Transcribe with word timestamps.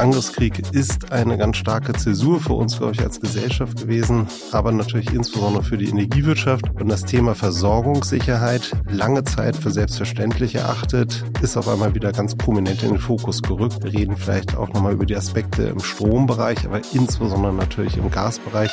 Angriffskrieg 0.00 0.62
ist 0.72 1.12
eine 1.12 1.36
ganz 1.36 1.58
starke 1.58 1.92
Zäsur 1.92 2.40
für 2.40 2.54
uns, 2.54 2.78
glaube 2.78 2.92
ich, 2.92 3.02
als 3.02 3.20
Gesellschaft 3.20 3.82
gewesen, 3.82 4.26
aber 4.50 4.72
natürlich 4.72 5.12
insbesondere 5.12 5.62
für 5.62 5.76
die 5.76 5.90
Energiewirtschaft. 5.90 6.70
Und 6.80 6.88
das 6.88 7.04
Thema 7.04 7.34
Versorgungssicherheit, 7.34 8.72
lange 8.88 9.24
Zeit 9.24 9.56
für 9.56 9.70
selbstverständlich 9.70 10.54
erachtet, 10.54 11.22
ist 11.42 11.58
auf 11.58 11.68
einmal 11.68 11.94
wieder 11.94 12.12
ganz 12.12 12.34
prominent 12.34 12.82
in 12.82 12.92
den 12.92 12.98
Fokus 12.98 13.42
gerückt. 13.42 13.84
Wir 13.84 13.92
reden 13.92 14.16
vielleicht 14.16 14.56
auch 14.56 14.70
nochmal 14.72 14.94
über 14.94 15.04
die 15.04 15.16
Aspekte 15.16 15.64
im 15.64 15.80
Strombereich, 15.80 16.64
aber 16.64 16.80
insbesondere 16.94 17.52
natürlich 17.52 17.98
im 17.98 18.10
Gasbereich. 18.10 18.70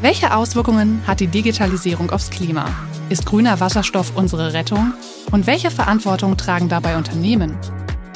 Welche 0.00 0.34
Auswirkungen 0.34 1.02
hat 1.06 1.20
die 1.20 1.28
Digitalisierung 1.28 2.10
aufs 2.10 2.30
Klima? 2.30 2.70
Ist 3.10 3.26
grüner 3.26 3.60
Wasserstoff 3.60 4.16
unsere 4.16 4.54
Rettung? 4.54 4.94
Und 5.30 5.46
welche 5.46 5.70
Verantwortung 5.70 6.38
tragen 6.38 6.70
dabei 6.70 6.96
Unternehmen? 6.96 7.54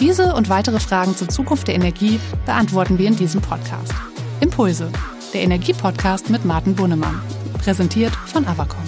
Diese 0.00 0.32
und 0.32 0.48
weitere 0.48 0.78
Fragen 0.78 1.16
zur 1.16 1.28
Zukunft 1.28 1.66
der 1.66 1.74
Energie 1.74 2.20
beantworten 2.46 2.98
wir 2.98 3.08
in 3.08 3.16
diesem 3.16 3.40
Podcast. 3.40 3.92
Impulse, 4.40 4.92
der 5.34 5.42
Energiepodcast 5.42 6.30
mit 6.30 6.44
Martin 6.44 6.76
Bunnemann. 6.76 7.20
Präsentiert 7.54 8.14
von 8.14 8.46
Avacon. 8.46 8.84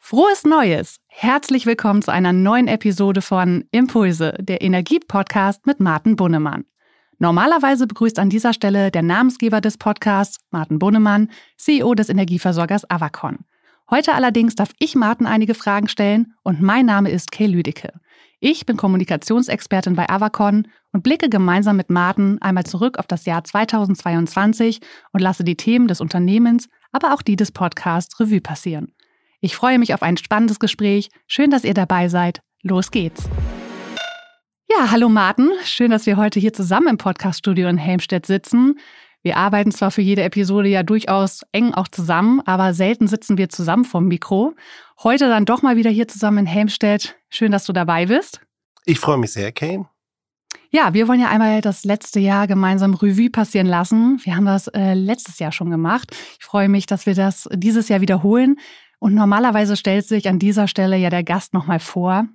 Frohes 0.00 0.42
Neues! 0.42 0.96
Herzlich 1.06 1.66
willkommen 1.66 2.02
zu 2.02 2.10
einer 2.10 2.32
neuen 2.32 2.66
Episode 2.66 3.22
von 3.22 3.66
Impulse, 3.70 4.34
der 4.40 4.62
Energiepodcast 4.62 5.66
mit 5.66 5.78
Martin 5.78 6.16
Bunnemann. 6.16 6.64
Normalerweise 7.22 7.86
begrüßt 7.86 8.18
an 8.18 8.30
dieser 8.30 8.54
Stelle 8.54 8.90
der 8.90 9.02
Namensgeber 9.02 9.60
des 9.60 9.76
Podcasts, 9.76 10.38
Martin 10.50 10.78
Bunnemann, 10.78 11.28
CEO 11.58 11.94
des 11.94 12.08
Energieversorgers 12.08 12.88
Avacon. 12.90 13.40
Heute 13.90 14.14
allerdings 14.14 14.54
darf 14.54 14.70
ich 14.78 14.94
Martin 14.94 15.26
einige 15.26 15.52
Fragen 15.52 15.86
stellen 15.86 16.32
und 16.44 16.62
mein 16.62 16.86
Name 16.86 17.10
ist 17.10 17.30
Kay 17.30 17.46
Lüdecke. 17.46 17.92
Ich 18.40 18.64
bin 18.64 18.78
Kommunikationsexpertin 18.78 19.96
bei 19.96 20.08
Avacon 20.08 20.66
und 20.92 21.02
blicke 21.02 21.28
gemeinsam 21.28 21.76
mit 21.76 21.90
Martin 21.90 22.40
einmal 22.40 22.64
zurück 22.64 22.98
auf 22.98 23.06
das 23.06 23.26
Jahr 23.26 23.44
2022 23.44 24.80
und 25.12 25.20
lasse 25.20 25.44
die 25.44 25.58
Themen 25.58 25.88
des 25.88 26.00
Unternehmens, 26.00 26.70
aber 26.90 27.12
auch 27.12 27.20
die 27.20 27.36
des 27.36 27.52
Podcasts 27.52 28.18
Revue 28.18 28.40
passieren. 28.40 28.94
Ich 29.42 29.54
freue 29.54 29.78
mich 29.78 29.92
auf 29.92 30.02
ein 30.02 30.16
spannendes 30.16 30.58
Gespräch. 30.58 31.10
Schön, 31.26 31.50
dass 31.50 31.64
ihr 31.64 31.74
dabei 31.74 32.08
seid. 32.08 32.40
Los 32.62 32.90
geht's. 32.90 33.28
Ja, 34.80 34.92
hallo 34.92 35.10
Martin. 35.10 35.50
Schön, 35.62 35.90
dass 35.90 36.06
wir 36.06 36.16
heute 36.16 36.40
hier 36.40 36.54
zusammen 36.54 36.88
im 36.88 36.96
Podcaststudio 36.96 37.68
in 37.68 37.76
Helmstedt 37.76 38.24
sitzen. 38.24 38.78
Wir 39.22 39.36
arbeiten 39.36 39.72
zwar 39.72 39.90
für 39.90 40.00
jede 40.00 40.22
Episode 40.22 40.70
ja 40.70 40.82
durchaus 40.82 41.42
eng 41.52 41.74
auch 41.74 41.86
zusammen, 41.86 42.40
aber 42.46 42.72
selten 42.72 43.06
sitzen 43.06 43.36
wir 43.36 43.50
zusammen 43.50 43.84
vom 43.84 44.08
Mikro. 44.08 44.54
Heute 45.02 45.28
dann 45.28 45.44
doch 45.44 45.60
mal 45.60 45.76
wieder 45.76 45.90
hier 45.90 46.08
zusammen 46.08 46.38
in 46.38 46.46
Helmstedt. 46.46 47.18
Schön, 47.28 47.52
dass 47.52 47.66
du 47.66 47.74
dabei 47.74 48.06
bist. 48.06 48.40
Ich 48.86 48.98
freue 48.98 49.18
mich 49.18 49.34
sehr, 49.34 49.52
Kane. 49.52 49.86
Ja, 50.70 50.94
wir 50.94 51.08
wollen 51.08 51.20
ja 51.20 51.28
einmal 51.28 51.60
das 51.60 51.84
letzte 51.84 52.18
Jahr 52.18 52.46
gemeinsam 52.46 52.94
Revue 52.94 53.28
passieren 53.28 53.66
lassen. 53.66 54.18
Wir 54.22 54.34
haben 54.34 54.46
das 54.46 54.68
äh, 54.68 54.94
letztes 54.94 55.40
Jahr 55.40 55.52
schon 55.52 55.68
gemacht. 55.68 56.16
Ich 56.38 56.46
freue 56.46 56.70
mich, 56.70 56.86
dass 56.86 57.04
wir 57.04 57.14
das 57.14 57.50
dieses 57.52 57.90
Jahr 57.90 58.00
wiederholen. 58.00 58.56
Und 59.00 59.14
normalerweise 59.14 59.76
stellt 59.76 60.06
sich 60.06 60.28
an 60.28 60.38
dieser 60.38 60.68
Stelle 60.68 60.98
ja 60.98 61.08
der 61.08 61.24
Gast 61.24 61.54
nochmal 61.54 61.80
vor. 61.80 62.26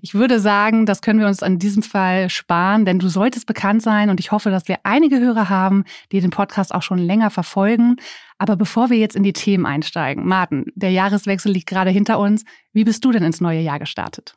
Ich 0.00 0.14
würde 0.14 0.38
sagen, 0.38 0.86
das 0.86 1.02
können 1.02 1.18
wir 1.18 1.26
uns 1.26 1.42
an 1.42 1.58
diesem 1.58 1.82
Fall 1.82 2.30
sparen, 2.30 2.84
denn 2.84 3.00
du 3.00 3.08
solltest 3.08 3.46
bekannt 3.46 3.82
sein 3.82 4.10
und 4.10 4.20
ich 4.20 4.30
hoffe, 4.30 4.50
dass 4.50 4.68
wir 4.68 4.78
einige 4.84 5.18
Hörer 5.18 5.48
haben, 5.48 5.82
die 6.12 6.20
den 6.20 6.30
Podcast 6.30 6.72
auch 6.72 6.82
schon 6.82 6.98
länger 6.98 7.30
verfolgen. 7.30 7.96
Aber 8.38 8.54
bevor 8.54 8.90
wir 8.90 8.96
jetzt 8.96 9.16
in 9.16 9.24
die 9.24 9.32
Themen 9.32 9.66
einsteigen, 9.66 10.24
Martin, 10.24 10.66
der 10.76 10.92
Jahreswechsel 10.92 11.50
liegt 11.50 11.68
gerade 11.68 11.90
hinter 11.90 12.20
uns. 12.20 12.44
Wie 12.72 12.84
bist 12.84 13.04
du 13.04 13.10
denn 13.10 13.24
ins 13.24 13.40
neue 13.40 13.60
Jahr 13.60 13.80
gestartet? 13.80 14.36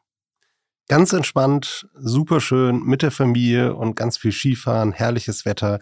Ganz 0.87 1.13
entspannt, 1.13 1.87
super 1.93 2.41
schön 2.41 2.81
mit 2.83 3.03
der 3.03 3.11
Familie 3.11 3.75
und 3.75 3.95
ganz 3.95 4.17
viel 4.17 4.31
Skifahren, 4.31 4.93
herrliches 4.93 5.45
Wetter 5.45 5.81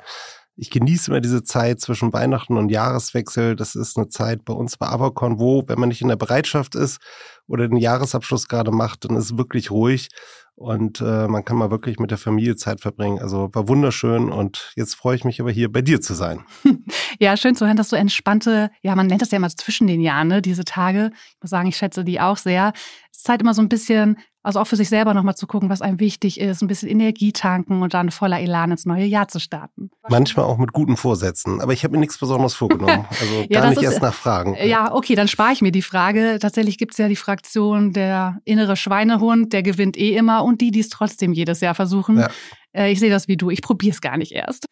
ich 0.57 0.69
genieße 0.69 1.11
immer 1.11 1.21
diese 1.21 1.43
Zeit 1.43 1.81
zwischen 1.81 2.13
Weihnachten 2.13 2.57
und 2.57 2.69
Jahreswechsel. 2.69 3.55
Das 3.55 3.75
ist 3.75 3.97
eine 3.97 4.07
Zeit 4.07 4.45
bei 4.45 4.53
uns 4.53 4.77
bei 4.77 4.87
Avacon, 4.87 5.39
wo, 5.39 5.63
wenn 5.67 5.79
man 5.79 5.89
nicht 5.89 6.01
in 6.01 6.07
der 6.07 6.15
Bereitschaft 6.15 6.75
ist 6.75 6.99
oder 7.47 7.67
den 7.67 7.77
Jahresabschluss 7.77 8.47
gerade 8.47 8.71
macht, 8.71 9.05
dann 9.05 9.17
ist 9.17 9.25
es 9.25 9.37
wirklich 9.37 9.71
ruhig 9.71 10.09
und 10.57 11.01
äh, 11.01 11.27
man 11.27 11.43
kann 11.43 11.57
mal 11.57 11.69
wirklich 11.69 11.99
mit 11.99 12.11
der 12.11 12.17
Familie 12.17 12.55
Zeit 12.55 12.79
verbringen. 12.79 13.19
Also 13.19 13.49
war 13.53 13.67
wunderschön 13.67 14.31
und 14.31 14.71
jetzt 14.77 14.95
freue 14.95 15.17
ich 15.17 15.25
mich 15.25 15.41
aber 15.41 15.51
hier 15.51 15.69
bei 15.69 15.81
dir 15.81 16.01
zu 16.01 16.13
sein. 16.13 16.43
Ja, 17.17 17.37
schön 17.37 17.55
zu 17.55 17.65
hören, 17.65 17.77
dass 17.77 17.89
so 17.89 17.95
entspannte, 17.95 18.69
ja, 18.81 18.93
man 18.93 19.07
nennt 19.07 19.21
das 19.21 19.31
ja 19.31 19.37
immer 19.37 19.49
zwischen 19.49 19.87
den 19.87 20.01
Jahren, 20.01 20.27
ne, 20.27 20.41
diese 20.41 20.65
Tage. 20.65 21.11
Ich 21.13 21.41
muss 21.41 21.49
sagen, 21.49 21.69
ich 21.69 21.77
schätze 21.77 22.03
die 22.03 22.19
auch 22.19 22.35
sehr. 22.35 22.73
Es 23.15 23.21
ist 23.21 23.29
halt 23.29 23.41
immer 23.41 23.53
so 23.53 23.61
ein 23.61 23.69
bisschen 23.69 24.17
also 24.45 24.59
auch 24.59 24.67
für 24.67 24.75
sich 24.75 24.89
selber 24.89 25.15
nochmal 25.15 25.35
zu 25.35 25.47
gucken, 25.47 25.69
was 25.69 25.81
einem 25.81 25.99
wichtig 25.99 26.39
ist, 26.39 26.61
ein 26.61 26.67
bisschen 26.67 26.87
Energie 26.87 27.31
tanken 27.31 27.81
und 27.81 27.95
dann 27.95 28.11
voller 28.11 28.39
Elan 28.39 28.69
ins 28.69 28.85
neue 28.85 29.05
Jahr 29.05 29.27
zu 29.27 29.39
starten. 29.39 29.89
Manchmal 30.07 30.45
auch 30.45 30.59
mit 30.59 30.71
guten 30.71 30.97
Vorsätzen, 30.97 31.61
aber 31.61 31.73
ich 31.73 31.83
habe 31.83 31.93
mir 31.93 31.99
nichts 31.99 32.19
Besonderes 32.19 32.53
vorgenommen. 32.53 33.05
Also 33.19 33.45
ja, 33.49 33.61
gar 33.61 33.69
nicht 33.69 33.77
ist, 33.77 33.83
erst 33.83 34.01
nachfragen. 34.01 34.55
Ja, 34.63 34.93
okay, 34.93 35.15
dann 35.15 35.27
spare 35.27 35.53
ich 35.53 35.61
mir 35.61 35.71
die 35.71 35.81
Frage. 35.81 36.37
Tatsächlich 36.39 36.77
gibt 36.77 36.91
es 36.91 36.97
ja 36.97 37.07
die 37.07 37.15
Fraktion 37.15 37.93
der 37.93 38.39
innere 38.45 38.75
Schweinehund, 38.75 39.51
der 39.51 39.63
gewinnt 39.63 39.97
eh 39.97 40.15
immer 40.15 40.43
und 40.43 40.61
die, 40.61 40.69
die 40.69 40.81
es 40.81 40.89
trotzdem 40.89 41.33
jedes 41.33 41.61
Jahr 41.61 41.73
versuchen. 41.73 42.19
Ja. 42.19 42.29
Äh, 42.73 42.91
ich 42.91 42.99
sehe 42.99 43.09
das 43.09 43.27
wie 43.27 43.37
du, 43.37 43.49
ich 43.49 43.61
probiere 43.61 43.93
es 43.93 44.01
gar 44.01 44.17
nicht 44.17 44.33
erst. 44.33 44.67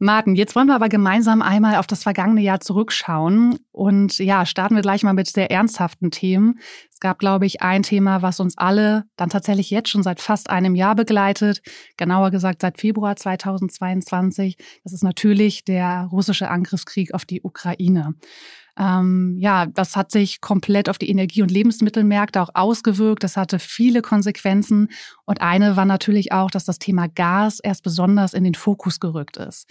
Martin, 0.00 0.36
jetzt 0.36 0.54
wollen 0.54 0.68
wir 0.68 0.76
aber 0.76 0.88
gemeinsam 0.88 1.42
einmal 1.42 1.74
auf 1.74 1.88
das 1.88 2.04
vergangene 2.04 2.40
Jahr 2.40 2.60
zurückschauen. 2.60 3.58
Und 3.72 4.18
ja, 4.18 4.46
starten 4.46 4.76
wir 4.76 4.82
gleich 4.82 5.02
mal 5.02 5.12
mit 5.12 5.26
sehr 5.26 5.50
ernsthaften 5.50 6.12
Themen. 6.12 6.60
Es 6.92 7.00
gab, 7.00 7.18
glaube 7.18 7.46
ich, 7.46 7.62
ein 7.62 7.82
Thema, 7.82 8.22
was 8.22 8.38
uns 8.38 8.56
alle 8.56 9.04
dann 9.16 9.28
tatsächlich 9.28 9.70
jetzt 9.70 9.88
schon 9.88 10.04
seit 10.04 10.20
fast 10.20 10.50
einem 10.50 10.76
Jahr 10.76 10.94
begleitet. 10.94 11.62
Genauer 11.96 12.30
gesagt 12.30 12.62
seit 12.62 12.80
Februar 12.80 13.16
2022. 13.16 14.56
Das 14.84 14.92
ist 14.92 15.02
natürlich 15.02 15.64
der 15.64 16.08
russische 16.12 16.48
Angriffskrieg 16.48 17.12
auf 17.12 17.24
die 17.24 17.42
Ukraine. 17.42 18.14
Ähm, 18.78 19.36
ja, 19.38 19.66
das 19.66 19.96
hat 19.96 20.12
sich 20.12 20.40
komplett 20.40 20.88
auf 20.88 20.98
die 20.98 21.10
Energie- 21.10 21.42
und 21.42 21.50
Lebensmittelmärkte 21.50 22.40
auch 22.40 22.50
ausgewirkt. 22.54 23.24
Das 23.24 23.36
hatte 23.36 23.58
viele 23.58 24.02
Konsequenzen. 24.02 24.88
Und 25.24 25.40
eine 25.40 25.76
war 25.76 25.84
natürlich 25.84 26.32
auch, 26.32 26.50
dass 26.50 26.64
das 26.64 26.78
Thema 26.78 27.08
Gas 27.08 27.58
erst 27.60 27.82
besonders 27.82 28.34
in 28.34 28.44
den 28.44 28.54
Fokus 28.54 29.00
gerückt 29.00 29.36
ist. 29.36 29.68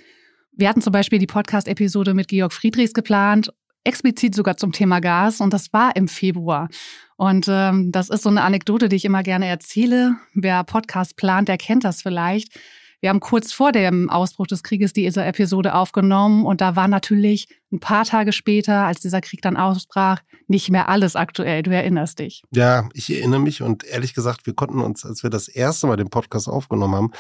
Wir 0.51 0.67
hatten 0.67 0.81
zum 0.81 0.91
Beispiel 0.91 1.19
die 1.19 1.27
Podcast-Episode 1.27 2.13
mit 2.13 2.27
Georg 2.27 2.51
Friedrichs 2.51 2.93
geplant, 2.93 3.53
explizit 3.83 4.35
sogar 4.35 4.57
zum 4.57 4.71
Thema 4.71 4.99
Gas, 4.99 5.39
und 5.39 5.53
das 5.53 5.71
war 5.71 5.95
im 5.95 6.07
Februar. 6.07 6.67
Und 7.15 7.45
ähm, 7.47 7.91
das 7.91 8.09
ist 8.09 8.23
so 8.23 8.29
eine 8.29 8.41
Anekdote, 8.41 8.89
die 8.89 8.97
ich 8.97 9.05
immer 9.05 9.23
gerne 9.23 9.47
erzähle. 9.47 10.17
Wer 10.33 10.63
Podcast 10.63 11.15
plant, 11.15 11.47
der 11.47 11.57
kennt 11.57 11.83
das 11.83 12.01
vielleicht. 12.01 12.59
Wir 12.99 13.09
haben 13.09 13.19
kurz 13.19 13.53
vor 13.53 13.71
dem 13.71 14.09
Ausbruch 14.09 14.47
des 14.47 14.63
Krieges 14.63 14.91
diese 14.91 15.23
Episode 15.23 15.75
aufgenommen 15.75 16.45
und 16.45 16.61
da 16.61 16.75
war 16.75 16.87
natürlich 16.87 17.47
ein 17.71 17.79
paar 17.79 18.05
Tage 18.05 18.31
später, 18.33 18.85
als 18.85 19.01
dieser 19.01 19.21
Krieg 19.21 19.41
dann 19.41 19.55
ausbrach, 19.55 20.21
nicht 20.47 20.71
mehr 20.71 20.89
alles 20.89 21.15
aktuell. 21.15 21.61
Du 21.61 21.71
erinnerst 21.71 22.19
dich. 22.19 22.41
Ja, 22.51 22.89
ich 22.93 23.13
erinnere 23.13 23.39
mich 23.39 23.61
und 23.61 23.83
ehrlich 23.83 24.13
gesagt, 24.13 24.45
wir 24.47 24.55
konnten 24.55 24.79
uns, 24.79 25.05
als 25.05 25.21
wir 25.21 25.29
das 25.29 25.47
erste 25.47 25.85
Mal 25.85 25.97
den 25.97 26.09
Podcast 26.09 26.47
aufgenommen 26.47 26.95
haben, 26.95 27.11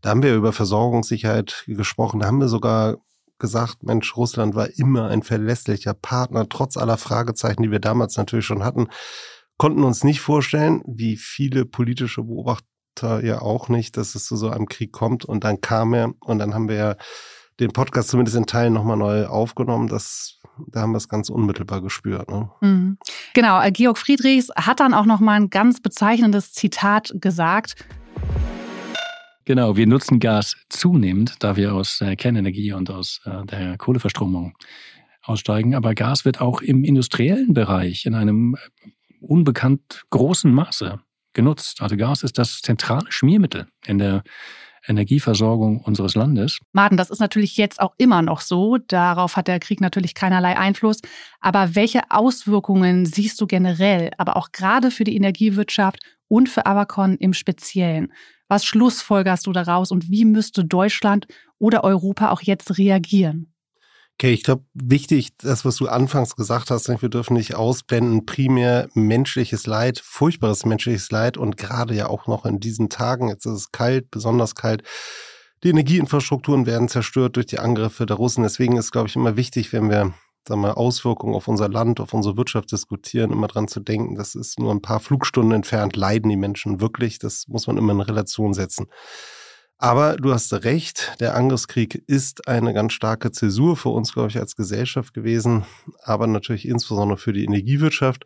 da 0.00 0.10
haben 0.10 0.22
wir 0.22 0.34
über 0.34 0.52
Versorgungssicherheit 0.52 1.64
gesprochen. 1.66 2.20
Da 2.20 2.26
haben 2.26 2.40
wir 2.40 2.48
sogar 2.48 2.96
gesagt, 3.38 3.82
Mensch, 3.82 4.16
Russland 4.16 4.54
war 4.54 4.70
immer 4.78 5.08
ein 5.08 5.22
verlässlicher 5.22 5.94
Partner, 5.94 6.48
trotz 6.48 6.76
aller 6.76 6.96
Fragezeichen, 6.96 7.62
die 7.62 7.70
wir 7.70 7.80
damals 7.80 8.16
natürlich 8.16 8.46
schon 8.46 8.64
hatten 8.64 8.88
konnten 9.58 9.82
uns 9.82 10.04
nicht 10.04 10.20
vorstellen, 10.20 10.82
wie 10.86 11.16
viele 11.16 11.66
politische 11.66 12.22
Beobachter 12.22 12.64
ja 13.02 13.40
auch 13.42 13.68
nicht, 13.68 13.96
dass 13.96 14.14
es 14.14 14.26
zu 14.26 14.36
so 14.36 14.50
einem 14.50 14.66
Krieg 14.66 14.92
kommt. 14.92 15.24
Und 15.24 15.44
dann 15.44 15.60
kam 15.60 15.94
er 15.94 16.12
und 16.20 16.38
dann 16.38 16.54
haben 16.54 16.68
wir 16.68 16.76
ja 16.76 16.96
den 17.60 17.72
Podcast 17.72 18.08
zumindest 18.08 18.36
in 18.36 18.46
Teilen 18.46 18.72
nochmal 18.72 18.96
neu 18.96 19.26
aufgenommen. 19.26 19.88
Das, 19.88 20.38
da 20.68 20.80
haben 20.80 20.92
wir 20.92 20.98
es 20.98 21.08
ganz 21.08 21.28
unmittelbar 21.28 21.82
gespürt. 21.82 22.30
Ne? 22.30 22.50
Mhm. 22.60 22.98
Genau, 23.34 23.60
äh, 23.60 23.72
Georg 23.72 23.98
Friedrichs 23.98 24.48
hat 24.56 24.80
dann 24.80 24.94
auch 24.94 25.06
nochmal 25.06 25.40
ein 25.40 25.50
ganz 25.50 25.80
bezeichnendes 25.80 26.52
Zitat 26.52 27.12
gesagt. 27.14 27.74
Genau, 29.44 29.76
wir 29.76 29.86
nutzen 29.86 30.20
Gas 30.20 30.56
zunehmend, 30.68 31.36
da 31.38 31.56
wir 31.56 31.74
aus 31.74 31.98
der 31.98 32.16
Kernenergie 32.16 32.72
und 32.74 32.90
aus 32.90 33.20
äh, 33.24 33.46
der 33.46 33.78
Kohleverstromung 33.78 34.54
aussteigen. 35.22 35.74
Aber 35.74 35.94
Gas 35.94 36.24
wird 36.24 36.40
auch 36.40 36.60
im 36.60 36.84
industriellen 36.84 37.54
Bereich 37.54 38.04
in 38.06 38.14
einem 38.14 38.56
unbekannt 39.20 40.04
großen 40.10 40.52
Maße 40.52 41.00
genutzt. 41.38 41.80
Also 41.82 41.96
Gas 41.96 42.24
ist 42.24 42.36
das 42.36 42.62
zentrale 42.62 43.06
Schmiermittel 43.12 43.68
in 43.86 43.98
der 43.98 44.24
Energieversorgung 44.88 45.80
unseres 45.82 46.16
Landes. 46.16 46.58
Martin, 46.72 46.98
das 46.98 47.10
ist 47.10 47.20
natürlich 47.20 47.56
jetzt 47.56 47.80
auch 47.80 47.94
immer 47.96 48.22
noch 48.22 48.40
so. 48.40 48.78
Darauf 48.78 49.36
hat 49.36 49.46
der 49.46 49.60
Krieg 49.60 49.80
natürlich 49.80 50.14
keinerlei 50.14 50.58
Einfluss. 50.58 51.00
Aber 51.38 51.76
welche 51.76 52.10
Auswirkungen 52.10 53.06
siehst 53.06 53.40
du 53.40 53.46
generell, 53.46 54.10
aber 54.18 54.36
auch 54.36 54.50
gerade 54.50 54.90
für 54.90 55.04
die 55.04 55.14
Energiewirtschaft 55.14 56.00
und 56.26 56.48
für 56.48 56.66
Avacon 56.66 57.16
im 57.18 57.34
Speziellen? 57.34 58.12
Was 58.48 58.64
schlussfolgerst 58.64 59.46
du 59.46 59.52
daraus 59.52 59.92
und 59.92 60.10
wie 60.10 60.24
müsste 60.24 60.64
Deutschland 60.64 61.28
oder 61.60 61.84
Europa 61.84 62.30
auch 62.30 62.42
jetzt 62.42 62.78
reagieren? 62.78 63.52
Okay, 64.20 64.32
ich 64.32 64.42
glaube, 64.42 64.64
wichtig, 64.74 65.36
das, 65.38 65.64
was 65.64 65.76
du 65.76 65.86
anfangs 65.86 66.34
gesagt 66.34 66.72
hast, 66.72 66.88
wir 66.88 67.08
dürfen 67.08 67.34
nicht 67.34 67.54
ausblenden, 67.54 68.26
primär 68.26 68.88
menschliches 68.94 69.64
Leid, 69.64 70.00
furchtbares 70.04 70.66
menschliches 70.66 71.12
Leid 71.12 71.36
und 71.36 71.56
gerade 71.56 71.94
ja 71.94 72.08
auch 72.08 72.26
noch 72.26 72.44
in 72.44 72.58
diesen 72.58 72.88
Tagen, 72.88 73.28
jetzt 73.28 73.46
ist 73.46 73.52
es 73.52 73.70
kalt, 73.70 74.10
besonders 74.10 74.56
kalt, 74.56 74.82
die 75.62 75.70
Energieinfrastrukturen 75.70 76.66
werden 76.66 76.88
zerstört 76.88 77.36
durch 77.36 77.46
die 77.46 77.60
Angriffe 77.60 78.06
der 78.06 78.16
Russen. 78.16 78.42
Deswegen 78.42 78.76
ist, 78.76 78.90
glaube 78.90 79.08
ich, 79.08 79.14
immer 79.14 79.36
wichtig, 79.36 79.72
wenn 79.72 79.88
wir 79.88 80.12
sagen 80.48 80.62
wir, 80.62 80.78
Auswirkungen 80.78 81.34
auf 81.34 81.46
unser 81.46 81.68
Land, 81.68 82.00
auf 82.00 82.12
unsere 82.12 82.36
Wirtschaft 82.36 82.72
diskutieren, 82.72 83.30
immer 83.30 83.46
dran 83.46 83.68
zu 83.68 83.78
denken, 83.80 84.16
das 84.16 84.34
ist 84.34 84.58
nur 84.58 84.72
ein 84.72 84.82
paar 84.82 84.98
Flugstunden 84.98 85.52
entfernt, 85.52 85.94
leiden 85.94 86.28
die 86.28 86.36
Menschen 86.36 86.80
wirklich. 86.80 87.20
Das 87.20 87.46
muss 87.46 87.66
man 87.68 87.76
immer 87.76 87.92
in 87.92 88.00
Relation 88.00 88.54
setzen. 88.54 88.86
Aber 89.80 90.16
du 90.16 90.32
hast 90.32 90.52
recht, 90.64 91.14
der 91.20 91.36
Angriffskrieg 91.36 92.02
ist 92.08 92.48
eine 92.48 92.74
ganz 92.74 92.92
starke 92.94 93.30
Zäsur 93.30 93.76
für 93.76 93.90
uns, 93.90 94.12
glaube 94.12 94.28
ich, 94.28 94.38
als 94.38 94.56
Gesellschaft 94.56 95.14
gewesen, 95.14 95.64
aber 96.02 96.26
natürlich 96.26 96.66
insbesondere 96.66 97.16
für 97.16 97.32
die 97.32 97.44
Energiewirtschaft. 97.44 98.24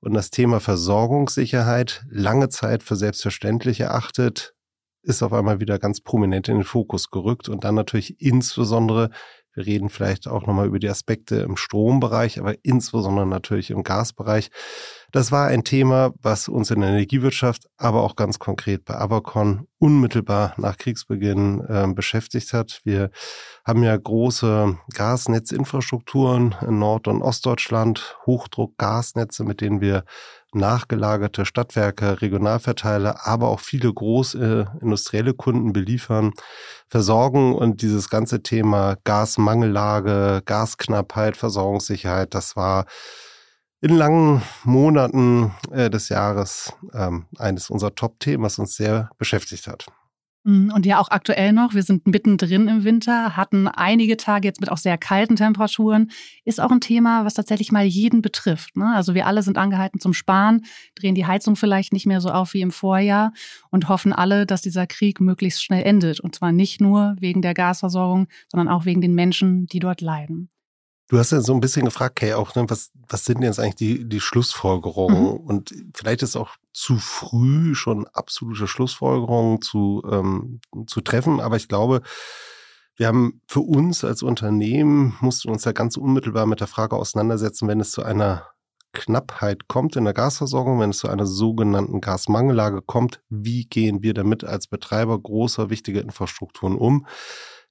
Und 0.00 0.12
das 0.12 0.30
Thema 0.30 0.60
Versorgungssicherheit, 0.60 2.04
lange 2.10 2.50
Zeit 2.50 2.82
für 2.82 2.96
selbstverständlich 2.96 3.80
erachtet, 3.80 4.54
ist 5.02 5.22
auf 5.22 5.32
einmal 5.32 5.60
wieder 5.60 5.78
ganz 5.78 6.02
prominent 6.02 6.48
in 6.48 6.58
den 6.58 6.64
Fokus 6.64 7.10
gerückt 7.10 7.48
und 7.48 7.64
dann 7.64 7.74
natürlich 7.74 8.20
insbesondere 8.20 9.10
wir 9.54 9.66
reden 9.66 9.88
vielleicht 9.88 10.28
auch 10.28 10.46
nochmal 10.46 10.66
über 10.66 10.78
die 10.78 10.88
Aspekte 10.88 11.36
im 11.36 11.56
Strombereich, 11.56 12.38
aber 12.38 12.54
insbesondere 12.62 13.26
natürlich 13.26 13.70
im 13.70 13.82
Gasbereich. 13.82 14.50
Das 15.12 15.32
war 15.32 15.48
ein 15.48 15.64
Thema, 15.64 16.12
was 16.22 16.48
uns 16.48 16.70
in 16.70 16.80
der 16.80 16.90
Energiewirtschaft, 16.90 17.66
aber 17.76 18.02
auch 18.02 18.14
ganz 18.14 18.38
konkret 18.38 18.84
bei 18.84 18.94
Avacon 18.94 19.66
unmittelbar 19.78 20.54
nach 20.56 20.76
Kriegsbeginn 20.76 21.64
äh, 21.68 21.88
beschäftigt 21.92 22.52
hat. 22.52 22.80
Wir 22.84 23.10
haben 23.66 23.82
ja 23.82 23.96
große 23.96 24.78
Gasnetzinfrastrukturen 24.94 26.54
in 26.66 26.78
Nord- 26.78 27.08
und 27.08 27.22
Ostdeutschland, 27.22 28.16
Hochdruckgasnetze, 28.26 29.42
mit 29.42 29.60
denen 29.60 29.80
wir 29.80 30.04
nachgelagerte 30.52 31.44
Stadtwerke, 31.44 32.20
Regionalverteiler, 32.20 33.26
aber 33.26 33.48
auch 33.48 33.60
viele 33.60 33.92
große 33.92 34.72
industrielle 34.80 35.34
Kunden 35.34 35.72
beliefern, 35.72 36.32
versorgen 36.88 37.54
und 37.54 37.82
dieses 37.82 38.10
ganze 38.10 38.42
Thema 38.42 38.96
Gasmangellage, 39.04 40.42
Gasknappheit, 40.44 41.36
Versorgungssicherheit, 41.36 42.34
das 42.34 42.56
war 42.56 42.86
in 43.80 43.96
langen 43.96 44.42
Monaten 44.64 45.54
äh, 45.70 45.88
des 45.88 46.10
Jahres 46.10 46.72
ähm, 46.92 47.26
eines 47.38 47.70
unserer 47.70 47.94
Top-Themen, 47.94 48.44
was 48.44 48.58
uns 48.58 48.76
sehr 48.76 49.10
beschäftigt 49.18 49.66
hat. 49.66 49.86
Mhm, 50.44 50.72
und 50.74 50.86
ja, 50.86 50.98
auch 50.98 51.10
aktuell 51.10 51.52
noch. 51.52 51.74
Wir 51.74 51.82
sind 51.82 52.06
mittendrin 52.06 52.66
im 52.68 52.84
Winter, 52.84 53.36
hatten 53.36 53.68
einige 53.68 54.16
Tage 54.16 54.48
jetzt 54.48 54.60
mit 54.60 54.70
auch 54.70 54.78
sehr 54.78 54.96
kalten 54.96 55.36
Temperaturen. 55.36 56.10
Ist 56.44 56.60
auch 56.60 56.70
ein 56.70 56.80
Thema, 56.80 57.24
was 57.26 57.34
tatsächlich 57.34 57.72
mal 57.72 57.84
jeden 57.84 58.22
betrifft. 58.22 58.76
Ne? 58.76 58.94
Also 58.94 59.14
wir 59.14 59.26
alle 59.26 59.42
sind 59.42 59.58
angehalten 59.58 60.00
zum 60.00 60.14
Sparen, 60.14 60.64
drehen 60.94 61.14
die 61.14 61.26
Heizung 61.26 61.56
vielleicht 61.56 61.92
nicht 61.92 62.06
mehr 62.06 62.22
so 62.22 62.30
auf 62.30 62.54
wie 62.54 62.62
im 62.62 62.70
Vorjahr 62.70 63.32
und 63.70 63.88
hoffen 63.88 64.12
alle, 64.14 64.46
dass 64.46 64.62
dieser 64.62 64.86
Krieg 64.86 65.20
möglichst 65.20 65.62
schnell 65.62 65.84
endet. 65.84 66.20
Und 66.20 66.34
zwar 66.34 66.52
nicht 66.52 66.80
nur 66.80 67.16
wegen 67.20 67.42
der 67.42 67.54
Gasversorgung, 67.54 68.28
sondern 68.48 68.68
auch 68.68 68.86
wegen 68.86 69.02
den 69.02 69.14
Menschen, 69.14 69.66
die 69.66 69.78
dort 69.78 70.00
leiden. 70.00 70.48
Du 71.10 71.18
hast 71.18 71.32
ja 71.32 71.40
so 71.40 71.52
ein 71.52 71.60
bisschen 71.60 71.84
gefragt, 71.84 72.16
Kay, 72.16 72.34
auch, 72.34 72.54
ne, 72.54 72.64
was, 72.68 72.92
was 73.08 73.24
sind 73.24 73.42
jetzt 73.42 73.58
eigentlich 73.58 73.74
die, 73.74 74.08
die 74.08 74.20
Schlussfolgerungen? 74.20 75.24
Mhm. 75.24 75.40
Und 75.40 75.74
vielleicht 75.92 76.22
ist 76.22 76.36
auch 76.36 76.54
zu 76.72 76.98
früh 76.98 77.74
schon 77.74 78.06
absolute 78.12 78.68
Schlussfolgerungen 78.68 79.60
zu, 79.60 80.04
ähm, 80.08 80.60
zu 80.86 81.00
treffen, 81.00 81.40
aber 81.40 81.56
ich 81.56 81.66
glaube, 81.66 82.02
wir 82.94 83.08
haben 83.08 83.40
für 83.48 83.58
uns 83.58 84.04
als 84.04 84.22
Unternehmen, 84.22 85.16
mussten 85.20 85.50
uns 85.50 85.64
ja 85.64 85.72
ganz 85.72 85.96
unmittelbar 85.96 86.46
mit 86.46 86.60
der 86.60 86.68
Frage 86.68 86.94
auseinandersetzen, 86.94 87.66
wenn 87.66 87.80
es 87.80 87.90
zu 87.90 88.04
einer 88.04 88.46
Knappheit 88.92 89.66
kommt 89.66 89.96
in 89.96 90.04
der 90.04 90.14
Gasversorgung, 90.14 90.78
wenn 90.78 90.90
es 90.90 90.98
zu 90.98 91.08
einer 91.08 91.26
sogenannten 91.26 92.00
Gasmangellage 92.00 92.82
kommt, 92.82 93.20
wie 93.28 93.64
gehen 93.64 94.04
wir 94.04 94.14
damit 94.14 94.44
als 94.44 94.68
Betreiber 94.68 95.18
großer, 95.18 95.70
wichtiger 95.70 96.02
Infrastrukturen 96.02 96.76
um? 96.76 97.06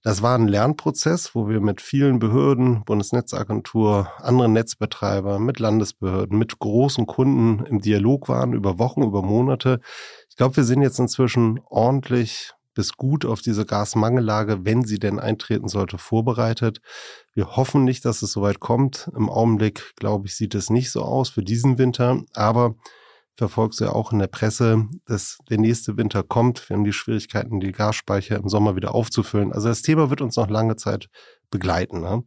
Das 0.01 0.21
war 0.21 0.37
ein 0.37 0.47
Lernprozess, 0.47 1.35
wo 1.35 1.49
wir 1.49 1.59
mit 1.59 1.81
vielen 1.81 2.19
Behörden, 2.19 2.85
Bundesnetzagentur, 2.85 4.09
anderen 4.19 4.53
Netzbetreibern, 4.53 5.43
mit 5.43 5.59
Landesbehörden, 5.59 6.37
mit 6.37 6.57
großen 6.57 7.05
Kunden 7.05 7.65
im 7.65 7.79
Dialog 7.79 8.29
waren 8.29 8.53
über 8.53 8.79
Wochen, 8.79 9.03
über 9.03 9.21
Monate. 9.21 9.81
Ich 10.29 10.37
glaube, 10.37 10.55
wir 10.55 10.63
sind 10.63 10.81
jetzt 10.81 10.99
inzwischen 10.99 11.59
ordentlich 11.65 12.53
bis 12.75 12.93
gut 12.93 13.25
auf 13.25 13.41
diese 13.41 13.65
Gasmangellage, 13.65 14.63
wenn 14.63 14.85
sie 14.85 14.99
denn 14.99 15.19
eintreten 15.19 15.67
sollte, 15.67 15.97
vorbereitet. 15.97 16.79
Wir 17.33 17.57
hoffen 17.57 17.83
nicht, 17.83 18.05
dass 18.05 18.21
es 18.21 18.31
soweit 18.31 18.61
kommt. 18.61 19.09
Im 19.17 19.29
Augenblick, 19.29 19.93
glaube 19.97 20.27
ich, 20.27 20.35
sieht 20.37 20.55
es 20.55 20.69
nicht 20.69 20.91
so 20.91 21.01
aus 21.01 21.29
für 21.29 21.43
diesen 21.43 21.77
Winter. 21.77 22.21
Aber 22.33 22.75
verfolgst 23.35 23.79
du 23.79 23.85
ja 23.85 23.91
auch 23.93 24.11
in 24.11 24.19
der 24.19 24.27
Presse, 24.27 24.87
dass 25.05 25.37
der 25.49 25.57
nächste 25.57 25.97
Winter 25.97 26.23
kommt. 26.23 26.67
Wir 26.69 26.75
haben 26.75 26.83
die 26.83 26.93
Schwierigkeiten, 26.93 27.59
die 27.59 27.71
Gasspeicher 27.71 28.35
im 28.35 28.49
Sommer 28.49 28.75
wieder 28.75 28.93
aufzufüllen. 28.93 29.53
Also 29.53 29.69
das 29.69 29.81
Thema 29.81 30.09
wird 30.09 30.21
uns 30.21 30.35
noch 30.35 30.49
lange 30.49 30.75
Zeit 30.75 31.09
begleiten. 31.49 32.01
Ne? 32.01 32.23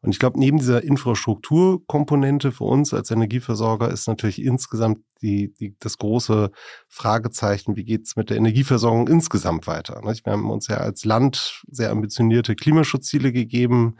Und 0.00 0.10
ich 0.10 0.18
glaube, 0.18 0.38
neben 0.38 0.58
dieser 0.58 0.82
Infrastrukturkomponente 0.82 2.52
für 2.52 2.64
uns 2.64 2.94
als 2.94 3.10
Energieversorger 3.10 3.90
ist 3.90 4.08
natürlich 4.08 4.42
insgesamt 4.42 5.00
die, 5.20 5.52
die, 5.54 5.76
das 5.78 5.98
große 5.98 6.50
Fragezeichen, 6.88 7.76
wie 7.76 7.84
geht's 7.84 8.16
mit 8.16 8.30
der 8.30 8.36
Energieversorgung 8.36 9.08
insgesamt 9.08 9.66
weiter? 9.66 10.00
Ne? 10.02 10.14
Wir 10.24 10.32
haben 10.32 10.50
uns 10.50 10.68
ja 10.68 10.78
als 10.78 11.04
Land 11.04 11.62
sehr 11.70 11.90
ambitionierte 11.90 12.54
Klimaschutzziele 12.54 13.32
gegeben. 13.32 13.96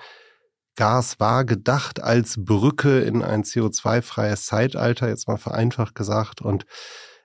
Gas 0.76 1.20
war 1.20 1.44
gedacht 1.44 2.02
als 2.02 2.36
Brücke 2.38 3.00
in 3.00 3.22
ein 3.22 3.42
CO2-freies 3.42 4.46
Zeitalter, 4.46 5.08
jetzt 5.08 5.28
mal 5.28 5.36
vereinfacht 5.36 5.94
gesagt. 5.94 6.40
Und 6.40 6.64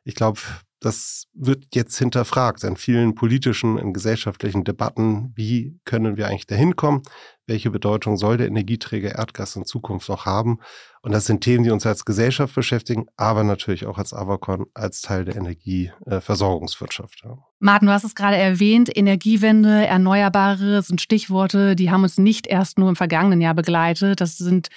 ich 0.03 0.15
glaube, 0.15 0.39
das 0.79 1.25
wird 1.33 1.65
jetzt 1.73 1.97
hinterfragt 1.97 2.63
in 2.63 2.77
vielen 2.77 3.15
politischen 3.15 3.79
und 3.79 3.93
gesellschaftlichen 3.93 4.63
Debatten. 4.63 5.33
Wie 5.35 5.79
können 5.85 6.17
wir 6.17 6.27
eigentlich 6.27 6.47
dahin 6.47 6.75
kommen? 6.75 7.01
Welche 7.47 7.71
Bedeutung 7.71 8.17
soll 8.17 8.35
der 8.35 8.47
Energieträger 8.47 9.15
Erdgas 9.15 9.55
in 9.55 9.65
Zukunft 9.65 10.09
noch 10.09 10.25
haben? 10.25 10.59
Und 11.01 11.13
das 11.13 11.25
sind 11.25 11.41
Themen, 11.41 11.63
die 11.63 11.69
uns 11.69 11.85
als 11.85 12.03
Gesellschaft 12.03 12.53
beschäftigen, 12.53 13.05
aber 13.15 13.45
natürlich 13.45 13.85
auch 13.85 13.97
als 13.97 14.13
Avacon, 14.13 14.65
als 14.73 15.01
Teil 15.01 15.23
der 15.23 15.37
Energieversorgungswirtschaft. 15.37 17.23
Martin, 17.59 17.87
du 17.87 17.93
hast 17.93 18.03
es 18.03 18.15
gerade 18.15 18.35
erwähnt, 18.35 18.95
Energiewende, 18.95 19.87
Erneuerbare 19.87 20.81
sind 20.81 20.99
Stichworte, 20.99 21.77
die 21.77 21.89
haben 21.89 22.03
uns 22.03 22.17
nicht 22.17 22.47
erst 22.47 22.77
nur 22.77 22.89
im 22.89 22.97
vergangenen 22.97 23.39
Jahr 23.39 23.55
begleitet. 23.55 24.19
Das 24.19 24.37
sind 24.37 24.67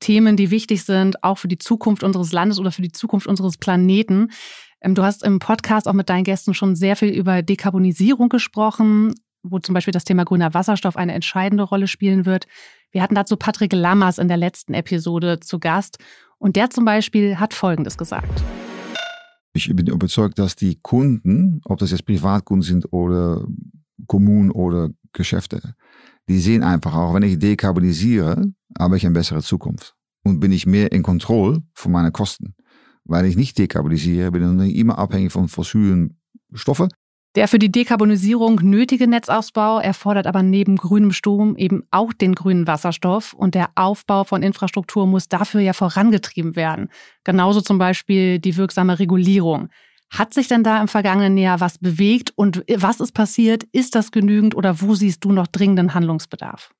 Themen, 0.00 0.36
die 0.36 0.50
wichtig 0.50 0.84
sind, 0.84 1.22
auch 1.22 1.36
für 1.36 1.48
die 1.48 1.58
Zukunft 1.58 2.02
unseres 2.02 2.32
Landes 2.32 2.58
oder 2.58 2.72
für 2.72 2.82
die 2.82 2.92
Zukunft 2.92 3.26
unseres 3.26 3.58
Planeten. 3.58 4.30
Ähm, 4.80 4.94
du 4.94 5.02
hast 5.02 5.22
im 5.22 5.38
Podcast 5.38 5.88
auch 5.88 5.92
mit 5.92 6.08
deinen 6.08 6.24
Gästen 6.24 6.54
schon 6.54 6.76
sehr 6.76 6.96
viel 6.96 7.08
über 7.08 7.42
Dekarbonisierung 7.42 8.28
gesprochen, 8.28 9.14
wo 9.44 9.58
zum 9.58 9.74
Beispiel 9.74 9.92
das 9.92 10.04
Thema 10.04 10.24
grüner 10.24 10.54
Wasserstoff 10.54 10.96
eine 10.96 11.12
entscheidende 11.12 11.62
Rolle 11.62 11.86
spielen 11.86 12.24
wird. 12.26 12.46
Wir 12.90 13.02
hatten 13.02 13.14
dazu 13.14 13.36
Patrick 13.36 13.72
Lammers 13.72 14.18
in 14.18 14.28
der 14.28 14.38
letzten 14.38 14.74
Episode 14.74 15.38
zu 15.40 15.58
Gast 15.58 15.98
und 16.38 16.56
der 16.56 16.70
zum 16.70 16.84
Beispiel 16.84 17.38
hat 17.38 17.54
Folgendes 17.54 17.98
gesagt. 17.98 18.42
Ich 19.52 19.68
bin 19.74 19.86
überzeugt, 19.86 20.38
dass 20.38 20.56
die 20.56 20.78
Kunden, 20.82 21.60
ob 21.64 21.78
das 21.78 21.92
jetzt 21.92 22.06
Privatkunden 22.06 22.62
sind 22.62 22.92
oder 22.92 23.46
Kommunen 24.06 24.50
oder 24.50 24.90
Geschäfte, 25.12 25.74
die 26.28 26.38
sehen 26.38 26.64
einfach 26.64 26.94
auch, 26.94 27.14
wenn 27.14 27.22
ich 27.22 27.38
dekarbonisiere, 27.38 28.50
habe 28.78 28.96
ich 28.96 29.04
eine 29.04 29.14
bessere 29.14 29.42
Zukunft 29.42 29.94
und 30.24 30.40
bin 30.40 30.52
ich 30.52 30.66
mehr 30.66 30.90
in 30.90 31.02
Kontrolle 31.02 31.62
von 31.74 31.92
meinen 31.92 32.12
Kosten. 32.12 32.54
Weil 33.04 33.26
ich 33.26 33.36
nicht 33.36 33.58
dekarbonisiere, 33.58 34.32
bin 34.32 34.60
ich 34.60 34.76
immer 34.76 34.98
abhängig 34.98 35.30
von 35.30 35.48
fossilen 35.48 36.18
Stoffen 36.54 36.88
der 37.34 37.48
für 37.48 37.58
die 37.58 37.72
Dekarbonisierung 37.72 38.60
nötige 38.62 39.08
Netzausbau 39.08 39.80
erfordert 39.80 40.26
aber 40.26 40.42
neben 40.42 40.76
grünem 40.76 41.12
Strom 41.12 41.56
eben 41.56 41.84
auch 41.90 42.12
den 42.12 42.34
grünen 42.34 42.66
Wasserstoff 42.66 43.32
und 43.32 43.54
der 43.54 43.70
Aufbau 43.74 44.24
von 44.24 44.42
Infrastruktur 44.42 45.06
muss 45.06 45.28
dafür 45.28 45.60
ja 45.60 45.72
vorangetrieben 45.72 46.54
werden. 46.54 46.90
Genauso 47.24 47.60
zum 47.60 47.78
Beispiel 47.78 48.38
die 48.38 48.56
wirksame 48.56 48.98
Regulierung. 48.98 49.68
Hat 50.10 50.32
sich 50.32 50.46
denn 50.46 50.62
da 50.62 50.80
im 50.80 50.86
vergangenen 50.86 51.36
Jahr 51.36 51.60
was 51.60 51.78
bewegt 51.78 52.32
und 52.36 52.62
was 52.72 53.00
ist 53.00 53.12
passiert? 53.12 53.64
Ist 53.72 53.96
das 53.96 54.12
genügend 54.12 54.54
oder 54.54 54.80
wo 54.80 54.94
siehst 54.94 55.24
du 55.24 55.32
noch 55.32 55.48
dringenden 55.48 55.94
Handlungsbedarf? 55.94 56.70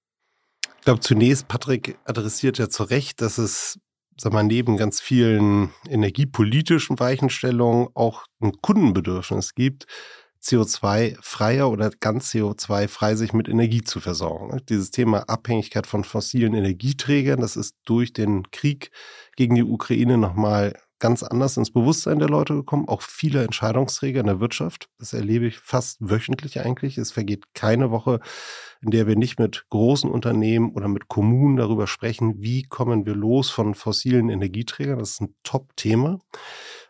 Ich 0.78 0.84
glaube, 0.84 1.00
zunächst, 1.00 1.48
Patrick 1.48 1.98
adressiert 2.04 2.58
ja 2.58 2.68
zu 2.68 2.84
Recht, 2.84 3.22
dass 3.22 3.38
es 3.38 3.80
sag 4.16 4.32
mal, 4.32 4.44
neben 4.44 4.76
ganz 4.76 5.00
vielen 5.00 5.70
energiepolitischen 5.88 7.00
Weichenstellungen 7.00 7.88
auch 7.94 8.26
ein 8.40 8.52
Kundenbedürfnis 8.60 9.54
gibt, 9.54 9.86
CO2-freier 10.44 11.70
oder 11.70 11.90
ganz 12.00 12.30
CO2-frei 12.30 13.14
sich 13.14 13.32
mit 13.32 13.48
Energie 13.48 13.82
zu 13.82 14.00
versorgen. 14.00 14.60
Dieses 14.68 14.90
Thema 14.90 15.28
Abhängigkeit 15.28 15.86
von 15.86 16.04
fossilen 16.04 16.54
Energieträgern, 16.54 17.40
das 17.40 17.56
ist 17.56 17.76
durch 17.84 18.12
den 18.12 18.50
Krieg 18.50 18.90
gegen 19.36 19.54
die 19.54 19.64
Ukraine 19.64 20.18
nochmal 20.18 20.74
ganz 21.04 21.22
anders 21.22 21.56
ins 21.56 21.70
Bewusstsein 21.70 22.18
der 22.18 22.28
Leute 22.28 22.54
gekommen, 22.54 22.88
auch 22.88 23.02
viele 23.02 23.44
Entscheidungsträger 23.44 24.20
in 24.20 24.26
der 24.26 24.40
Wirtschaft. 24.40 24.88
Das 24.98 25.12
erlebe 25.12 25.46
ich 25.46 25.58
fast 25.58 25.98
wöchentlich 26.00 26.60
eigentlich. 26.60 26.96
Es 26.98 27.12
vergeht 27.12 27.44
keine 27.54 27.90
Woche, 27.90 28.20
in 28.80 28.90
der 28.90 29.06
wir 29.06 29.16
nicht 29.16 29.38
mit 29.38 29.66
großen 29.70 30.10
Unternehmen 30.10 30.72
oder 30.72 30.88
mit 30.88 31.08
Kommunen 31.08 31.56
darüber 31.56 31.86
sprechen, 31.86 32.34
wie 32.38 32.62
kommen 32.62 33.04
wir 33.06 33.14
los 33.14 33.50
von 33.50 33.74
fossilen 33.74 34.30
Energieträgern. 34.30 34.98
Das 34.98 35.10
ist 35.10 35.20
ein 35.20 35.34
Top-Thema. 35.42 36.20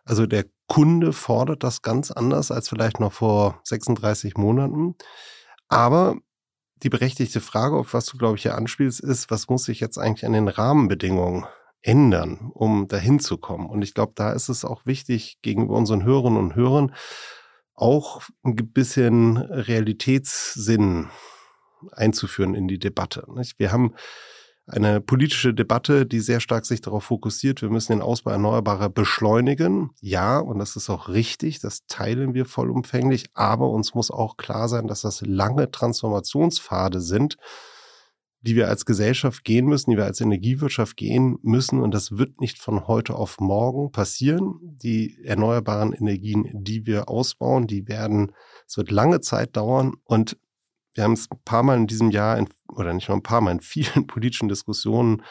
Also 0.05 0.27
der 0.27 0.45
Kunde 0.67 1.13
fordert 1.13 1.63
das 1.63 1.83
ganz 1.83 2.11
anders 2.11 2.51
als 2.51 2.69
vielleicht 2.69 3.01
noch 3.01 3.13
vor 3.13 3.61
36 3.65 4.37
Monaten. 4.37 4.97
Aber 5.69 6.17
die 6.83 6.91
berechtigte 6.91 7.41
Frage, 7.41 7.77
auf 7.77 7.95
was 7.95 8.07
du, 8.07 8.19
glaube 8.19 8.37
ich, 8.37 8.43
hier 8.43 8.55
anspielst, 8.55 9.01
ist, 9.01 9.31
was 9.31 9.49
muss 9.49 9.65
sich 9.65 9.81
jetzt 9.81 9.99
eigentlich 9.99 10.27
an 10.27 10.33
den 10.33 10.49
Rahmenbedingungen 10.49 11.47
ändern, 11.81 12.51
um 12.53 12.89
dahin 12.89 13.21
zu 13.21 13.39
kommen? 13.39 13.67
Und 13.69 13.83
ich 13.83 13.95
glaube, 13.95 14.13
da 14.15 14.33
ist 14.33 14.49
es 14.49 14.65
auch 14.65 14.85
wichtig, 14.85 15.39
gegenüber 15.43 15.75
unseren 15.75 16.05
Hörerinnen 16.05 16.39
und 16.39 16.55
Hörern 16.55 16.95
auch 17.75 18.23
ein 18.43 18.57
bisschen 18.57 19.37
Realitätssinn 19.37 21.09
einzuführen 21.93 22.55
in 22.55 22.69
die 22.69 22.79
Debatte. 22.79 23.27
Wir 23.57 23.73
haben 23.73 23.95
eine 24.67 25.01
politische 25.01 25.53
Debatte, 25.53 26.07
die 26.07 26.21
sehr 26.21 26.41
stark 26.41 26.65
sich 26.65 26.81
darauf 26.81 27.05
fokussiert, 27.05 27.61
wir 27.61 27.69
müssen 27.69 27.93
den 27.93 28.03
Ausbau 28.03 28.31
erneuerbarer 28.31 28.89
beschleunigen. 28.89 29.91
Ja, 30.01 30.39
und 30.39 30.59
das 30.59 30.77
ist 30.77 30.89
auch 30.89 31.09
richtig, 31.09 31.61
das 31.61 31.87
teilen 31.87 32.33
wir 32.33 32.47
vollumfänglich, 32.47 33.27
aber 33.35 33.69
uns 33.71 33.95
muss 33.95 34.11
auch 34.11 34.37
klar 34.37 34.69
sein, 34.69 34.87
dass 34.87 35.03
das 35.03 35.21
lange 35.21 35.71
Transformationspfade 35.71 37.01
sind, 37.01 37.37
die 38.41 38.57
wir 38.57 38.69
als 38.69 38.85
Gesellschaft 38.85 39.45
gehen 39.45 39.67
müssen, 39.67 39.91
die 39.91 39.97
wir 39.97 40.05
als 40.05 40.21
Energiewirtschaft 40.21 40.97
gehen 40.97 41.39
müssen. 41.43 41.81
Und 41.81 41.95
das 41.95 42.19
wird 42.19 42.41
nicht 42.41 42.59
von 42.59 42.87
heute 42.87 43.15
auf 43.15 43.41
morgen 43.41 43.91
passieren. 43.91 44.59
Die 44.63 45.17
erneuerbaren 45.25 45.95
Energien, 45.95 46.51
die 46.53 46.85
wir 46.85 47.09
ausbauen, 47.09 47.67
die 47.67 47.89
werden, 47.89 48.33
es 48.67 48.77
wird 48.77 48.91
lange 48.91 49.21
Zeit 49.23 49.57
dauern. 49.57 49.95
Und 50.05 50.37
wir 50.95 51.05
haben 51.05 51.13
es 51.13 51.31
ein 51.31 51.39
paar 51.45 51.63
Mal 51.63 51.77
in 51.77 51.87
diesem 51.87 52.11
Jahr, 52.11 52.39
in, 52.39 52.49
oder 52.69 52.93
nicht 52.95 53.09
nur 53.09 53.17
ein 53.17 53.23
paar 53.23 53.41
Mal, 53.41 53.53
in 53.53 53.61
vielen 53.61 54.07
politischen 54.09 54.49
Diskussionen 54.49 55.23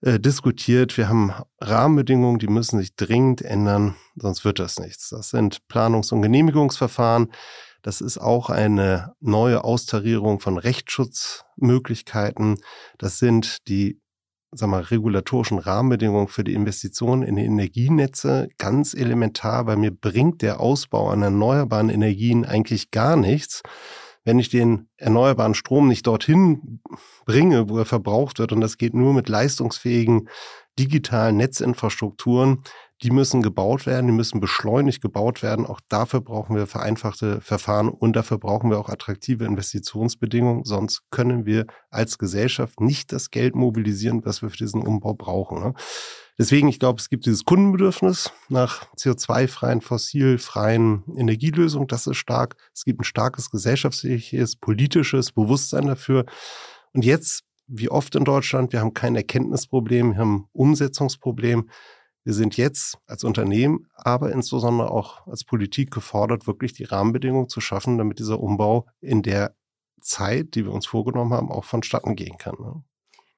äh, 0.00 0.20
diskutiert. 0.20 0.96
Wir 0.96 1.08
haben 1.08 1.32
Rahmenbedingungen, 1.60 2.38
die 2.38 2.48
müssen 2.48 2.78
sich 2.78 2.94
dringend 2.96 3.42
ändern, 3.42 3.96
sonst 4.16 4.44
wird 4.44 4.58
das 4.58 4.78
nichts. 4.78 5.08
Das 5.10 5.30
sind 5.30 5.66
Planungs- 5.68 6.12
und 6.12 6.22
Genehmigungsverfahren. 6.22 7.32
Das 7.82 8.00
ist 8.00 8.18
auch 8.18 8.50
eine 8.50 9.14
neue 9.20 9.62
Austarierung 9.64 10.40
von 10.40 10.58
Rechtsschutzmöglichkeiten. 10.58 12.56
Das 12.98 13.18
sind 13.18 13.68
die 13.68 14.00
sag 14.56 14.68
mal, 14.68 14.82
regulatorischen 14.82 15.58
Rahmenbedingungen 15.58 16.28
für 16.28 16.44
die 16.44 16.54
Investitionen 16.54 17.22
in 17.22 17.36
die 17.36 17.44
Energienetze 17.44 18.48
ganz 18.58 18.94
elementar, 18.94 19.66
weil 19.66 19.76
mir 19.76 19.90
bringt 19.90 20.42
der 20.42 20.60
Ausbau 20.60 21.10
an 21.10 21.22
erneuerbaren 21.22 21.90
Energien 21.90 22.44
eigentlich 22.44 22.90
gar 22.90 23.16
nichts, 23.16 23.62
wenn 24.24 24.38
ich 24.38 24.48
den 24.48 24.88
erneuerbaren 24.96 25.54
Strom 25.54 25.88
nicht 25.88 26.06
dorthin 26.06 26.80
bringe, 27.26 27.68
wo 27.68 27.78
er 27.78 27.84
verbraucht 27.84 28.38
wird, 28.38 28.52
und 28.52 28.60
das 28.60 28.78
geht 28.78 28.94
nur 28.94 29.12
mit 29.12 29.28
leistungsfähigen 29.28 30.28
digitalen 30.78 31.36
Netzinfrastrukturen, 31.36 32.62
die 33.02 33.10
müssen 33.10 33.42
gebaut 33.42 33.86
werden, 33.86 34.06
die 34.06 34.12
müssen 34.12 34.40
beschleunigt 34.40 35.02
gebaut 35.02 35.42
werden. 35.42 35.66
Auch 35.66 35.80
dafür 35.88 36.20
brauchen 36.20 36.56
wir 36.56 36.66
vereinfachte 36.66 37.40
Verfahren 37.40 37.88
und 37.88 38.14
dafür 38.14 38.38
brauchen 38.38 38.70
wir 38.70 38.78
auch 38.78 38.88
attraktive 38.88 39.44
Investitionsbedingungen. 39.44 40.64
Sonst 40.64 41.02
können 41.10 41.44
wir 41.44 41.66
als 41.90 42.18
Gesellschaft 42.18 42.80
nicht 42.80 43.12
das 43.12 43.30
Geld 43.30 43.54
mobilisieren, 43.56 44.24
was 44.24 44.42
wir 44.42 44.50
für 44.50 44.56
diesen 44.56 44.82
Umbau 44.82 45.14
brauchen. 45.14 45.60
Ne? 45.60 45.74
Deswegen, 46.38 46.68
ich 46.68 46.80
glaube, 46.80 47.00
es 47.00 47.08
gibt 47.08 47.26
dieses 47.26 47.44
Kundenbedürfnis 47.44 48.32
nach 48.48 48.86
CO2-freien, 48.96 49.80
fossilfreien 49.80 51.04
Energielösungen. 51.16 51.86
Das 51.86 52.06
ist 52.06 52.16
stark. 52.16 52.56
Es 52.72 52.84
gibt 52.84 53.00
ein 53.00 53.04
starkes 53.04 53.50
gesellschaftliches, 53.50 54.56
politisches 54.56 55.30
Bewusstsein 55.30 55.86
dafür. 55.86 56.24
Und 56.92 57.04
jetzt, 57.04 57.44
wie 57.66 57.90
oft 57.90 58.14
in 58.14 58.24
Deutschland, 58.24 58.72
wir 58.72 58.80
haben 58.80 58.94
kein 58.94 59.16
Erkenntnisproblem, 59.16 60.12
wir 60.12 60.18
haben 60.18 60.48
Umsetzungsproblem. 60.52 61.70
Wir 62.24 62.32
sind 62.32 62.56
jetzt 62.56 62.98
als 63.06 63.22
Unternehmen, 63.22 63.86
aber 63.96 64.32
insbesondere 64.32 64.90
auch 64.90 65.26
als 65.26 65.44
Politik 65.44 65.90
gefordert, 65.90 66.46
wirklich 66.46 66.72
die 66.72 66.84
Rahmenbedingungen 66.84 67.50
zu 67.50 67.60
schaffen, 67.60 67.98
damit 67.98 68.18
dieser 68.18 68.40
Umbau 68.40 68.86
in 69.00 69.22
der 69.22 69.54
Zeit, 70.00 70.54
die 70.54 70.64
wir 70.64 70.72
uns 70.72 70.86
vorgenommen 70.86 71.34
haben, 71.34 71.50
auch 71.50 71.64
vonstatten 71.64 72.16
gehen 72.16 72.38
kann. 72.38 72.84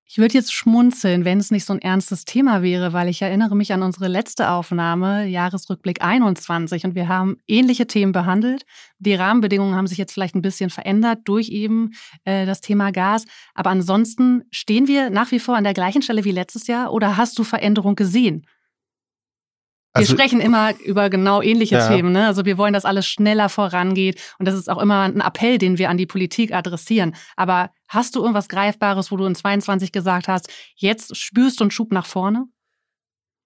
Ich 0.09 0.19
würde 0.19 0.35
jetzt 0.35 0.53
schmunzeln, 0.53 1.25
wenn 1.25 1.41
es 1.41 1.51
nicht 1.51 1.65
so 1.65 1.73
ein 1.73 1.81
ernstes 1.81 2.25
Thema 2.25 2.63
wäre, 2.63 2.93
weil 2.93 3.09
ich 3.09 3.23
erinnere 3.23 3.57
mich 3.57 3.73
an 3.73 3.83
unsere 3.83 4.07
letzte 4.07 4.51
Aufnahme, 4.51 5.27
Jahresrückblick 5.27 6.01
21, 6.01 6.85
und 6.85 6.95
wir 6.95 7.09
haben 7.09 7.39
ähnliche 7.49 7.89
Themen 7.89 8.13
behandelt. 8.13 8.65
Die 9.01 9.15
Rahmenbedingungen 9.15 9.75
haben 9.75 9.89
sich 9.89 9.99
jetzt 9.99 10.13
vielleicht 10.13 10.37
ein 10.37 10.43
bisschen 10.43 10.71
verändert 10.71 11.21
durch 11.25 11.49
eben 11.49 11.91
äh, 12.25 12.47
das 12.47 12.61
Thema 12.61 12.93
Gas. 12.93 13.25
Aber 13.53 13.71
ansonsten 13.71 14.45
stehen 14.53 14.87
wir 14.87 15.11
nach 15.11 15.33
wie 15.33 15.41
vor 15.41 15.57
an 15.57 15.65
der 15.65 15.75
gleichen 15.75 16.03
Stelle 16.03 16.25
wie 16.25 16.31
letztes 16.31 16.69
Jahr 16.69 16.93
oder 16.93 17.17
hast 17.17 17.37
du 17.41 17.43
Veränderung 17.43 17.97
gesehen? 17.97 18.47
Also, 19.97 20.13
wir 20.13 20.17
sprechen 20.17 20.41
immer 20.41 20.79
über 20.81 21.11
genau 21.11 21.43
ähnliche 21.43 21.77
ja. 21.77 21.89
Themen. 21.89 22.13
Ne? 22.13 22.27
Also 22.27 22.45
wir 22.45 22.59
wollen, 22.59 22.73
dass 22.73 22.85
alles 22.85 23.07
schneller 23.07 23.49
vorangeht. 23.49 24.21
Und 24.39 24.47
das 24.47 24.55
ist 24.55 24.69
auch 24.71 24.81
immer 24.81 25.03
ein 25.03 25.21
Appell, 25.21 25.59
den 25.59 25.79
wir 25.79 25.91
an 25.91 25.97
die 25.97 26.07
Politik 26.07 26.53
adressieren. 26.53 27.15
Aber 27.37 27.71
hast 27.89 28.15
du 28.15 28.21
irgendwas 28.21 28.49
Greifbares, 28.49 29.11
wo 29.11 29.17
du 29.17 29.25
in 29.27 29.35
22 29.35 29.93
gesagt 29.93 30.29
hast, 30.29 30.49
jetzt 30.77 31.17
spürst 31.17 31.61
du 31.61 31.65
einen 31.65 31.71
Schub 31.71 31.93
nach 31.93 32.07
vorne? 32.07 32.47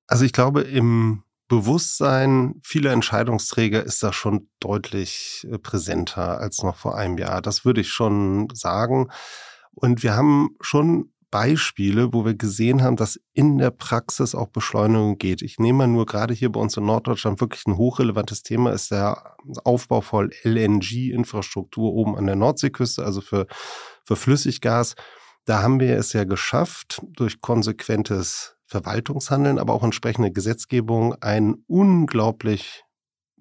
Also 0.06 0.24
ich 0.24 0.32
glaube, 0.32 0.62
im 0.62 1.22
Bewusstsein 1.50 2.54
vieler 2.62 2.92
Entscheidungsträger 2.92 3.82
ist 3.82 4.02
das 4.02 4.14
schon 4.14 4.48
deutlich 4.60 5.46
äh, 5.50 5.58
präsenter 5.58 6.38
als 6.38 6.62
noch 6.62 6.76
vor 6.76 6.96
einem 6.96 7.18
Jahr. 7.18 7.42
Das 7.42 7.64
würde 7.64 7.80
ich 7.80 7.90
schon 7.90 8.48
sagen. 8.54 9.08
Und 9.72 10.02
wir 10.02 10.14
haben 10.14 10.50
schon 10.60 11.12
Beispiele, 11.30 12.12
wo 12.12 12.24
wir 12.24 12.34
gesehen 12.34 12.82
haben, 12.82 12.96
dass 12.96 13.20
in 13.32 13.58
der 13.58 13.70
Praxis 13.70 14.34
auch 14.34 14.48
Beschleunigung 14.48 15.18
geht. 15.18 15.42
Ich 15.42 15.58
nehme 15.58 15.78
mal 15.78 15.86
nur 15.86 16.06
gerade 16.06 16.34
hier 16.34 16.50
bei 16.50 16.60
uns 16.60 16.76
in 16.76 16.84
Norddeutschland 16.84 17.40
wirklich 17.40 17.66
ein 17.66 17.76
hochrelevantes 17.76 18.42
Thema 18.42 18.72
ist 18.72 18.90
der 18.90 19.36
Aufbau 19.64 20.00
von 20.00 20.30
LNG-Infrastruktur 20.42 21.92
oben 21.92 22.16
an 22.16 22.26
der 22.26 22.36
Nordseeküste, 22.36 23.04
also 23.04 23.20
für, 23.20 23.46
für 24.04 24.16
Flüssiggas. 24.16 24.94
Da 25.44 25.62
haben 25.62 25.80
wir 25.80 25.96
es 25.96 26.12
ja 26.12 26.24
geschafft, 26.24 27.00
durch 27.08 27.40
konsequentes 27.40 28.56
Verwaltungshandeln, 28.66 29.58
aber 29.58 29.74
auch 29.74 29.82
entsprechende 29.82 30.30
Gesetzgebung 30.30 31.14
ein 31.20 31.56
unglaublich 31.66 32.84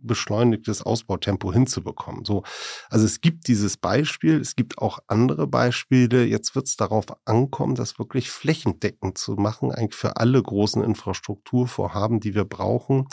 beschleunigtes 0.01 0.81
Ausbautempo 0.81 1.51
hinzubekommen. 1.53 2.25
So, 2.25 2.43
also 2.89 3.05
es 3.05 3.21
gibt 3.21 3.47
dieses 3.47 3.77
Beispiel, 3.77 4.39
es 4.39 4.55
gibt 4.55 4.77
auch 4.77 4.99
andere 5.07 5.47
Beispiele. 5.47 6.25
Jetzt 6.25 6.55
wird 6.55 6.67
es 6.67 6.75
darauf 6.75 7.05
ankommen, 7.25 7.75
das 7.75 7.99
wirklich 7.99 8.29
flächendeckend 8.29 9.17
zu 9.17 9.33
machen, 9.33 9.71
eigentlich 9.71 9.99
für 9.99 10.17
alle 10.17 10.41
großen 10.41 10.83
Infrastrukturvorhaben, 10.83 12.19
die 12.19 12.35
wir 12.35 12.45
brauchen, 12.45 13.07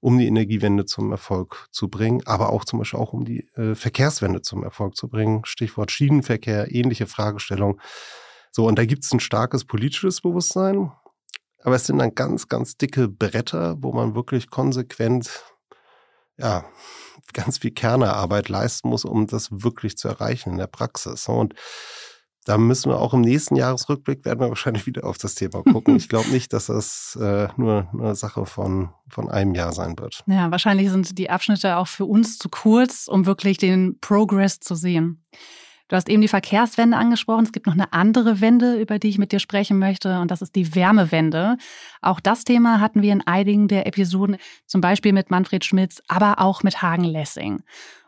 um 0.00 0.18
die 0.18 0.26
Energiewende 0.26 0.84
zum 0.84 1.12
Erfolg 1.12 1.68
zu 1.70 1.88
bringen, 1.88 2.22
aber 2.26 2.50
auch 2.50 2.64
zum 2.64 2.80
Beispiel 2.80 3.00
auch 3.00 3.12
um 3.12 3.24
die 3.24 3.46
äh, 3.54 3.74
Verkehrswende 3.74 4.42
zum 4.42 4.64
Erfolg 4.64 4.96
zu 4.96 5.08
bringen. 5.08 5.44
Stichwort 5.44 5.92
Schienenverkehr, 5.92 6.74
ähnliche 6.74 7.06
Fragestellung. 7.06 7.80
So, 8.50 8.66
und 8.66 8.78
da 8.78 8.84
gibt 8.84 9.04
es 9.04 9.12
ein 9.12 9.20
starkes 9.20 9.64
politisches 9.64 10.20
Bewusstsein. 10.20 10.90
Aber 11.62 11.76
es 11.76 11.86
sind 11.86 11.98
dann 11.98 12.14
ganz, 12.14 12.48
ganz 12.48 12.76
dicke 12.76 13.08
Bretter, 13.08 13.76
wo 13.80 13.92
man 13.92 14.14
wirklich 14.14 14.50
konsequent 14.50 15.44
ja, 16.38 16.64
ganz 17.32 17.58
viel 17.58 17.70
Kernearbeit 17.70 18.48
leisten 18.48 18.88
muss, 18.88 19.04
um 19.04 19.26
das 19.26 19.48
wirklich 19.50 19.96
zu 19.96 20.08
erreichen 20.08 20.50
in 20.50 20.58
der 20.58 20.66
Praxis. 20.66 21.28
Und 21.28 21.54
da 22.44 22.58
müssen 22.58 22.90
wir 22.90 23.00
auch 23.00 23.14
im 23.14 23.20
nächsten 23.20 23.54
Jahresrückblick 23.54 24.24
werden 24.24 24.40
wir 24.40 24.48
wahrscheinlich 24.48 24.86
wieder 24.86 25.04
auf 25.04 25.18
das 25.18 25.34
Thema 25.34 25.62
gucken. 25.62 25.96
Ich 25.96 26.08
glaube 26.08 26.30
nicht, 26.30 26.52
dass 26.52 26.66
das 26.66 27.16
äh, 27.20 27.48
nur 27.56 27.88
eine 27.92 28.14
Sache 28.14 28.46
von, 28.46 28.90
von 29.08 29.30
einem 29.30 29.54
Jahr 29.54 29.72
sein 29.72 29.98
wird. 29.98 30.24
Ja, 30.26 30.50
wahrscheinlich 30.50 30.90
sind 30.90 31.18
die 31.18 31.30
Abschnitte 31.30 31.76
auch 31.76 31.86
für 31.86 32.04
uns 32.04 32.38
zu 32.38 32.48
kurz, 32.48 33.06
um 33.08 33.26
wirklich 33.26 33.58
den 33.58 33.98
Progress 34.00 34.58
zu 34.60 34.74
sehen. 34.74 35.22
Du 35.92 35.96
hast 35.96 36.08
eben 36.08 36.22
die 36.22 36.28
Verkehrswende 36.28 36.96
angesprochen. 36.96 37.44
Es 37.44 37.52
gibt 37.52 37.66
noch 37.66 37.74
eine 37.74 37.92
andere 37.92 38.40
Wende, 38.40 38.80
über 38.80 38.98
die 38.98 39.10
ich 39.10 39.18
mit 39.18 39.30
dir 39.30 39.40
sprechen 39.40 39.78
möchte, 39.78 40.20
und 40.20 40.30
das 40.30 40.40
ist 40.40 40.56
die 40.56 40.74
Wärmewende. 40.74 41.58
Auch 42.00 42.18
das 42.18 42.44
Thema 42.44 42.80
hatten 42.80 43.02
wir 43.02 43.12
in 43.12 43.20
einigen 43.26 43.68
der 43.68 43.86
Episoden, 43.86 44.38
zum 44.66 44.80
Beispiel 44.80 45.12
mit 45.12 45.30
Manfred 45.30 45.66
Schmitz, 45.66 46.00
aber 46.08 46.40
auch 46.40 46.62
mit 46.62 46.80
Hagen 46.80 47.04
Lessing. 47.04 47.62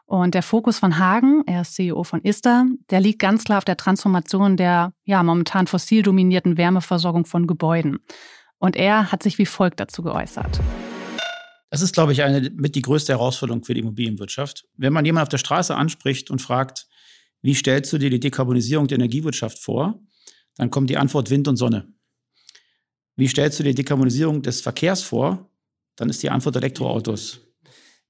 Und 0.06 0.32
der 0.32 0.42
Fokus 0.42 0.78
von 0.78 0.98
Hagen, 0.98 1.42
er 1.44 1.60
ist 1.60 1.74
CEO 1.74 2.04
von 2.04 2.22
ISTA, 2.22 2.64
der 2.88 3.00
liegt 3.00 3.18
ganz 3.18 3.44
klar 3.44 3.58
auf 3.58 3.66
der 3.66 3.76
Transformation 3.76 4.56
der 4.56 4.94
ja 5.04 5.22
momentan 5.22 5.66
fossil 5.66 6.00
dominierten 6.00 6.56
Wärmeversorgung 6.56 7.26
von 7.26 7.46
Gebäuden. 7.46 7.98
Und 8.56 8.76
er 8.76 9.12
hat 9.12 9.22
sich 9.22 9.36
wie 9.36 9.44
folgt 9.44 9.78
dazu 9.78 10.02
geäußert. 10.02 10.58
Das 11.68 11.82
ist, 11.82 11.92
glaube 11.92 12.12
ich, 12.12 12.22
eine 12.22 12.48
mit 12.48 12.76
die 12.76 12.82
größte 12.82 13.12
Herausforderung 13.12 13.62
für 13.62 13.74
die 13.74 13.80
Immobilienwirtschaft. 13.80 14.64
Wenn 14.74 14.94
man 14.94 15.04
jemanden 15.04 15.24
auf 15.24 15.28
der 15.28 15.36
Straße 15.36 15.76
anspricht 15.76 16.30
und 16.30 16.40
fragt, 16.40 16.86
wie 17.44 17.54
stellst 17.54 17.92
du 17.92 17.98
dir 17.98 18.10
die 18.10 18.18
Dekarbonisierung 18.18 18.88
der 18.88 18.98
Energiewirtschaft 18.98 19.60
vor? 19.60 20.00
Dann 20.56 20.70
kommt 20.70 20.90
die 20.90 20.96
Antwort 20.96 21.30
Wind 21.30 21.46
und 21.46 21.56
Sonne. 21.56 21.86
Wie 23.14 23.28
stellst 23.28 23.60
du 23.60 23.62
dir 23.62 23.70
die 23.70 23.82
Dekarbonisierung 23.82 24.42
des 24.42 24.60
Verkehrs 24.60 25.02
vor? 25.02 25.48
dann 25.96 26.08
ist 26.08 26.22
die 26.22 26.30
Antwort 26.30 26.56
Elektroautos. 26.56 27.40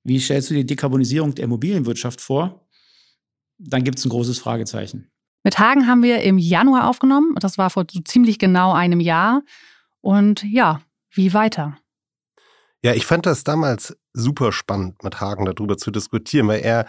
Wie 0.03 0.21
stellst 0.21 0.51
du 0.51 0.55
die 0.55 0.67
Dekarbonisierung 0.67 1.35
der 1.35 1.45
Immobilienwirtschaft 1.45 2.21
vor? 2.21 2.67
Dann 3.59 3.85
gibt 3.85 3.99
es 3.99 4.05
ein 4.05 4.11
großes 4.11 4.39
Fragezeichen. 4.39 5.11
Mit 5.45 5.59
Hagen 5.59 5.87
haben 5.87 6.03
wir 6.03 6.23
im 6.23 6.39
Januar 6.39 6.89
aufgenommen. 6.89 7.35
Das 7.41 7.59
war 7.59 7.71
vor 7.71 7.87
so 7.91 8.01
ziemlich 8.01 8.39
genau 8.39 8.73
einem 8.73 9.01
Jahr. 9.01 9.43
Und 10.01 10.43
ja, 10.45 10.81
wie 11.11 11.33
weiter? 11.33 11.79
Ja, 12.83 12.93
ich 12.93 13.07
fand 13.07 13.27
das 13.27 13.45
damals 13.45 13.97
super 14.13 14.53
spannend, 14.53 15.03
mit 15.03 15.21
Hagen 15.21 15.45
darüber 15.47 15.77
zu 15.77 15.91
diskutieren, 15.91 16.49
weil 16.49 16.61
er 16.61 16.87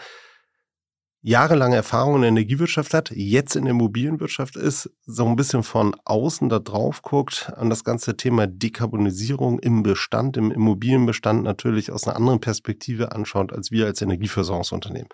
jahrelange 1.25 1.75
Erfahrung 1.75 2.17
in 2.17 2.22
der 2.22 2.29
Energiewirtschaft 2.29 2.94
hat, 2.94 3.10
jetzt 3.10 3.55
in 3.55 3.63
der 3.63 3.72
Immobilienwirtschaft 3.72 4.55
ist, 4.55 4.91
so 5.08 5.25
ein 5.25 5.36
bisschen 5.36 5.63
von 5.63 5.96
außen 6.05 6.50
da 6.50 6.60
drauf 6.60 7.01
guckt 7.01 7.51
an 7.55 7.72
das 7.72 7.84
ganze 7.84 8.15
Thema 8.15 8.46
Dekarbonisierung 8.46 9.58
im 9.58 9.82
Bestand, 9.82 10.38
im 10.38 10.51
Immobilienbestand 10.51 11.41
natürlich 11.41 11.91
aus 11.91 12.03
einer 12.03 12.15
anderen 12.15 12.41
Perspektive 12.41 13.12
anschaut, 13.12 13.51
als 13.51 13.72
wir 13.72 13.88
als 13.88 14.03
Energieversorgungsunternehmen. 14.03 15.10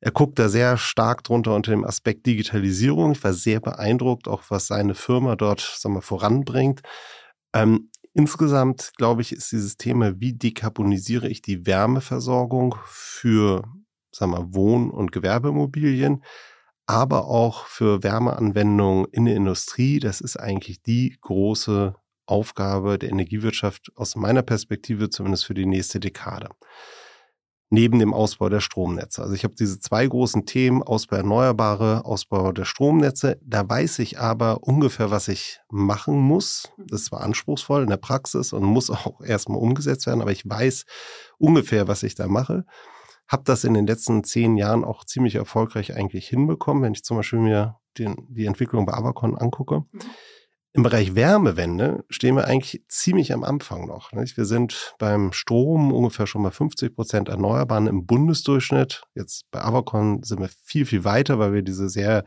Er 0.00 0.10
guckt 0.10 0.38
da 0.38 0.48
sehr 0.48 0.78
stark 0.78 1.22
drunter 1.22 1.54
unter 1.54 1.70
dem 1.70 1.84
Aspekt 1.84 2.24
Digitalisierung. 2.24 3.12
Ich 3.12 3.22
war 3.22 3.34
sehr 3.34 3.60
beeindruckt, 3.60 4.28
auch 4.28 4.44
was 4.48 4.66
seine 4.66 4.94
Firma 4.94 5.36
dort 5.36 5.60
sagen 5.60 5.96
wir, 5.96 6.02
voranbringt. 6.02 6.80
Ähm, 7.52 7.90
insgesamt, 8.14 8.92
glaube 8.96 9.20
ich, 9.20 9.32
ist 9.32 9.52
dieses 9.52 9.76
Thema, 9.76 10.18
wie 10.18 10.32
dekarbonisiere 10.32 11.28
ich 11.28 11.42
die 11.42 11.66
Wärmeversorgung 11.66 12.76
für 12.86 13.64
sagen 14.16 14.32
wir, 14.32 14.54
Wohn- 14.54 14.90
und 14.90 15.12
Gewerbeimmobilien, 15.12 16.22
aber 16.86 17.26
auch 17.26 17.66
für 17.66 18.02
Wärmeanwendungen 18.02 19.06
in 19.10 19.24
der 19.24 19.36
Industrie. 19.36 19.98
Das 19.98 20.20
ist 20.20 20.36
eigentlich 20.36 20.82
die 20.82 21.16
große 21.20 21.94
Aufgabe 22.26 22.98
der 22.98 23.10
Energiewirtschaft 23.10 23.92
aus 23.96 24.16
meiner 24.16 24.42
Perspektive, 24.42 25.10
zumindest 25.10 25.46
für 25.46 25.54
die 25.54 25.66
nächste 25.66 26.00
Dekade. 26.00 26.48
Neben 27.68 27.98
dem 27.98 28.14
Ausbau 28.14 28.48
der 28.48 28.60
Stromnetze. 28.60 29.22
Also 29.22 29.34
ich 29.34 29.42
habe 29.42 29.54
diese 29.58 29.80
zwei 29.80 30.06
großen 30.06 30.46
Themen, 30.46 30.84
Ausbau 30.84 31.16
Erneuerbare, 31.16 32.04
Ausbau 32.04 32.52
der 32.52 32.64
Stromnetze. 32.64 33.40
Da 33.42 33.68
weiß 33.68 33.98
ich 33.98 34.20
aber 34.20 34.62
ungefähr, 34.62 35.10
was 35.10 35.26
ich 35.26 35.58
machen 35.68 36.16
muss. 36.16 36.70
Das 36.78 37.00
ist 37.00 37.06
zwar 37.06 37.22
anspruchsvoll 37.22 37.82
in 37.82 37.88
der 37.88 37.96
Praxis 37.96 38.52
und 38.52 38.62
muss 38.62 38.90
auch 38.90 39.20
erstmal 39.20 39.58
umgesetzt 39.58 40.06
werden, 40.06 40.20
aber 40.20 40.30
ich 40.30 40.48
weiß 40.48 40.84
ungefähr, 41.38 41.88
was 41.88 42.04
ich 42.04 42.14
da 42.14 42.28
mache. 42.28 42.64
Habe 43.28 43.42
das 43.44 43.64
in 43.64 43.74
den 43.74 43.86
letzten 43.86 44.24
zehn 44.24 44.56
Jahren 44.56 44.84
auch 44.84 45.04
ziemlich 45.04 45.34
erfolgreich 45.34 45.94
eigentlich 45.94 46.28
hinbekommen, 46.28 46.82
wenn 46.82 46.92
ich 46.92 47.02
zum 47.02 47.16
Beispiel 47.16 47.40
mir 47.40 47.76
den, 47.98 48.16
die 48.28 48.46
Entwicklung 48.46 48.86
bei 48.86 48.94
Avacon 48.94 49.36
angucke. 49.36 49.84
Im 50.76 50.82
Bereich 50.82 51.14
Wärmewende 51.14 52.04
stehen 52.10 52.36
wir 52.36 52.46
eigentlich 52.46 52.84
ziemlich 52.88 53.32
am 53.32 53.44
Anfang 53.44 53.86
noch. 53.86 54.12
Nicht? 54.12 54.36
Wir 54.36 54.44
sind 54.44 54.94
beim 54.98 55.32
Strom 55.32 55.90
ungefähr 55.90 56.26
schon 56.26 56.42
bei 56.42 56.50
50 56.50 56.94
Prozent 56.94 57.28
Erneuerbaren 57.30 57.86
im 57.86 58.04
Bundesdurchschnitt. 58.04 59.02
Jetzt 59.14 59.50
bei 59.50 59.62
Avacon 59.62 60.22
sind 60.22 60.40
wir 60.40 60.50
viel, 60.64 60.84
viel 60.84 61.04
weiter, 61.04 61.38
weil 61.38 61.54
wir 61.54 61.62
diese 61.62 61.88
sehr 61.88 62.24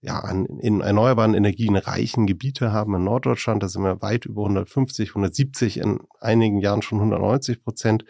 ja, 0.00 0.20
an, 0.20 0.46
in 0.46 0.80
erneuerbaren 0.80 1.34
Energien 1.34 1.76
reichen 1.76 2.26
Gebiete 2.26 2.72
haben 2.72 2.94
in 2.94 3.04
Norddeutschland. 3.04 3.62
Da 3.62 3.68
sind 3.68 3.82
wir 3.82 4.00
weit 4.00 4.24
über 4.24 4.42
150, 4.42 5.10
170, 5.10 5.78
in 5.78 5.98
einigen 6.18 6.60
Jahren 6.60 6.80
schon 6.80 6.98
190 6.98 7.62
Prozent 7.62 8.04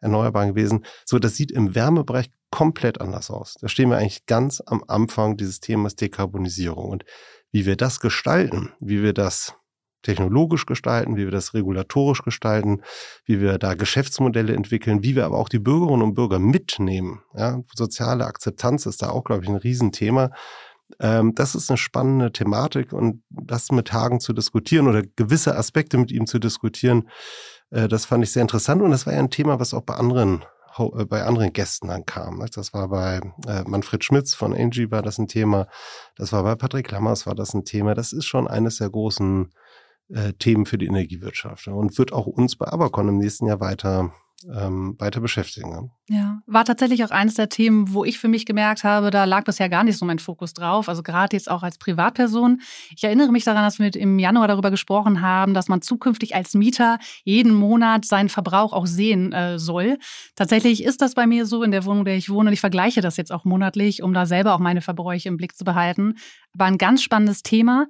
erneuerbar 0.00 0.46
gewesen. 0.46 0.84
So, 1.04 1.18
das 1.18 1.36
sieht 1.36 1.50
im 1.50 1.74
Wärmebereich 1.74 2.30
komplett 2.50 3.00
anders 3.00 3.30
aus. 3.30 3.54
Da 3.60 3.68
stehen 3.68 3.90
wir 3.90 3.98
eigentlich 3.98 4.26
ganz 4.26 4.62
am 4.64 4.82
Anfang 4.88 5.36
dieses 5.36 5.60
Themas 5.60 5.96
Dekarbonisierung. 5.96 6.88
Und 6.88 7.04
wie 7.52 7.66
wir 7.66 7.76
das 7.76 8.00
gestalten, 8.00 8.72
wie 8.80 9.02
wir 9.02 9.12
das 9.12 9.54
technologisch 10.02 10.66
gestalten, 10.66 11.16
wie 11.16 11.24
wir 11.24 11.30
das 11.30 11.54
regulatorisch 11.54 12.22
gestalten, 12.22 12.80
wie 13.24 13.40
wir 13.40 13.58
da 13.58 13.74
Geschäftsmodelle 13.74 14.54
entwickeln, 14.54 15.02
wie 15.02 15.14
wir 15.14 15.26
aber 15.26 15.38
auch 15.38 15.48
die 15.48 15.58
Bürgerinnen 15.58 16.02
und 16.02 16.14
Bürger 16.14 16.38
mitnehmen. 16.38 17.22
Ja, 17.34 17.60
soziale 17.74 18.24
Akzeptanz 18.24 18.86
ist 18.86 19.02
da 19.02 19.10
auch, 19.10 19.24
glaube 19.24 19.44
ich, 19.44 19.50
ein 19.50 19.56
Riesenthema. 19.56 20.30
Ähm, 20.98 21.34
das 21.34 21.54
ist 21.54 21.70
eine 21.70 21.76
spannende 21.76 22.32
Thematik 22.32 22.92
und 22.92 23.22
das 23.28 23.70
mit 23.70 23.92
Hagen 23.92 24.20
zu 24.20 24.32
diskutieren 24.32 24.88
oder 24.88 25.02
gewisse 25.16 25.56
Aspekte 25.56 25.98
mit 25.98 26.10
ihm 26.10 26.26
zu 26.26 26.38
diskutieren, 26.38 27.08
das 27.70 28.04
fand 28.04 28.24
ich 28.24 28.32
sehr 28.32 28.42
interessant 28.42 28.82
und 28.82 28.90
das 28.90 29.06
war 29.06 29.12
ja 29.12 29.20
ein 29.20 29.30
Thema, 29.30 29.60
was 29.60 29.74
auch 29.74 29.82
bei 29.82 29.94
anderen 29.94 30.44
äh, 30.76 31.04
bei 31.04 31.22
anderen 31.24 31.52
Gästen 31.52 31.88
dann 31.88 32.04
kam. 32.04 32.38
Ne? 32.38 32.46
Das 32.54 32.72
war 32.72 32.88
bei 32.88 33.20
äh, 33.46 33.62
Manfred 33.66 34.04
Schmitz 34.04 34.34
von 34.34 34.54
Angie 34.54 34.90
war 34.90 35.02
das 35.02 35.18
ein 35.18 35.28
Thema. 35.28 35.66
Das 36.16 36.32
war 36.32 36.42
bei 36.42 36.54
Patrick 36.54 36.90
Lammers 36.90 37.26
war 37.26 37.34
das 37.34 37.54
ein 37.54 37.64
Thema. 37.64 37.94
Das 37.94 38.12
ist 38.12 38.26
schon 38.26 38.48
eines 38.48 38.78
der 38.78 38.90
großen 38.90 39.52
Themen 40.40 40.66
für 40.66 40.76
die 40.76 40.86
Energiewirtschaft 40.86 41.68
und 41.68 41.96
wird 41.96 42.12
auch 42.12 42.26
uns 42.26 42.56
bei 42.56 42.66
Abacon 42.66 43.06
im 43.06 43.18
nächsten 43.18 43.46
Jahr 43.46 43.60
weiter 43.60 44.12
ähm, 44.52 44.96
weiter 44.98 45.20
beschäftigen. 45.20 45.90
Ja, 46.08 46.40
war 46.46 46.64
tatsächlich 46.64 47.04
auch 47.04 47.10
eines 47.10 47.34
der 47.34 47.48
Themen, 47.48 47.92
wo 47.92 48.04
ich 48.04 48.18
für 48.18 48.28
mich 48.28 48.46
gemerkt 48.46 48.84
habe, 48.84 49.10
da 49.10 49.24
lag 49.24 49.44
bisher 49.44 49.68
gar 49.68 49.84
nicht 49.84 49.98
so 49.98 50.04
mein 50.06 50.18
Fokus 50.18 50.54
drauf. 50.54 50.88
Also 50.88 51.02
gerade 51.02 51.36
jetzt 51.36 51.50
auch 51.50 51.62
als 51.62 51.78
Privatperson. 51.78 52.60
Ich 52.96 53.04
erinnere 53.04 53.30
mich 53.30 53.44
daran, 53.44 53.64
dass 53.64 53.78
wir 53.78 53.94
im 53.94 54.18
Januar 54.18 54.48
darüber 54.48 54.70
gesprochen 54.70 55.20
haben, 55.20 55.54
dass 55.54 55.68
man 55.68 55.82
zukünftig 55.82 56.34
als 56.34 56.54
Mieter 56.54 56.98
jeden 57.24 57.52
Monat 57.54 58.04
seinen 58.04 58.28
Verbrauch 58.28 58.72
auch 58.72 58.86
sehen 58.86 59.32
äh, 59.32 59.58
soll. 59.58 59.98
Tatsächlich 60.34 60.82
ist 60.82 61.00
das 61.00 61.14
bei 61.14 61.26
mir 61.26 61.46
so 61.46 61.62
in 61.62 61.70
der 61.70 61.84
Wohnung, 61.84 62.00
in 62.00 62.06
der 62.06 62.16
ich 62.16 62.30
wohne. 62.30 62.48
Und 62.48 62.54
ich 62.54 62.60
vergleiche 62.60 63.00
das 63.00 63.16
jetzt 63.16 63.32
auch 63.32 63.44
monatlich, 63.44 64.02
um 64.02 64.14
da 64.14 64.26
selber 64.26 64.54
auch 64.54 64.58
meine 64.58 64.80
Verbräuche 64.80 65.28
im 65.28 65.36
Blick 65.36 65.56
zu 65.56 65.64
behalten. 65.64 66.14
Aber 66.54 66.64
ein 66.64 66.78
ganz 66.78 67.02
spannendes 67.02 67.42
Thema. 67.42 67.86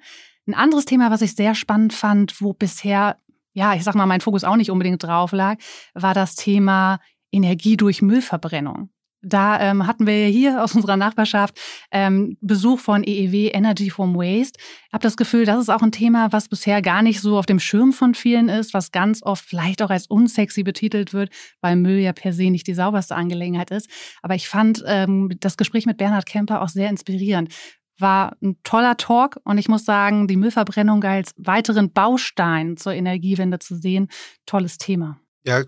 Ein 0.47 0.55
anderes 0.55 0.85
Thema, 0.85 1.11
was 1.11 1.23
ich 1.23 1.35
sehr 1.35 1.55
spannend 1.55 1.93
fand, 1.93 2.41
wo 2.41 2.53
bisher 2.53 3.17
ja, 3.53 3.75
ich 3.75 3.85
sag 3.85 3.95
mal, 3.95 4.07
mein 4.07 4.21
Fokus 4.21 4.45
auch 4.45 4.57
nicht 4.57 4.71
unbedingt 4.71 5.03
drauf 5.03 5.33
lag, 5.33 5.57
war 5.95 6.15
das 6.15 6.35
Thema 6.35 6.99
Energie 7.33 7.77
durch 7.77 8.03
Müllverbrennung. 8.03 8.91
Da 9.23 9.61
ähm, 9.61 9.87
hatten 9.87 10.07
wir 10.07 10.27
hier 10.29 10.65
aus 10.65 10.75
unserer 10.75 10.97
Nachbarschaft 10.97 11.61
ähm, 11.91 12.39
Besuch 12.41 12.81
von 12.81 13.05
EEW 13.05 13.51
Energy 13.53 13.91
from 13.91 14.15
Waste. 14.15 14.59
Ich 14.59 14.93
habe 14.95 15.03
das 15.03 15.19
Gefühl, 15.19 15.45
das 15.45 15.61
ist 15.61 15.69
auch 15.69 15.83
ein 15.83 15.93
Thema, 15.93 16.33
was 16.33 16.49
bisher 16.49 16.81
gar 16.81 17.03
nicht 17.03 17.21
so 17.21 17.39
auf 17.39 17.45
dem 17.45 17.61
Schirm 17.61 17.93
von 17.93 18.15
vielen 18.15 18.49
ist, 18.49 18.73
was 18.73 18.93
ganz 18.93 19.23
oft 19.23 19.45
vielleicht 19.45 19.83
auch 19.83 19.91
als 19.91 20.07
unsexy 20.07 20.63
betitelt 20.63 21.13
wird, 21.13 21.31
weil 21.61 21.77
Müll 21.77 21.99
ja 21.99 22.15
per 22.15 22.33
se 22.33 22.51
nicht 22.51 22.67
die 22.67 22.75
sauberste 22.75 23.15
Angelegenheit 23.15 23.71
ist. 23.71 23.91
Aber 24.23 24.35
ich 24.35 24.49
fand 24.49 24.83
ähm, 24.87 25.31
das 25.39 25.59
Gespräch 25.59 25.85
mit 25.85 25.99
Bernhard 25.99 26.25
Kemper 26.25 26.63
auch 26.63 26.71
sehr 26.71 26.89
inspirierend 26.89 27.53
war 28.01 28.37
ein 28.43 28.57
toller 28.63 28.97
Talk 28.97 29.39
und 29.45 29.59
ich 29.59 29.69
muss 29.69 29.85
sagen, 29.85 30.29
die 30.29 30.37
Müllverbrennung 30.37 31.03
als 31.05 31.33
weiteren 31.37 31.93
Baustein 31.93 32.77
zur 32.77 32.95
Energiewende 32.95 33.59
zu 33.59 33.77
sehen, 33.77 34.09
tolles 34.47 34.79
Thema. 34.79 35.21
Ja, 35.42 35.62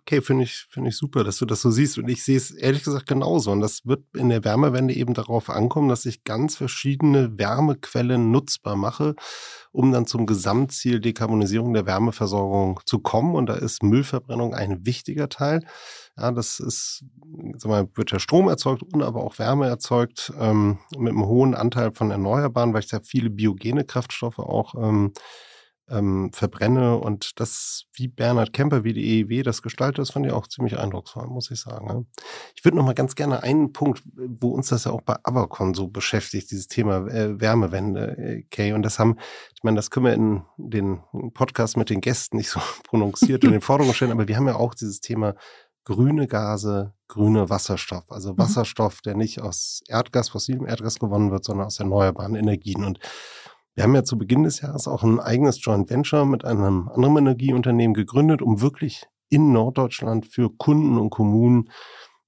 okay, 0.00 0.22
finde 0.22 0.44
ich, 0.44 0.66
finde 0.70 0.88
ich 0.88 0.96
super, 0.96 1.24
dass 1.24 1.36
du 1.36 1.44
das 1.44 1.60
so 1.60 1.70
siehst. 1.70 1.98
Und 1.98 2.08
ich 2.08 2.24
sehe 2.24 2.38
es 2.38 2.50
ehrlich 2.50 2.84
gesagt 2.84 3.06
genauso. 3.06 3.50
Und 3.52 3.60
das 3.60 3.84
wird 3.84 4.02
in 4.16 4.30
der 4.30 4.44
Wärmewende 4.44 4.94
eben 4.94 5.12
darauf 5.12 5.50
ankommen, 5.50 5.90
dass 5.90 6.06
ich 6.06 6.24
ganz 6.24 6.56
verschiedene 6.56 7.38
Wärmequellen 7.38 8.30
nutzbar 8.30 8.76
mache, 8.76 9.14
um 9.72 9.92
dann 9.92 10.06
zum 10.06 10.24
Gesamtziel 10.24 11.00
Dekarbonisierung 11.00 11.74
der 11.74 11.84
Wärmeversorgung 11.86 12.80
zu 12.86 12.98
kommen. 12.98 13.34
Und 13.34 13.46
da 13.46 13.54
ist 13.54 13.82
Müllverbrennung 13.82 14.54
ein 14.54 14.86
wichtiger 14.86 15.28
Teil. 15.28 15.60
Ja, 16.16 16.32
das 16.32 16.58
ist, 16.58 17.04
sag 17.56 17.68
mal, 17.68 17.88
wird 17.94 18.10
ja 18.10 18.18
Strom 18.18 18.48
erzeugt 18.48 18.82
und 18.82 19.02
aber 19.02 19.22
auch 19.22 19.38
Wärme 19.38 19.66
erzeugt 19.66 20.32
ähm, 20.40 20.78
mit 20.96 21.10
einem 21.10 21.26
hohen 21.26 21.54
Anteil 21.54 21.92
von 21.92 22.10
Erneuerbaren, 22.10 22.72
weil 22.72 22.80
ich 22.80 22.88
da 22.88 23.00
viele 23.04 23.28
biogene 23.28 23.84
Kraftstoffe 23.84 24.38
auch 24.38 24.74
ähm, 24.76 25.12
ähm, 25.88 26.30
verbrenne. 26.32 26.98
Und 26.98 27.38
das, 27.40 27.84
wie 27.92 28.08
Bernhard 28.08 28.52
Kemper, 28.52 28.84
wie 28.84 28.92
die 28.92 29.20
EEW 29.20 29.42
das 29.42 29.62
gestaltet, 29.62 29.98
das 29.98 30.10
fand 30.10 30.26
ich 30.26 30.32
auch 30.32 30.46
ziemlich 30.46 30.78
eindrucksvoll, 30.78 31.26
muss 31.26 31.50
ich 31.50 31.60
sagen. 31.60 31.86
Ne? 31.86 32.06
Ich 32.54 32.64
würde 32.64 32.76
noch 32.76 32.84
mal 32.84 32.94
ganz 32.94 33.14
gerne 33.14 33.42
einen 33.42 33.72
Punkt, 33.72 34.02
wo 34.14 34.50
uns 34.50 34.68
das 34.68 34.84
ja 34.84 34.92
auch 34.92 35.02
bei 35.02 35.16
Avacon 35.22 35.74
so 35.74 35.88
beschäftigt, 35.88 36.50
dieses 36.50 36.68
Thema 36.68 37.06
äh, 37.08 37.40
Wärmewende, 37.40 38.16
äh, 38.16 38.42
Kay. 38.50 38.72
Und 38.72 38.82
das 38.82 38.98
haben, 38.98 39.16
ich 39.54 39.62
meine, 39.62 39.76
das 39.76 39.90
können 39.90 40.06
wir 40.06 40.14
in 40.14 40.42
den 40.56 41.00
Podcast 41.34 41.76
mit 41.76 41.90
den 41.90 42.00
Gästen 42.00 42.36
nicht 42.36 42.50
so 42.50 42.60
prononciert 42.84 43.44
in 43.44 43.52
den 43.52 43.60
Forderungen 43.60 43.94
stellen, 43.94 44.12
aber 44.12 44.28
wir 44.28 44.36
haben 44.36 44.48
ja 44.48 44.56
auch 44.56 44.74
dieses 44.74 45.00
Thema 45.00 45.34
grüne 45.84 46.26
Gase, 46.26 46.94
grüner 47.08 47.50
Wasserstoff. 47.50 48.10
Also 48.10 48.32
mhm. 48.32 48.38
Wasserstoff, 48.38 49.02
der 49.02 49.14
nicht 49.14 49.40
aus 49.40 49.82
Erdgas, 49.86 50.30
fossilem 50.30 50.66
Erdgas 50.66 50.98
gewonnen 50.98 51.30
wird, 51.30 51.44
sondern 51.44 51.66
aus 51.66 51.78
erneuerbaren 51.78 52.34
Energien. 52.34 52.84
Und 52.84 52.98
wir 53.74 53.84
haben 53.84 53.94
ja 53.94 54.04
zu 54.04 54.16
Beginn 54.16 54.44
des 54.44 54.60
Jahres 54.60 54.86
auch 54.86 55.02
ein 55.02 55.20
eigenes 55.20 55.64
Joint 55.64 55.90
Venture 55.90 56.26
mit 56.26 56.44
einem 56.44 56.88
anderen 56.88 57.16
Energieunternehmen 57.18 57.94
gegründet, 57.94 58.42
um 58.42 58.60
wirklich 58.60 59.04
in 59.28 59.52
Norddeutschland 59.52 60.26
für 60.26 60.50
Kunden 60.56 60.98
und 60.98 61.10
Kommunen 61.10 61.68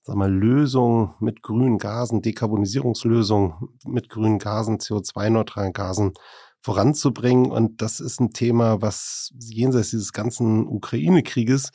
sag 0.06 0.16
mal, 0.16 0.32
Lösungen 0.32 1.10
mit 1.18 1.42
grünen 1.42 1.78
Gasen, 1.78 2.22
Dekarbonisierungslösungen 2.22 3.54
mit 3.84 4.08
grünen 4.08 4.38
Gasen, 4.38 4.78
CO2-neutralen 4.78 5.72
Gasen 5.72 6.12
voranzubringen. 6.60 7.50
Und 7.50 7.82
das 7.82 7.98
ist 7.98 8.20
ein 8.20 8.32
Thema, 8.32 8.80
was 8.80 9.32
jenseits 9.38 9.90
dieses 9.90 10.12
ganzen 10.12 10.66
Ukraine-Krieges 10.66 11.70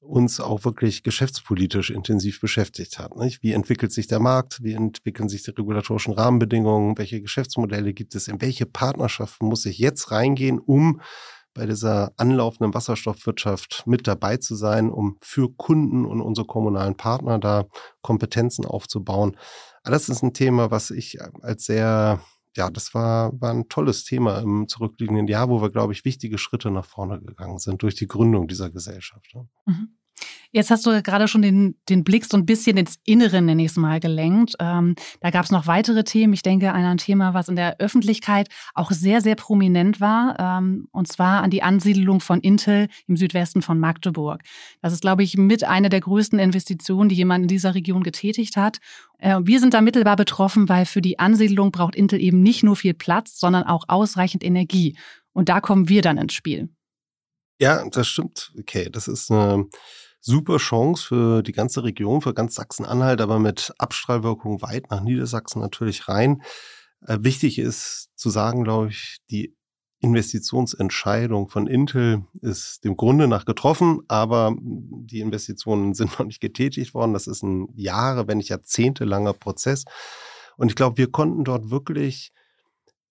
uns 0.00 0.40
auch 0.40 0.64
wirklich 0.64 1.02
geschäftspolitisch 1.02 1.90
intensiv 1.90 2.40
beschäftigt 2.40 2.98
hat. 2.98 3.16
Nicht? 3.16 3.42
Wie 3.42 3.52
entwickelt 3.52 3.92
sich 3.92 4.06
der 4.06 4.20
Markt? 4.20 4.62
Wie 4.62 4.72
entwickeln 4.72 5.28
sich 5.28 5.42
die 5.42 5.50
regulatorischen 5.50 6.14
Rahmenbedingungen? 6.14 6.96
Welche 6.96 7.20
Geschäftsmodelle 7.20 7.92
gibt 7.92 8.14
es? 8.14 8.28
In 8.28 8.40
welche 8.40 8.66
Partnerschaften 8.66 9.46
muss 9.46 9.66
ich 9.66 9.78
jetzt 9.78 10.10
reingehen, 10.10 10.58
um 10.58 11.00
bei 11.54 11.66
dieser 11.66 12.12
anlaufenden 12.16 12.72
Wasserstoffwirtschaft 12.72 13.82
mit 13.86 14.06
dabei 14.06 14.36
zu 14.36 14.54
sein, 14.54 14.90
um 14.90 15.18
für 15.20 15.52
Kunden 15.52 16.04
und 16.04 16.20
unsere 16.20 16.46
kommunalen 16.46 16.96
Partner 16.96 17.38
da 17.40 17.64
Kompetenzen 18.00 18.64
aufzubauen. 18.64 19.36
Das 19.82 20.08
ist 20.08 20.22
ein 20.22 20.34
Thema, 20.34 20.70
was 20.70 20.90
ich 20.90 21.18
als 21.42 21.64
sehr 21.64 22.20
ja, 22.56 22.70
das 22.70 22.94
war, 22.94 23.38
war 23.40 23.52
ein 23.52 23.68
tolles 23.68 24.04
Thema 24.04 24.38
im 24.38 24.68
zurückliegenden 24.68 25.28
Jahr, 25.28 25.48
wo 25.48 25.60
wir, 25.62 25.70
glaube 25.70 25.92
ich, 25.92 26.04
wichtige 26.04 26.38
Schritte 26.38 26.70
nach 26.70 26.84
vorne 26.84 27.20
gegangen 27.20 27.58
sind 27.58 27.82
durch 27.82 27.94
die 27.94 28.08
Gründung 28.08 28.48
dieser 28.48 28.70
Gesellschaft. 28.70 29.34
Mhm. 29.66 29.97
Jetzt 30.50 30.70
hast 30.70 30.86
du 30.86 31.02
gerade 31.02 31.28
schon 31.28 31.42
den, 31.42 31.78
den 31.90 32.04
Blick 32.04 32.24
so 32.24 32.36
ein 32.38 32.46
bisschen 32.46 32.78
ins 32.78 32.96
Innere, 33.04 33.42
nenne 33.42 33.62
ich 33.62 33.72
es 33.72 33.76
mal, 33.76 34.00
gelenkt. 34.00 34.54
Ähm, 34.58 34.94
da 35.20 35.30
gab 35.30 35.44
es 35.44 35.50
noch 35.50 35.66
weitere 35.66 36.04
Themen. 36.04 36.32
Ich 36.32 36.40
denke 36.40 36.72
an 36.72 36.84
ein 36.84 36.96
Thema, 36.96 37.34
was 37.34 37.48
in 37.48 37.56
der 37.56 37.78
Öffentlichkeit 37.80 38.48
auch 38.72 38.90
sehr, 38.90 39.20
sehr 39.20 39.34
prominent 39.34 40.00
war, 40.00 40.36
ähm, 40.38 40.88
und 40.90 41.06
zwar 41.06 41.42
an 41.42 41.50
die 41.50 41.62
Ansiedlung 41.62 42.20
von 42.20 42.40
Intel 42.40 42.88
im 43.06 43.16
Südwesten 43.16 43.60
von 43.60 43.78
Magdeburg. 43.78 44.42
Das 44.80 44.94
ist, 44.94 45.02
glaube 45.02 45.22
ich, 45.22 45.36
mit 45.36 45.64
einer 45.64 45.90
der 45.90 46.00
größten 46.00 46.38
Investitionen, 46.38 47.10
die 47.10 47.16
jemand 47.16 47.42
in 47.42 47.48
dieser 47.48 47.74
Region 47.74 48.02
getätigt 48.02 48.56
hat. 48.56 48.78
Äh, 49.18 49.40
wir 49.42 49.60
sind 49.60 49.74
da 49.74 49.82
mittelbar 49.82 50.16
betroffen, 50.16 50.68
weil 50.70 50.86
für 50.86 51.02
die 51.02 51.18
Ansiedlung 51.18 51.72
braucht 51.72 51.94
Intel 51.94 52.22
eben 52.22 52.42
nicht 52.42 52.62
nur 52.62 52.76
viel 52.76 52.94
Platz, 52.94 53.38
sondern 53.38 53.64
auch 53.64 53.84
ausreichend 53.88 54.42
Energie. 54.42 54.96
Und 55.34 55.50
da 55.50 55.60
kommen 55.60 55.90
wir 55.90 56.00
dann 56.00 56.16
ins 56.16 56.32
Spiel. 56.32 56.70
Ja, 57.60 57.86
das 57.90 58.08
stimmt. 58.08 58.52
Okay, 58.58 58.88
das 58.90 59.08
ist 59.08 59.30
eine 59.30 59.66
super 60.20 60.58
Chance 60.58 61.06
für 61.06 61.42
die 61.42 61.52
ganze 61.52 61.84
Region, 61.84 62.20
für 62.20 62.34
ganz 62.34 62.54
Sachsen-Anhalt, 62.54 63.20
aber 63.20 63.38
mit 63.38 63.72
Abstrahlwirkung 63.78 64.62
weit 64.62 64.90
nach 64.90 65.00
Niedersachsen 65.00 65.60
natürlich 65.60 66.08
rein. 66.08 66.42
Äh, 67.06 67.18
wichtig 67.20 67.58
ist 67.58 68.10
zu 68.16 68.30
sagen, 68.30 68.64
glaube 68.64 68.88
ich, 68.88 69.18
die 69.30 69.54
Investitionsentscheidung 70.00 71.48
von 71.48 71.66
Intel 71.66 72.24
ist 72.40 72.84
dem 72.84 72.96
Grunde 72.96 73.26
nach 73.26 73.44
getroffen, 73.44 74.00
aber 74.06 74.54
die 74.60 75.20
Investitionen 75.20 75.94
sind 75.94 76.18
noch 76.18 76.26
nicht 76.26 76.40
getätigt 76.40 76.94
worden. 76.94 77.12
Das 77.12 77.26
ist 77.26 77.42
ein 77.42 77.68
Jahre, 77.74 78.28
wenn 78.28 78.38
nicht 78.38 78.50
jahrzehntelanger 78.50 79.32
Prozess. 79.32 79.84
Und 80.56 80.68
ich 80.68 80.76
glaube, 80.76 80.98
wir 80.98 81.10
konnten 81.10 81.44
dort 81.44 81.70
wirklich 81.70 82.32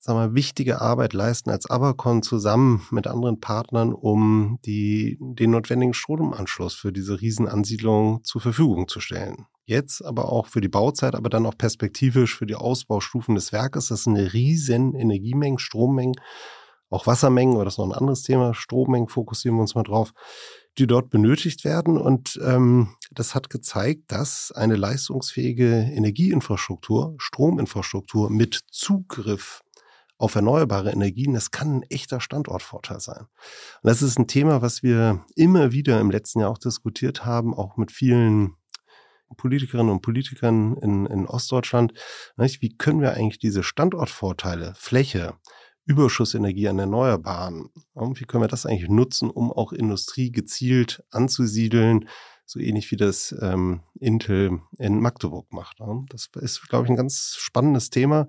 sagen 0.08 0.20
wir, 0.20 0.36
wichtige 0.36 0.80
Arbeit 0.80 1.12
leisten 1.12 1.50
als 1.50 1.70
Abercon 1.70 2.24
zusammen 2.24 2.88
mit 2.91 3.08
anderen 3.08 3.41
Partnern, 3.41 3.93
um 3.93 4.58
die, 4.65 5.17
den 5.20 5.52
notwendigen 5.52 5.93
Stromanschluss 5.93 6.76
für 6.76 6.93
diese 6.93 7.20
Riesenansiedlung 7.20 8.24
zur 8.24 8.39
Verfügung 8.39 8.88
zu 8.88 9.02
stellen. 9.02 9.48
Jetzt 9.65 10.02
aber 10.06 10.32
auch 10.32 10.48
für 10.48 10.62
die 10.62 10.70
Bauzeit, 10.70 11.13
aber 11.13 11.28
dann 11.28 11.46
auch 11.46 11.58
perspektivisch 11.58 12.38
für 12.38 12.46
die 12.46 12.56
Ausbaustufen 12.56 13.36
des 13.36 13.52
Werkes. 13.52 13.89
Das 13.89 14.04
sind 14.04 14.17
eine 14.17 14.32
riesen 14.32 14.96
Energiemengen, 14.96 15.60
Strommengen, 15.60 16.15
auch 16.89 17.06
Wassermengen, 17.06 17.56
aber 17.56 17.65
das 17.65 17.74
ist 17.74 17.80
noch 17.80 17.88
ein 17.88 18.00
anderes 18.00 18.24
Thema. 18.24 18.54
Strommengen 18.54 19.10
fokussieren 19.10 19.58
wir 19.58 19.62
uns 19.63 19.76
mal 19.76 19.84
drauf, 19.84 20.13
die 20.78 20.88
dort 20.88 21.10
benötigt 21.10 21.65
werden. 21.65 21.98
Und 21.98 22.39
ähm, 22.46 22.96
das 23.12 23.36
hat 23.36 23.50
gezeigt, 23.50 24.04
dass 24.08 24.54
eine 24.54 24.78
leistungsfähige 24.78 25.91
Energieinfrastruktur, 25.93 27.15
Strominfrastruktur 27.17 28.30
mit 28.30 28.62
Zugriff 28.72 29.63
auf 30.17 30.36
erneuerbare 30.36 30.91
Energien, 30.91 31.34
das 31.34 31.51
kann 31.51 31.77
ein 31.77 31.84
echter 31.84 32.19
Standortvorteil 32.19 32.99
sein. 32.99 33.27
Und 33.82 33.89
das 33.89 34.01
ist 34.01 34.17
ein 34.17 34.27
Thema, 34.27 34.62
was 34.62 34.82
wir 34.82 35.25
immer 35.36 35.71
wieder 35.71 35.99
im 35.99 36.12
letzten 36.12 36.39
Jahr 36.39 36.49
auch 36.49 36.58
diskutiert 36.58 37.25
haben, 37.25 37.53
auch 37.53 37.77
mit 37.77 37.91
vielen 37.91 38.56
Politikerinnen 39.36 39.91
und 39.91 40.01
Politikern 40.01 40.77
in, 40.77 41.06
in 41.06 41.27
Ostdeutschland. 41.27 41.93
Wie 42.38 42.77
können 42.77 43.01
wir 43.01 43.13
eigentlich 43.13 43.39
diese 43.39 43.63
Standortvorteile, 43.63 44.73
Fläche, 44.75 45.36
Überschussenergie 45.86 46.67
an 46.67 46.80
Erneuerbaren, 46.80 47.69
wie 47.95 48.25
können 48.25 48.43
wir 48.43 48.49
das 48.49 48.65
eigentlich 48.65 48.89
nutzen, 48.89 49.30
um 49.30 49.51
auch 49.53 49.71
Industrie 49.71 50.32
gezielt 50.32 51.03
anzusiedeln, 51.12 52.10
so 52.45 52.60
ähnlich 52.60 52.91
wie 52.91 52.97
das 52.97 53.36
ähm, 53.41 53.82
Intel 53.99 54.62
in 54.80 54.99
Magdeburg 54.99 55.51
macht. 55.51 55.80
Das 56.10 56.30
ist, 56.41 56.67
glaube 56.69 56.86
ich, 56.86 56.89
ein 56.89 56.95
ganz 56.95 57.36
spannendes 57.38 57.89
Thema. 57.89 58.27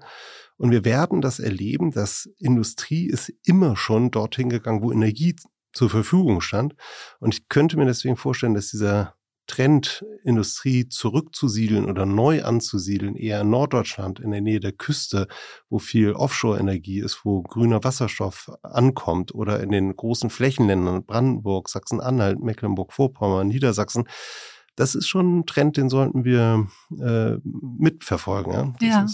Und 0.59 0.71
wir 0.71 0.85
werden 0.85 1.21
das 1.21 1.39
erleben, 1.39 1.93
dass 1.93 2.29
Industrie 2.39 3.07
ist 3.07 3.33
immer 3.45 3.77
schon 3.77 4.11
dorthin 4.11 4.51
gegangen, 4.51 4.83
wo 4.83 4.93
Energie 4.93 5.37
zur 5.73 5.89
Verfügung 5.89 6.41
stand. 6.41 6.75
Und 7.21 7.35
ich 7.35 7.49
könnte 7.49 7.77
mir 7.77 7.87
deswegen 7.87 8.17
vorstellen, 8.17 8.55
dass 8.55 8.71
dieser 8.71 9.15
Trend, 9.49 10.05
Industrie 10.25 10.89
zurückzusiedeln 10.89 11.87
oder 11.87 12.05
neu 12.05 12.45
anzusiedeln, 12.45 13.17
eher 13.17 13.41
in 13.41 13.51
Norddeutschland, 13.51 14.21
in 14.21 14.31
der 14.31 14.43
Nähe 14.43 14.61
der 14.61 14.73
Küste, 14.73 15.27
wo 15.71 15.79
viel 15.79 16.13
Offshore-Energie 16.13 17.01
ist, 17.01 17.25
wo 17.25 17.43
grüner 17.43 17.83
Wasserstoff 17.83 18.51
ankommt 18.63 19.35
oder 19.35 19.61
in 19.61 19.71
den 19.71 19.97
großen 19.97 20.29
Flächenländern 20.29 21.05
Brandenburg, 21.05 21.71
Sachsen-Anhalt, 21.71 22.41
Mecklenburg-Vorpommern, 22.41 23.49
Niedersachsen. 23.49 24.05
Das 24.77 24.95
ist 24.95 25.09
schon 25.09 25.39
ein 25.39 25.47
Trend, 25.47 25.77
den 25.79 25.89
sollten 25.89 26.25
wir 26.25 26.69
äh, 27.01 27.39
mitverfolgen. 27.43 28.77
Ja. 28.81 28.87
ja. 28.87 29.07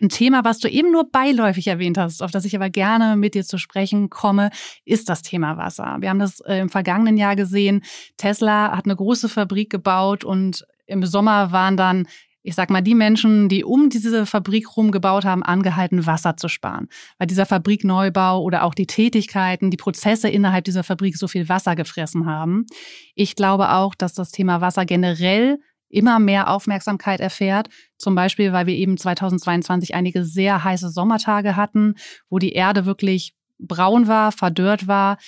Ein 0.00 0.08
Thema, 0.08 0.44
was 0.44 0.58
du 0.58 0.68
eben 0.68 0.90
nur 0.90 1.10
beiläufig 1.10 1.66
erwähnt 1.68 1.98
hast, 1.98 2.22
auf 2.22 2.30
das 2.30 2.44
ich 2.44 2.56
aber 2.56 2.70
gerne 2.70 3.16
mit 3.16 3.34
dir 3.34 3.44
zu 3.44 3.58
sprechen 3.58 4.10
komme, 4.10 4.50
ist 4.84 5.08
das 5.08 5.22
Thema 5.22 5.56
Wasser. 5.56 5.96
Wir 6.00 6.10
haben 6.10 6.18
das 6.18 6.40
äh, 6.40 6.58
im 6.58 6.68
vergangenen 6.68 7.16
Jahr 7.16 7.36
gesehen. 7.36 7.82
Tesla 8.16 8.76
hat 8.76 8.84
eine 8.84 8.96
große 8.96 9.28
Fabrik 9.28 9.70
gebaut 9.70 10.24
und 10.24 10.66
im 10.86 11.04
Sommer 11.04 11.52
waren 11.52 11.76
dann 11.76 12.06
ich 12.42 12.54
sag 12.54 12.70
mal, 12.70 12.82
die 12.82 12.94
Menschen, 12.94 13.48
die 13.48 13.64
um 13.64 13.88
diese 13.88 14.26
Fabrik 14.26 14.76
rum 14.76 14.90
gebaut 14.90 15.24
haben, 15.24 15.42
angehalten, 15.42 16.06
Wasser 16.06 16.36
zu 16.36 16.48
sparen. 16.48 16.88
Weil 17.18 17.28
dieser 17.28 17.46
Fabrikneubau 17.46 18.42
oder 18.42 18.64
auch 18.64 18.74
die 18.74 18.86
Tätigkeiten, 18.86 19.70
die 19.70 19.76
Prozesse 19.76 20.28
innerhalb 20.28 20.64
dieser 20.64 20.82
Fabrik 20.82 21.16
so 21.16 21.28
viel 21.28 21.48
Wasser 21.48 21.76
gefressen 21.76 22.26
haben. 22.26 22.66
Ich 23.14 23.36
glaube 23.36 23.70
auch, 23.70 23.94
dass 23.94 24.14
das 24.14 24.32
Thema 24.32 24.60
Wasser 24.60 24.84
generell 24.84 25.60
immer 25.92 26.18
mehr 26.18 26.50
Aufmerksamkeit 26.50 27.20
erfährt. 27.20 27.68
Zum 27.98 28.14
Beispiel, 28.14 28.52
weil 28.52 28.66
wir 28.66 28.74
eben 28.74 28.96
2022 28.96 29.94
einige 29.94 30.24
sehr 30.24 30.64
heiße 30.64 30.90
Sommertage 30.90 31.56
hatten, 31.56 31.94
wo 32.28 32.38
die 32.38 32.52
Erde 32.52 32.86
wirklich 32.86 33.34
braun 33.58 34.08
war, 34.08 34.32
verdörrt 34.32 34.88
war. 34.88 35.18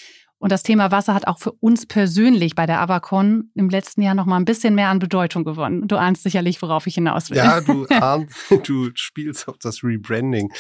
Und 0.45 0.53
das 0.53 0.63
Thema 0.63 0.91
Wasser 0.91 1.15
hat 1.15 1.27
auch 1.27 1.39
für 1.39 1.53
uns 1.53 1.87
persönlich 1.87 2.55
bei 2.55 2.67
der 2.67 2.79
Avacon 2.81 3.51
im 3.55 3.71
letzten 3.71 4.03
Jahr 4.03 4.15
noch 4.15 4.27
mal 4.27 4.37
ein 4.37 4.45
bisschen 4.45 4.75
mehr 4.75 4.89
an 4.91 4.99
Bedeutung 4.99 5.43
gewonnen. 5.43 5.89
Du 5.89 5.97
ahnst 5.97 6.23
sicherlich, 6.23 6.61
worauf 6.61 6.87
ich 6.87 6.97
hinaus 6.97 7.31
will. 7.31 7.39
Ja, 7.39 7.61
du 7.63 7.87
ahnst, 7.87 8.35
du 8.65 8.91
spielst 8.95 9.49
auf 9.49 9.57
das 9.57 9.83
Rebranding 9.83 10.53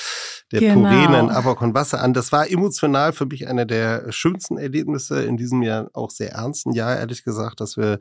der 0.53 0.61
genau. 0.61 0.89
Purene 0.89 1.19
in 1.19 1.31
Avacon 1.31 1.75
Wasser 1.75 2.01
an. 2.01 2.15
Das 2.15 2.33
war 2.33 2.51
emotional 2.51 3.13
für 3.13 3.27
mich 3.27 3.47
einer 3.47 3.67
der 3.67 4.11
schönsten 4.11 4.57
Erlebnisse 4.57 5.23
in 5.23 5.37
diesem 5.37 5.63
Jahr, 5.63 5.91
auch 5.93 6.11
sehr 6.11 6.33
ernsten 6.33 6.73
Jahr, 6.73 6.97
ehrlich 6.97 7.23
gesagt, 7.23 7.61
dass 7.61 7.77
wir 7.77 7.99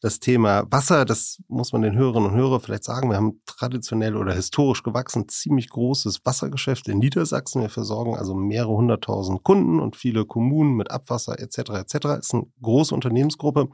das 0.00 0.20
Thema 0.20 0.64
Wasser, 0.70 1.04
das 1.04 1.42
muss 1.48 1.72
man 1.72 1.82
den 1.82 1.96
Hörerinnen 1.96 2.30
und 2.30 2.36
Hörern 2.36 2.60
vielleicht 2.60 2.84
sagen. 2.84 3.10
Wir 3.10 3.16
haben 3.16 3.40
traditionell 3.46 4.16
oder 4.16 4.32
historisch 4.32 4.82
gewachsen 4.82 5.28
ziemlich 5.28 5.70
großes 5.70 6.20
Wassergeschäft 6.24 6.88
in 6.88 6.98
Niedersachsen. 6.98 7.62
Wir 7.62 7.70
versorgen 7.70 8.14
also 8.14 8.34
mehrere 8.34 8.76
hunderttausend 8.76 9.42
Kunden 9.42 9.80
und 9.80 9.96
viele 9.96 10.24
Kommunen 10.24 10.76
mit 10.76 10.90
Abwasser 10.90 11.40
etc. 11.40 11.70
etc. 11.70 11.94
Ist 12.20 12.34
eine 12.34 12.46
große 12.62 12.94
Unternehmensgruppe. 12.94 13.68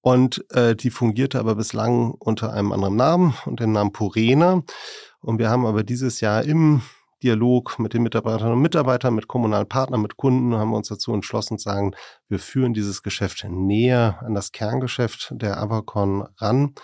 Und 0.00 0.44
äh, 0.52 0.74
die 0.74 0.90
fungierte 0.90 1.38
aber 1.38 1.54
bislang 1.54 2.12
unter 2.12 2.52
einem 2.52 2.72
anderen 2.72 2.96
Namen 2.96 3.34
und 3.46 3.60
dem 3.60 3.72
Namen 3.72 3.92
Purena. 3.92 4.62
Und 5.20 5.38
wir 5.38 5.50
haben 5.50 5.66
aber 5.66 5.84
dieses 5.84 6.20
Jahr 6.20 6.44
im 6.44 6.82
Dialog 7.22 7.78
mit 7.78 7.94
den 7.94 8.02
Mitarbeiterinnen 8.02 8.54
und 8.54 8.62
Mitarbeitern, 8.62 9.14
mit 9.14 9.28
kommunalen 9.28 9.68
Partnern, 9.68 10.02
mit 10.02 10.16
Kunden 10.16 10.54
haben 10.54 10.70
wir 10.70 10.76
uns 10.76 10.88
dazu 10.88 11.12
entschlossen 11.12 11.58
zu 11.58 11.64
sagen, 11.64 11.94
wir 12.28 12.38
führen 12.38 12.74
dieses 12.74 13.02
Geschäft 13.02 13.44
näher 13.48 14.20
an 14.24 14.34
das 14.34 14.52
Kerngeschäft 14.52 15.32
der 15.32 15.60
Avacon 15.60 16.28
ran, 16.36 16.74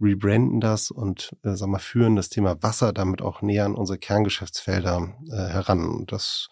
rebranden 0.00 0.60
das 0.60 0.90
und 0.90 1.30
äh, 1.42 1.54
sagen 1.54 1.72
wir, 1.72 1.78
führen 1.78 2.16
das 2.16 2.28
Thema 2.28 2.62
Wasser 2.62 2.92
damit 2.92 3.22
auch 3.22 3.42
näher 3.42 3.64
an 3.64 3.74
unsere 3.74 3.98
Kerngeschäftsfelder 3.98 5.14
äh, 5.30 5.36
heran. 5.36 5.88
Und 5.88 6.12
das 6.12 6.48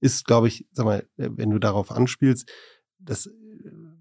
ist, 0.00 0.24
glaube 0.26 0.48
ich, 0.48 0.66
sag 0.72 0.84
mal, 0.86 1.06
wenn 1.16 1.50
du 1.50 1.58
darauf 1.58 1.90
anspielst, 1.90 2.50
das, 2.98 3.30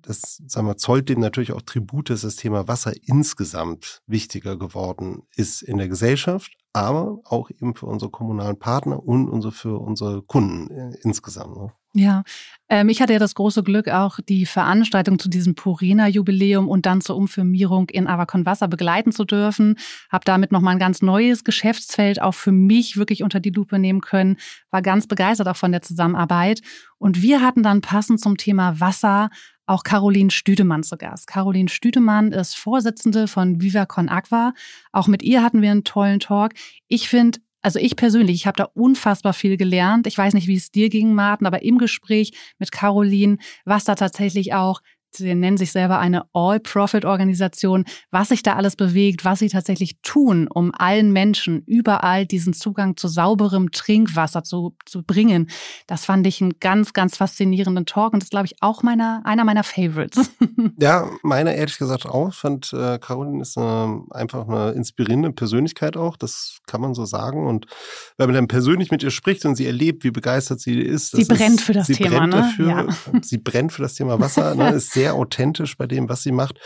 das 0.02 0.42
sagen 0.48 0.68
wir, 0.68 0.78
zollt 0.78 1.10
dem 1.10 1.20
natürlich 1.20 1.54
auch 1.54 1.62
Tribut, 1.62 2.10
dass 2.10 2.22
das 2.22 2.36
Thema 2.36 2.68
Wasser 2.68 2.94
insgesamt 3.04 4.02
wichtiger 4.08 4.58
geworden 4.58 5.24
ist 5.36 5.62
in 5.62 5.78
der 5.78 5.88
Gesellschaft, 5.88 6.52
aber 6.74 7.20
auch 7.26 7.50
eben 7.50 7.76
für 7.76 7.88
unsere 7.88 8.12
kommunalen 8.12 8.60
Partner 8.60 9.04
und 9.04 9.30
unsere, 9.30 9.52
für 9.52 9.80
unsere 9.80 10.22
Kunden 10.22 10.70
äh, 10.70 10.98
insgesamt. 11.02 11.58
Ne? 11.58 11.72
Ja, 11.94 12.24
ähm, 12.70 12.88
ich 12.90 13.02
hatte 13.02 13.14
ja 13.14 13.20
das 13.20 13.34
große 13.34 13.64
Glück, 13.64 13.88
auch 13.88 14.20
die 14.30 14.46
Veranstaltung 14.46 15.18
zu 15.18 15.28
diesem 15.28 15.56
Purina-Jubiläum 15.56 16.68
und 16.70 16.86
dann 16.86 17.02
zur 17.02 17.16
Umfirmierung 17.16 17.90
in 17.90 18.06
Avacon 18.06 18.46
Wasser 18.46 18.68
begleiten 18.68 19.12
zu 19.12 19.26
dürfen. 19.26 19.76
Habe 20.12 20.24
damit 20.24 20.52
nochmal 20.52 20.76
ein 20.76 20.80
ganz 20.80 21.02
neues 21.02 21.44
Geschäftsfeld 21.44 22.22
auch 22.22 22.36
für 22.36 22.52
mich 22.52 22.98
wirklich 22.98 23.24
unter 23.24 23.40
die 23.40 23.50
Lupe 23.50 23.80
nehmen 23.80 24.02
können. 24.02 24.38
War 24.70 24.84
ganz 24.84 25.08
begeistert 25.08 25.48
auch 25.48 25.58
von 25.58 25.72
der 25.72 25.82
Zusammenarbeit. 25.82 26.62
Und 27.00 27.24
wir 27.24 27.42
hatten 27.42 27.64
dann 27.64 27.82
passend 27.82 28.20
zum 28.22 28.38
Thema 28.38 28.80
Wasser 28.80 29.32
auch 29.66 29.84
Caroline 29.84 30.32
Stüdemann 30.32 30.84
zu 30.84 30.98
Gast. 30.98 31.28
Caroline 31.28 31.70
Stüdemann 31.70 32.32
ist 32.32 32.56
Vorsitzende 32.56 33.28
von 33.28 33.62
Viva 33.62 33.88
Aqua. 33.90 34.54
Auch 34.92 35.08
mit 35.08 35.24
ihr 35.24 35.44
hatten 35.44 35.62
wir 35.62 35.72
einen 35.72 35.84
tollen 35.84 36.20
Talk. 36.20 36.54
Ich 36.88 37.10
finde, 37.10 37.40
also 37.62 37.80
ich 37.80 37.96
persönlich, 37.96 38.36
ich 38.36 38.48
habe 38.48 38.58
da 38.58 38.66
unfassbar 38.74 39.34
viel 39.34 39.58
gelernt. 39.58 40.08
Ich 40.08 40.18
weiß 40.18 40.34
nicht, 40.34 40.48
wie 40.48 40.56
es 40.56 40.72
dir 40.72 40.90
ging, 40.90 41.14
Martin, 41.14 41.48
aber 41.48 41.62
im 41.64 41.78
Gespräch 41.78 42.32
mit 42.58 42.72
Caroline, 42.72 43.38
was 43.66 43.84
da 43.84 43.96
tatsächlich 43.96 44.54
auch 44.54 44.82
Sie 45.16 45.34
nennen 45.34 45.58
sich 45.58 45.72
selber 45.72 46.00
eine 46.00 46.24
All-Profit-Organisation, 46.34 47.86
was 48.12 48.30
sich 48.30 48.44
da 48.44 48.56
alles 48.56 48.76
bewegt, 48.76 49.26
was 49.26 49.40
sie 49.40 49.50
tatsächlich 49.50 49.98
tun, 50.02 50.48
um 50.48 50.72
allen 50.78 51.12
Menschen 51.12 51.64
überall 51.66 52.26
diesen 52.26 52.54
Zugang 52.54 52.96
zu 52.96 53.08
sauberem 53.08 53.72
Trinkwasser 53.72 54.44
zu, 54.44 54.76
zu 54.86 55.04
bringen. 55.04 55.50
Das 55.88 56.06
fand 56.06 56.28
ich 56.28 56.42
einen 56.42 56.60
ganz, 56.60 56.94
ganz 56.94 57.18
faszinierenden 57.18 57.86
Talk 57.86 58.14
und 58.14 58.22
das 58.22 58.30
glaube 58.30 58.46
ich 58.46 58.56
auch 58.62 58.84
meiner, 58.84 59.22
einer 59.26 59.44
meiner 59.44 59.64
Favorites. 59.64 60.32
Ja, 60.78 61.10
meine 61.24 61.56
ehrlich 61.56 61.78
gesagt 61.78 62.06
auch. 62.06 62.30
Ich 62.30 62.36
fand, 62.36 62.72
äh, 62.74 63.00
Caroline 63.00 63.42
ist 63.42 63.58
eine, 63.58 64.04
einfach 64.12 64.48
eine 64.48 64.72
inspirierende 64.72 65.32
Persönlichkeit 65.32 65.98
auch, 65.98 66.16
das 66.16 66.60
kann 66.68 66.82
man 66.82 66.94
so 66.94 67.06
sagen. 67.06 67.48
Und 67.48 67.66
wenn 68.18 68.28
man 68.28 68.36
dann 68.36 68.48
persönlich 68.48 68.92
mit 68.92 69.04
ihr 69.04 69.12
spricht 69.12 69.46
und 69.46 69.56
sie 69.56 69.66
erlebt, 69.66 70.04
wie 70.04 70.12
begeistert 70.12 70.60
sie 70.60 70.80
ist. 70.80 71.16
Sie 71.16 71.26
brennt 71.26 71.60
ist, 71.60 71.62
für 71.62 71.74
das 71.74 71.88
sie 71.88 71.96
Thema, 71.96 72.20
brennt 72.20 72.34
ne? 72.34 72.42
Dafür, 72.42 72.68
Ja. 72.68 73.22
Sie 73.22 73.38
brennt 73.38 73.72
für 73.74 73.82
das 73.82 73.96
Thema 73.96 74.20
Wasser, 74.20 74.56
ne, 74.56 74.70
ist 74.72 74.92
sehr 75.00 75.16
authentisch 75.16 75.78
bei 75.78 75.88
dem, 75.88 76.10
was 76.10 76.24
sie 76.24 76.34
macht. 76.34 76.60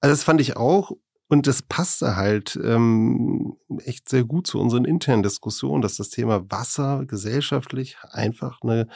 Also 0.00 0.12
das 0.12 0.24
fand 0.24 0.40
ich 0.40 0.56
auch. 0.56 0.90
Und 1.28 1.46
das 1.46 1.62
passte 1.62 2.16
halt 2.16 2.58
ähm, 2.62 3.56
echt 3.84 4.08
sehr 4.08 4.24
gut 4.24 4.46
zu 4.46 4.58
unseren 4.58 4.84
internen 4.84 5.22
Diskussionen, 5.22 5.82
dass 5.82 5.96
das 5.96 6.08
Thema 6.08 6.50
Wasser 6.50 7.04
gesellschaftlich 7.06 7.98
einfach 8.10 8.62
eine 8.62 8.88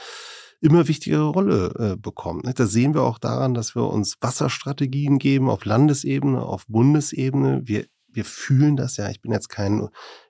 immer 0.61 0.89
wichtigere 0.89 1.29
Rolle 1.29 1.75
äh, 1.79 1.97
bekommt. 1.97 2.45
Ne? 2.45 2.55
Das 2.55 2.71
sehen 2.71 2.95
wir 2.95 3.03
auch 3.03 3.19
daran, 3.19 3.55
dass 3.55 3.77
wir 3.77 3.85
uns 3.85 4.17
Wasserstrategien 4.21 5.19
geben 5.19 5.51
auf 5.51 5.65
Landesebene, 5.65 6.43
auf 6.43 6.67
Bundesebene. 6.67 7.63
Wir, 7.65 7.85
wir 8.09 8.25
fühlen 8.25 8.77
das 8.77 8.97
ja. 8.97 9.11
Ich 9.11 9.21
bin 9.21 9.33
jetzt 9.33 9.49
kein 9.49 9.89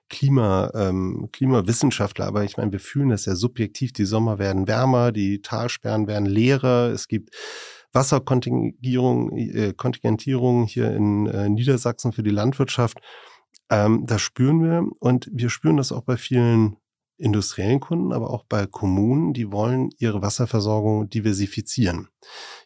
Klima, 0.09 0.71
ähm, 0.75 1.29
Klimawissenschaftler, 1.31 2.27
aber 2.27 2.43
ich 2.43 2.57
meine, 2.57 2.71
wir 2.71 2.79
fühlen 2.79 3.09
das 3.09 3.25
ja 3.25 3.35
subjektiv. 3.35 3.93
Die 3.93 4.05
Sommer 4.05 4.37
werden 4.37 4.67
wärmer, 4.67 5.11
die 5.11 5.41
Talsperren 5.41 6.05
werden 6.05 6.25
leerer. 6.25 6.91
Es 6.91 7.07
gibt 7.07 7.29
Wasserkontingentierung 7.93 9.37
äh, 9.37 9.73
Kontingentierung 9.73 10.65
hier 10.65 10.93
in 10.93 11.27
äh, 11.27 11.49
Niedersachsen 11.49 12.11
für 12.11 12.23
die 12.23 12.31
Landwirtschaft. 12.31 12.99
Ähm, 13.69 14.05
das 14.05 14.21
spüren 14.21 14.63
wir 14.63 14.85
und 14.99 15.29
wir 15.31 15.49
spüren 15.49 15.77
das 15.77 15.91
auch 15.91 16.03
bei 16.03 16.17
vielen 16.17 16.77
industriellen 17.17 17.79
Kunden, 17.79 18.11
aber 18.11 18.31
auch 18.31 18.43
bei 18.43 18.65
Kommunen, 18.65 19.33
die 19.33 19.51
wollen 19.51 19.89
ihre 19.97 20.21
Wasserversorgung 20.21 21.09
diversifizieren. 21.09 22.09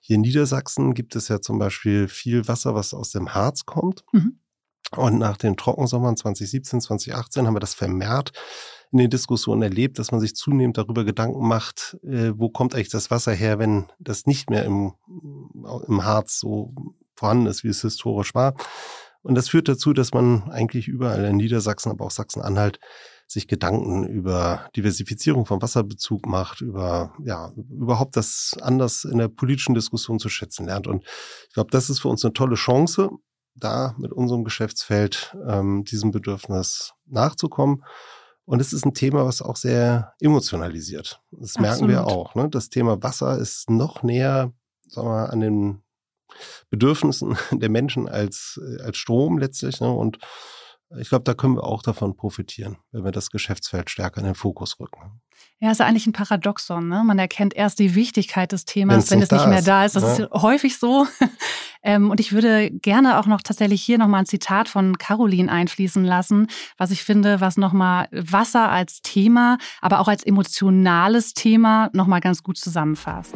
Hier 0.01 0.15
in 0.15 0.21
Niedersachsen 0.21 0.93
gibt 0.93 1.15
es 1.15 1.27
ja 1.27 1.41
zum 1.41 1.59
Beispiel 1.59 2.07
viel 2.07 2.47
Wasser, 2.47 2.73
was 2.73 2.93
aus 2.93 3.11
dem 3.11 3.33
Harz 3.33 3.65
kommt. 3.65 4.03
Mhm. 4.13 4.39
Und 4.95 5.17
nach 5.17 5.35
den 5.35 5.57
Trockensommern 5.57 6.15
2017, 6.15 6.79
2018 6.79 7.45
haben 7.45 7.55
wir 7.55 7.59
das 7.59 7.73
vermehrt 7.73 8.31
in 8.91 8.99
den 8.99 9.09
Diskussionen 9.09 9.61
erlebt, 9.61 9.99
dass 9.99 10.11
man 10.11 10.21
sich 10.21 10.35
zunehmend 10.35 10.77
darüber 10.77 11.03
Gedanken 11.03 11.47
macht, 11.47 11.97
äh, 12.03 12.31
wo 12.35 12.49
kommt 12.49 12.73
eigentlich 12.73 12.89
das 12.89 13.11
Wasser 13.11 13.33
her, 13.33 13.59
wenn 13.59 13.87
das 13.99 14.25
nicht 14.25 14.49
mehr 14.49 14.65
im, 14.65 14.93
im 15.87 16.05
Harz 16.05 16.39
so 16.39 16.73
vorhanden 17.15 17.47
ist, 17.47 17.63
wie 17.63 17.69
es 17.69 17.81
historisch 17.81 18.33
war. 18.35 18.53
Und 19.23 19.35
das 19.35 19.49
führt 19.49 19.67
dazu, 19.67 19.93
dass 19.93 20.13
man 20.13 20.49
eigentlich 20.51 20.87
überall 20.87 21.25
in 21.25 21.37
Niedersachsen, 21.37 21.91
aber 21.91 22.05
auch 22.05 22.11
Sachsen-Anhalt 22.11 22.79
sich 23.27 23.47
Gedanken 23.47 24.07
über 24.07 24.69
Diversifizierung 24.75 25.45
von 25.45 25.61
Wasserbezug 25.61 26.25
macht, 26.25 26.61
über 26.61 27.13
ja 27.21 27.51
überhaupt 27.69 28.15
das 28.15 28.55
anders 28.61 29.03
in 29.03 29.17
der 29.17 29.27
politischen 29.27 29.75
Diskussion 29.75 30.17
zu 30.17 30.29
schätzen 30.29 30.65
lernt. 30.65 30.87
Und 30.87 31.03
ich 31.47 31.53
glaube, 31.53 31.71
das 31.71 31.89
ist 31.89 31.99
für 31.99 32.07
uns 32.07 32.23
eine 32.23 32.33
tolle 32.33 32.55
Chance, 32.55 33.09
da 33.53 33.95
mit 33.97 34.13
unserem 34.13 34.45
Geschäftsfeld 34.45 35.35
ähm, 35.45 35.83
diesem 35.83 36.11
Bedürfnis 36.11 36.93
nachzukommen. 37.05 37.83
Und 38.47 38.61
es 38.61 38.71
ist 38.71 38.85
ein 38.85 38.93
Thema, 38.93 39.25
was 39.25 39.41
auch 39.41 39.57
sehr 39.57 40.13
emotionalisiert. 40.21 41.21
Das 41.31 41.59
merken 41.59 41.89
wir 41.89 41.99
Absolut. 41.99 42.27
auch. 42.27 42.35
Ne? 42.35 42.49
Das 42.49 42.69
Thema 42.69 43.03
Wasser 43.03 43.37
ist 43.37 43.69
noch 43.69 44.03
näher, 44.03 44.53
sagen 44.87 45.07
wir, 45.07 45.11
mal, 45.11 45.25
an 45.25 45.41
den 45.41 45.83
Bedürfnissen 46.69 47.37
der 47.51 47.69
Menschen 47.69 48.07
als, 48.07 48.57
äh, 48.63 48.81
als 48.83 48.97
Strom 48.97 49.37
letztlich. 49.37 49.81
Ne? 49.81 49.91
Und 49.91 50.19
ich 50.99 51.09
glaube, 51.09 51.23
da 51.23 51.33
können 51.33 51.55
wir 51.55 51.63
auch 51.63 51.81
davon 51.81 52.15
profitieren, 52.15 52.77
wenn 52.91 53.03
wir 53.03 53.11
das 53.11 53.29
Geschäftsfeld 53.29 53.89
stärker 53.89 54.19
in 54.19 54.25
den 54.25 54.35
Fokus 54.35 54.79
rücken. 54.79 55.21
Ja, 55.59 55.71
ist 55.71 55.79
ja 55.79 55.87
eigentlich 55.87 56.05
ein 56.05 56.13
Paradoxon. 56.13 56.87
Ne? 56.87 57.03
Man 57.03 57.17
erkennt 57.17 57.55
erst 57.55 57.79
die 57.79 57.95
Wichtigkeit 57.95 58.51
des 58.51 58.65
Themas, 58.65 58.95
Wenn's 58.95 59.11
wenn 59.11 59.21
es 59.21 59.31
nicht 59.31 59.47
mehr 59.47 59.59
ist, 59.59 59.67
da 59.67 59.85
ist. 59.85 59.95
Das 59.95 60.19
ja. 60.19 60.25
ist 60.25 60.31
häufig 60.31 60.77
so. 60.77 61.07
ähm, 61.83 62.11
und 62.11 62.19
ich 62.19 62.31
würde 62.31 62.69
gerne 62.71 63.19
auch 63.19 63.25
noch 63.25 63.41
tatsächlich 63.41 63.81
hier 63.81 63.97
nochmal 63.97 64.21
ein 64.21 64.25
Zitat 64.27 64.69
von 64.69 64.97
Caroline 64.97 65.51
einfließen 65.51 66.05
lassen, 66.05 66.47
was 66.77 66.91
ich 66.91 67.03
finde, 67.03 67.41
was 67.41 67.57
nochmal 67.57 68.07
Wasser 68.11 68.69
als 68.69 69.01
Thema, 69.01 69.57
aber 69.81 69.99
auch 69.99 70.07
als 70.07 70.23
emotionales 70.23 71.33
Thema 71.33 71.89
nochmal 71.91 72.21
ganz 72.21 72.43
gut 72.43 72.57
zusammenfasst. 72.57 73.33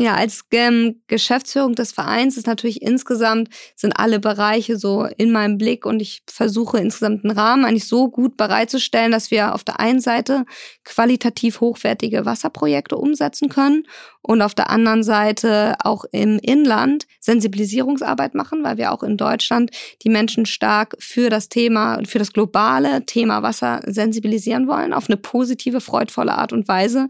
Ja, 0.00 0.14
als 0.14 0.44
ähm, 0.52 1.02
Geschäftsführung 1.08 1.74
des 1.74 1.90
Vereins 1.90 2.36
ist 2.36 2.46
natürlich 2.46 2.82
insgesamt, 2.82 3.48
sind 3.74 3.98
alle 3.98 4.20
Bereiche 4.20 4.76
so 4.76 5.08
in 5.16 5.32
meinem 5.32 5.58
Blick 5.58 5.84
und 5.86 6.00
ich 6.00 6.22
versuche 6.30 6.78
insgesamt 6.78 7.24
einen 7.24 7.36
Rahmen 7.36 7.64
eigentlich 7.64 7.88
so 7.88 8.08
gut 8.08 8.36
bereitzustellen, 8.36 9.10
dass 9.10 9.32
wir 9.32 9.56
auf 9.56 9.64
der 9.64 9.80
einen 9.80 10.00
Seite 10.00 10.44
qualitativ 10.84 11.60
hochwertige 11.60 12.24
Wasserprojekte 12.24 12.96
umsetzen 12.96 13.48
können 13.48 13.88
und 14.22 14.40
auf 14.40 14.54
der 14.54 14.70
anderen 14.70 15.02
Seite 15.02 15.74
auch 15.82 16.04
im 16.12 16.38
Inland 16.38 17.08
Sensibilisierungsarbeit 17.18 18.36
machen, 18.36 18.62
weil 18.62 18.76
wir 18.76 18.92
auch 18.92 19.02
in 19.02 19.16
Deutschland 19.16 19.72
die 20.04 20.10
Menschen 20.10 20.46
stark 20.46 20.94
für 21.00 21.28
das 21.28 21.48
Thema, 21.48 22.00
für 22.06 22.20
das 22.20 22.32
globale 22.32 23.04
Thema 23.04 23.42
Wasser 23.42 23.80
sensibilisieren 23.84 24.68
wollen, 24.68 24.92
auf 24.92 25.08
eine 25.08 25.16
positive, 25.16 25.80
freudvolle 25.80 26.38
Art 26.38 26.52
und 26.52 26.68
Weise. 26.68 27.08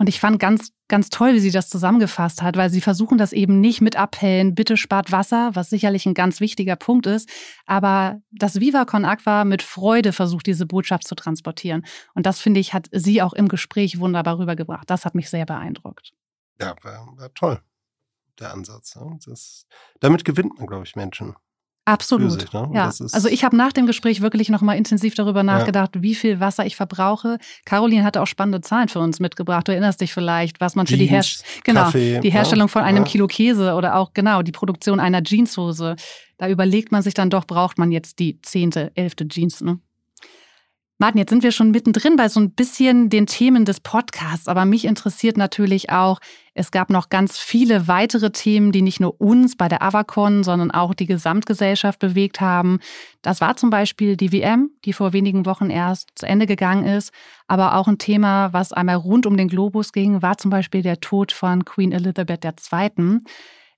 Und 0.00 0.08
ich 0.08 0.18
fand 0.18 0.38
ganz, 0.38 0.72
ganz 0.88 1.10
toll, 1.10 1.34
wie 1.34 1.40
sie 1.40 1.50
das 1.50 1.68
zusammengefasst 1.68 2.40
hat, 2.40 2.56
weil 2.56 2.70
sie 2.70 2.80
versuchen 2.80 3.18
das 3.18 3.34
eben 3.34 3.60
nicht 3.60 3.82
mit 3.82 3.96
Appellen, 3.96 4.54
bitte 4.54 4.78
spart 4.78 5.12
Wasser, 5.12 5.50
was 5.52 5.68
sicherlich 5.68 6.06
ein 6.06 6.14
ganz 6.14 6.40
wichtiger 6.40 6.74
Punkt 6.74 7.06
ist, 7.06 7.28
aber 7.66 8.18
das 8.30 8.60
Viva 8.60 8.86
Con 8.86 9.04
Aqua 9.04 9.44
mit 9.44 9.60
Freude 9.60 10.14
versucht, 10.14 10.46
diese 10.46 10.64
Botschaft 10.64 11.06
zu 11.06 11.14
transportieren. 11.14 11.84
Und 12.14 12.24
das, 12.24 12.40
finde 12.40 12.60
ich, 12.60 12.72
hat 12.72 12.88
sie 12.92 13.20
auch 13.20 13.34
im 13.34 13.48
Gespräch 13.48 14.00
wunderbar 14.00 14.38
rübergebracht. 14.38 14.88
Das 14.88 15.04
hat 15.04 15.14
mich 15.14 15.28
sehr 15.28 15.44
beeindruckt. 15.44 16.14
Ja, 16.58 16.74
war, 16.80 17.06
war 17.18 17.34
toll, 17.34 17.60
der 18.38 18.54
Ansatz. 18.54 18.96
Ne? 18.96 19.18
Das, 19.26 19.66
damit 20.00 20.24
gewinnt 20.24 20.56
man, 20.56 20.66
glaube 20.66 20.84
ich, 20.86 20.96
Menschen. 20.96 21.36
Absolut. 21.90 22.40
Sich, 22.40 22.52
ne? 22.52 22.70
Ja, 22.72 22.84
also 22.86 23.28
ich 23.28 23.44
habe 23.44 23.56
nach 23.56 23.72
dem 23.72 23.86
Gespräch 23.86 24.20
wirklich 24.20 24.48
noch 24.48 24.60
mal 24.60 24.74
intensiv 24.74 25.14
darüber 25.14 25.42
nachgedacht, 25.42 26.02
wie 26.02 26.14
viel 26.14 26.40
Wasser 26.40 26.64
ich 26.64 26.76
verbrauche. 26.76 27.38
Caroline 27.64 28.04
hatte 28.04 28.22
auch 28.22 28.26
spannende 28.26 28.60
Zahlen 28.60 28.88
für 28.88 29.00
uns 29.00 29.18
mitgebracht. 29.18 29.66
Du 29.66 29.72
erinnerst 29.72 30.00
dich 30.00 30.12
vielleicht, 30.12 30.60
was 30.60 30.76
man 30.76 30.86
für 30.86 30.96
die, 30.96 31.08
Jeans, 31.08 31.42
Herst 31.42 31.44
genau, 31.64 31.82
Kaffee, 31.84 32.20
die 32.20 32.30
Herstellung 32.30 32.68
von 32.68 32.82
einem 32.82 33.04
ja. 33.04 33.10
Kilo 33.10 33.26
Käse 33.26 33.74
oder 33.74 33.96
auch 33.96 34.12
genau 34.14 34.42
die 34.42 34.52
Produktion 34.52 35.00
einer 35.00 35.22
Jeanshose. 35.22 35.96
Da 36.38 36.48
überlegt 36.48 36.92
man 36.92 37.02
sich 37.02 37.14
dann 37.14 37.28
doch, 37.28 37.44
braucht 37.44 37.78
man 37.78 37.92
jetzt 37.92 38.18
die 38.18 38.40
zehnte, 38.42 38.92
elfte 38.94 39.26
Jeans. 39.28 39.60
Ne? 39.60 39.80
Martin, 41.02 41.18
jetzt 41.18 41.30
sind 41.30 41.42
wir 41.42 41.50
schon 41.50 41.70
mittendrin 41.70 42.16
bei 42.16 42.28
so 42.28 42.40
ein 42.40 42.50
bisschen 42.50 43.08
den 43.08 43.26
Themen 43.26 43.64
des 43.64 43.80
Podcasts, 43.80 44.48
aber 44.48 44.66
mich 44.66 44.84
interessiert 44.84 45.38
natürlich 45.38 45.88
auch, 45.88 46.20
es 46.52 46.72
gab 46.72 46.90
noch 46.90 47.08
ganz 47.08 47.38
viele 47.38 47.88
weitere 47.88 48.32
Themen, 48.32 48.70
die 48.70 48.82
nicht 48.82 49.00
nur 49.00 49.18
uns 49.18 49.56
bei 49.56 49.66
der 49.66 49.80
Avacon, 49.80 50.44
sondern 50.44 50.70
auch 50.70 50.92
die 50.92 51.06
Gesamtgesellschaft 51.06 52.00
bewegt 52.00 52.42
haben. 52.42 52.80
Das 53.22 53.40
war 53.40 53.56
zum 53.56 53.70
Beispiel 53.70 54.18
die 54.18 54.30
WM, 54.30 54.72
die 54.84 54.92
vor 54.92 55.14
wenigen 55.14 55.46
Wochen 55.46 55.70
erst 55.70 56.10
zu 56.16 56.26
Ende 56.26 56.44
gegangen 56.44 56.84
ist. 56.84 57.14
Aber 57.46 57.76
auch 57.76 57.88
ein 57.88 57.96
Thema, 57.96 58.52
was 58.52 58.74
einmal 58.74 58.96
rund 58.96 59.24
um 59.24 59.38
den 59.38 59.48
Globus 59.48 59.94
ging, 59.94 60.20
war 60.20 60.36
zum 60.36 60.50
Beispiel 60.50 60.82
der 60.82 61.00
Tod 61.00 61.32
von 61.32 61.64
Queen 61.64 61.92
Elizabeth 61.92 62.44
II. 62.44 63.20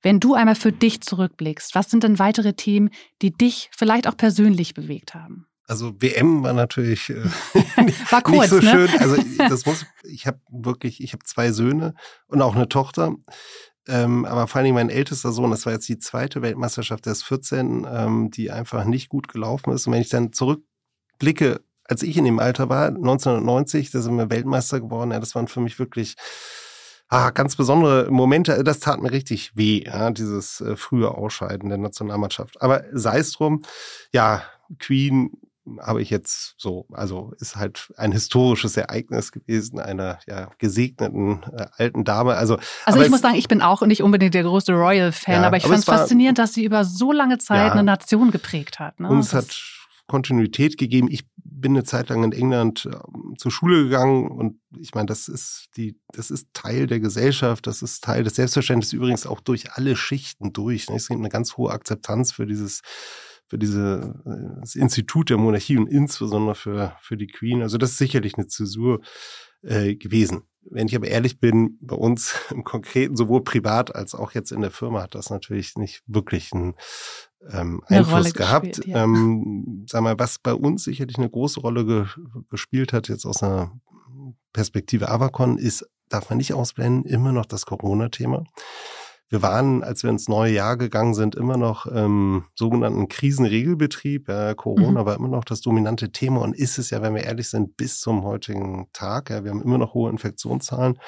Wenn 0.03 0.19
du 0.19 0.35
einmal 0.35 0.57
für 0.57 0.73
dich 0.73 1.03
zurückblickst, 1.03 1.77
was 1.77 1.89
sind 1.89 2.03
denn 2.03 2.19
weitere 2.19 2.55
Themen, 2.55 2.91
die 3.23 3.31
dich 3.31 3.71
vielleicht 3.73 4.09
auch 4.09 4.17
persönlich 4.17 4.75
bewegt 4.75 5.15
haben? 5.15 5.47
Also 5.67 5.95
WM 6.01 6.43
war 6.43 6.53
natürlich 6.53 7.11
äh, 7.11 7.25
War 8.11 8.23
kurz, 8.23 8.51
nicht 8.51 8.51
so 8.51 8.57
ne? 8.59 8.89
schön. 8.89 9.01
Also 9.01 9.17
das 9.39 9.67
muss, 9.67 9.87
ich 10.05 10.27
habe 10.27 10.41
wirklich, 10.51 11.03
ich 11.03 11.13
habe 11.13 11.25
zwei 11.25 11.53
Söhne 11.53 11.95
und 12.27 12.43
auch 12.43 12.55
eine 12.55 12.69
Tochter. 12.69 13.15
Ähm, 13.89 14.25
aber 14.25 14.47
vor 14.47 14.59
allen 14.59 14.67
Dingen 14.67 14.77
mein 14.77 14.91
ältester 14.91 15.33
Sohn, 15.33 15.51
das 15.51 15.67
war 15.67 15.73
jetzt 15.73 15.89
die 15.89 15.99
zweite 15.99 16.41
Weltmeisterschaft, 16.41 17.05
der 17.07 17.13
ist 17.13 17.25
14, 17.25 17.87
ähm, 17.91 18.31
die 18.31 18.51
einfach 18.51 18.85
nicht 18.85 19.09
gut 19.09 19.29
gelaufen 19.29 19.73
ist. 19.73 19.87
Und 19.87 19.95
wenn 19.95 20.03
ich 20.03 20.09
dann 20.09 20.33
zurückblicke, 20.33 21.61
als 21.85 22.03
ich 22.05 22.17
in 22.17 22.25
dem 22.25 22.39
Alter 22.39 22.69
war, 22.69 22.89
1990, 22.89 23.91
da 23.91 24.01
sind 24.01 24.17
wir 24.17 24.31
Weltmeister 24.31 24.81
geworden, 24.81 25.11
ja, 25.11 25.19
das 25.19 25.35
waren 25.35 25.49
für 25.49 25.61
mich 25.61 25.81
wirklich 25.81 26.15
ah, 27.09 27.31
ganz 27.31 27.57
besondere 27.57 28.09
Momente. 28.11 28.63
Das 28.63 28.79
tat 28.79 29.03
mir 29.03 29.11
richtig 29.11 29.57
weh, 29.57 29.83
ja, 29.85 30.11
dieses 30.13 30.61
äh, 30.61 30.77
frühe 30.77 31.11
Ausscheiden 31.11 31.69
der 31.69 31.79
Nationalmannschaft. 31.79 32.63
Aber 32.63 32.85
sei 32.93 33.19
es 33.19 33.33
drum, 33.33 33.63
ja, 34.13 34.45
Queen 34.79 35.33
habe 35.81 36.03
ich 36.03 36.11
jetzt 36.11 36.55
so, 36.59 36.87
also 36.93 37.33
ist 37.39 37.55
halt 37.57 37.93
ein 37.97 38.11
historisches 38.13 38.77
Ereignis 38.77 39.31
gewesen, 39.31 39.79
einer 39.79 40.19
ja, 40.27 40.51
gesegneten 40.59 41.43
äh, 41.57 41.67
alten 41.77 42.05
Dame. 42.05 42.35
Also, 42.37 42.59
Also 42.85 43.01
ich 43.01 43.09
muss 43.11 43.19
es- 43.19 43.23
sagen, 43.23 43.37
ich 43.37 43.49
bin 43.49 43.63
auch 43.63 43.83
nicht 43.83 44.03
unbedingt 44.03 44.35
der 44.35 44.43
größte 44.43 44.73
Royal-Fan, 44.73 45.43
Ja, 45.43 45.47
aber 45.47 45.57
ich 45.57 45.63
fand 45.63 45.75
es 45.75 45.81
es 45.81 45.85
faszinierend, 45.87 46.39
dass 46.39 46.55
sie 46.55 46.65
über 46.65 46.85
so 46.85 47.13
lange 47.13 47.39
Zeit 47.39 47.67
Ja. 47.69 47.73
eine 47.73 47.85
Nation 47.85 48.31
geprägt 48.31 48.79
hat. 48.81 48.99
Ne? 49.01 49.09
uns 49.09 49.31
Das- 49.31 49.45
hat 49.45 49.63
Kontinuität 50.09 50.77
gegeben. 50.79 51.09
Ich 51.11 51.25
bin 51.37 51.73
eine 51.73 51.85
Zeit 51.85 52.09
lang 52.09 52.25
in 52.25 52.33
England 52.33 52.87
äh, 52.91 53.37
zur 53.39 53.51
Schule 53.53 53.85
gegangen 53.85 54.27
und 54.29 54.59
ich 54.79 54.95
meine, 54.95 55.07
das 55.07 55.29
ist 55.29 55.69
die, 55.77 55.97
das 56.13 56.31
ist 56.31 56.49
Teil 56.55 56.87
der 56.89 56.99
Gesellschaft, 56.99 57.67
das 57.69 57.83
ist 57.83 58.03
Teil 58.03 58.25
des 58.25 58.35
Selbstverständnisses 58.35 58.93
übrigens 58.95 59.27
auch 59.27 59.41
durch 59.41 59.73
alle 59.73 59.95
Schichten 59.97 60.53
durch. 60.53 60.91
Ne? 60.91 60.97
Es 60.97 61.07
gibt 61.09 61.21
eine 61.21 61.29
ganz 61.29 61.57
hohe 61.57 61.71
Akzeptanz 61.71 62.33
für 62.33 62.47
dieses 62.47 62.83
für 63.53 63.59
diese, 63.59 64.15
das 64.61 64.77
Institut 64.77 65.29
der 65.29 65.37
Monarchie 65.37 65.77
und 65.77 65.87
insbesondere 65.87 66.55
für, 66.55 66.97
für 67.03 67.19
die 67.19 67.27
Queen. 67.27 67.61
Also 67.61 67.77
das 67.77 67.91
ist 67.91 67.99
sicherlich 67.99 68.39
eine 68.39 68.47
Zäsur 68.47 69.03
äh, 69.61 69.95
gewesen. 69.95 70.45
Wenn 70.63 70.87
ich 70.87 70.97
aber 70.97 71.09
ehrlich 71.09 71.39
bin, 71.39 71.77
bei 71.83 71.95
uns 71.95 72.35
im 72.51 72.65
Konkreten, 72.65 73.15
sowohl 73.15 73.45
privat 73.45 73.95
als 73.95 74.15
auch 74.15 74.33
jetzt 74.33 74.53
in 74.53 74.63
der 74.63 74.71
Firma, 74.71 75.03
hat 75.03 75.15
das 75.15 75.29
natürlich 75.29 75.77
nicht 75.77 76.03
wirklich 76.07 76.55
einen 76.55 76.77
ähm, 77.51 77.83
Einfluss 77.89 78.33
gehabt. 78.33 78.69
Gespielt, 78.69 78.87
ja. 78.87 79.05
ähm, 79.05 79.85
sag 79.87 80.01
mal, 80.01 80.19
was 80.19 80.39
bei 80.39 80.55
uns 80.55 80.85
sicherlich 80.85 81.19
eine 81.19 81.29
große 81.29 81.61
Rolle 81.61 81.85
ge 81.85 82.07
gespielt 82.49 82.95
hat, 82.95 83.11
jetzt 83.11 83.27
aus 83.27 83.43
einer 83.43 83.79
Perspektive 84.55 85.11
Avacon, 85.11 85.59
ist, 85.59 85.87
darf 86.09 86.31
man 86.31 86.39
nicht 86.39 86.55
ausblenden, 86.55 87.05
immer 87.05 87.33
noch 87.33 87.45
das 87.45 87.67
Corona-Thema. 87.67 88.45
Wir 89.33 89.41
waren, 89.41 89.83
als 89.83 90.03
wir 90.03 90.11
ins 90.11 90.29
neue 90.29 90.53
Jahr 90.53 90.77
gegangen 90.77 91.15
sind, 91.15 91.37
immer 91.37 91.57
noch 91.57 91.87
im 91.87 92.45
sogenannten 92.55 93.09
Krisenregelbetrieb. 93.09 94.29
Ja, 94.29 94.53
Corona 94.53 95.01
mhm. 95.01 95.07
war 95.07 95.17
immer 95.17 95.29
noch 95.29 95.45
das 95.45 95.63
dominante 95.63 96.13
Thema 96.13 96.43
und 96.43 96.55
ist 96.55 96.77
es 96.77 96.91
ja, 96.91 97.01
wenn 97.01 97.15
wir 97.15 97.25
ehrlich 97.25 97.49
sind, 97.49 97.79
bis 97.79 97.99
zum 97.99 98.25
heutigen 98.25 98.89
Tag. 98.93 99.31
Ja, 99.31 99.43
wir 99.43 99.51
haben 99.51 99.63
immer 99.63 99.79
noch 99.79 99.95
hohe 99.95 100.11
Infektionszahlen. 100.11 100.99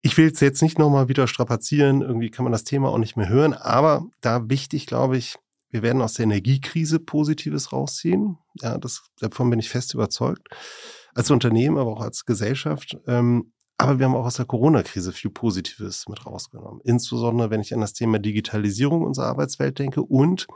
Ich 0.00 0.16
will 0.16 0.30
es 0.32 0.40
jetzt 0.40 0.62
nicht 0.62 0.78
nochmal 0.78 1.10
wieder 1.10 1.26
strapazieren, 1.26 2.00
irgendwie 2.00 2.30
kann 2.30 2.44
man 2.44 2.52
das 2.52 2.64
Thema 2.64 2.88
auch 2.88 2.96
nicht 2.96 3.18
mehr 3.18 3.28
hören, 3.28 3.52
aber 3.52 4.06
da 4.22 4.48
wichtig, 4.48 4.86
glaube 4.86 5.18
ich, 5.18 5.36
wir 5.68 5.82
werden 5.82 6.00
aus 6.00 6.14
der 6.14 6.24
Energiekrise 6.24 6.98
Positives 6.98 7.74
rausziehen. 7.74 8.38
Ja, 8.62 8.78
das, 8.78 9.02
davon 9.18 9.50
bin 9.50 9.58
ich 9.58 9.68
fest 9.68 9.92
überzeugt. 9.92 10.48
Als 11.14 11.30
Unternehmen, 11.30 11.76
aber 11.76 11.92
auch 11.92 12.00
als 12.00 12.24
Gesellschaft. 12.24 12.96
Ähm, 13.06 13.52
aber 13.78 13.98
wir 13.98 14.06
haben 14.06 14.14
auch 14.14 14.26
aus 14.26 14.36
der 14.36 14.46
Corona-Krise 14.46 15.12
viel 15.12 15.30
Positives 15.30 16.08
mit 16.08 16.24
rausgenommen. 16.24 16.80
Insbesondere, 16.84 17.50
wenn 17.50 17.60
ich 17.60 17.74
an 17.74 17.80
das 17.80 17.92
Thema 17.92 18.18
Digitalisierung 18.18 19.02
unserer 19.02 19.26
Arbeitswelt 19.26 19.78
denke 19.78 20.02
und 20.02 20.46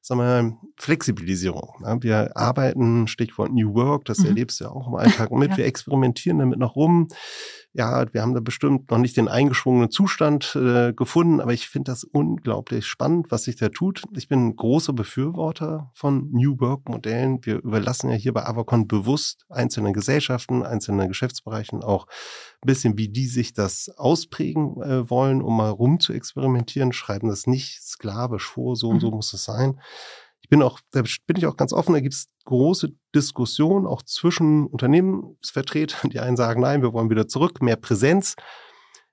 sagen 0.00 0.20
wir, 0.20 0.58
Flexibilisierung. 0.76 1.72
Wir 2.00 2.36
arbeiten, 2.36 3.08
Stichwort 3.08 3.52
New 3.52 3.74
Work, 3.74 4.04
das 4.04 4.18
mhm. 4.18 4.26
erlebst 4.26 4.60
du 4.60 4.64
ja 4.64 4.70
auch 4.70 4.88
im 4.88 4.94
Alltag 4.94 5.30
mit. 5.32 5.50
ja. 5.52 5.56
Wir 5.58 5.66
experimentieren 5.66 6.38
damit 6.38 6.58
noch 6.58 6.76
rum 6.76 7.08
ja, 7.74 8.12
wir 8.12 8.22
haben 8.22 8.34
da 8.34 8.40
bestimmt 8.40 8.90
noch 8.90 8.98
nicht 8.98 9.16
den 9.16 9.28
eingeschwungenen 9.28 9.90
Zustand 9.90 10.56
äh, 10.56 10.92
gefunden, 10.94 11.40
aber 11.40 11.52
ich 11.52 11.68
finde 11.68 11.92
das 11.92 12.02
unglaublich 12.02 12.86
spannend, 12.86 13.30
was 13.30 13.44
sich 13.44 13.56
da 13.56 13.68
tut. 13.68 14.02
Ich 14.16 14.28
bin 14.28 14.48
ein 14.48 14.56
großer 14.56 14.92
Befürworter 14.92 15.90
von 15.94 16.30
New 16.32 16.58
Work-Modellen. 16.58 17.44
Wir 17.44 17.56
überlassen 17.62 18.10
ja 18.10 18.16
hier 18.16 18.32
bei 18.32 18.46
Avacon 18.46 18.88
bewusst 18.88 19.44
einzelnen 19.50 19.92
Gesellschaften, 19.92 20.62
einzelnen 20.62 21.08
Geschäftsbereichen 21.08 21.82
auch 21.82 22.06
ein 22.62 22.66
bisschen, 22.66 22.96
wie 22.96 23.10
die 23.10 23.26
sich 23.26 23.52
das 23.52 23.90
ausprägen 23.96 24.82
äh, 24.82 25.08
wollen, 25.10 25.42
um 25.42 25.56
mal 25.56 25.70
rum 25.70 26.00
zu 26.00 26.12
experimentieren, 26.12 26.92
schreiben 26.92 27.28
das 27.28 27.46
nicht 27.46 27.82
sklavisch 27.82 28.46
vor, 28.46 28.76
so 28.76 28.88
und 28.88 29.00
so 29.00 29.10
mhm. 29.10 29.16
muss 29.16 29.32
es 29.32 29.44
sein. 29.44 29.78
Ich 30.48 30.50
bin 30.50 30.62
auch, 30.62 30.80
da 30.92 31.02
bin 31.26 31.36
ich 31.36 31.44
auch 31.44 31.58
ganz 31.58 31.74
offen, 31.74 31.92
da 31.92 32.00
gibt 32.00 32.14
es 32.14 32.30
große 32.46 32.94
Diskussionen 33.14 33.86
auch 33.86 34.02
zwischen 34.02 34.66
Unternehmensvertretern. 34.66 36.08
Die 36.08 36.20
einen 36.20 36.38
sagen, 36.38 36.62
nein, 36.62 36.80
wir 36.80 36.94
wollen 36.94 37.10
wieder 37.10 37.28
zurück, 37.28 37.60
mehr 37.60 37.76
Präsenz. 37.76 38.34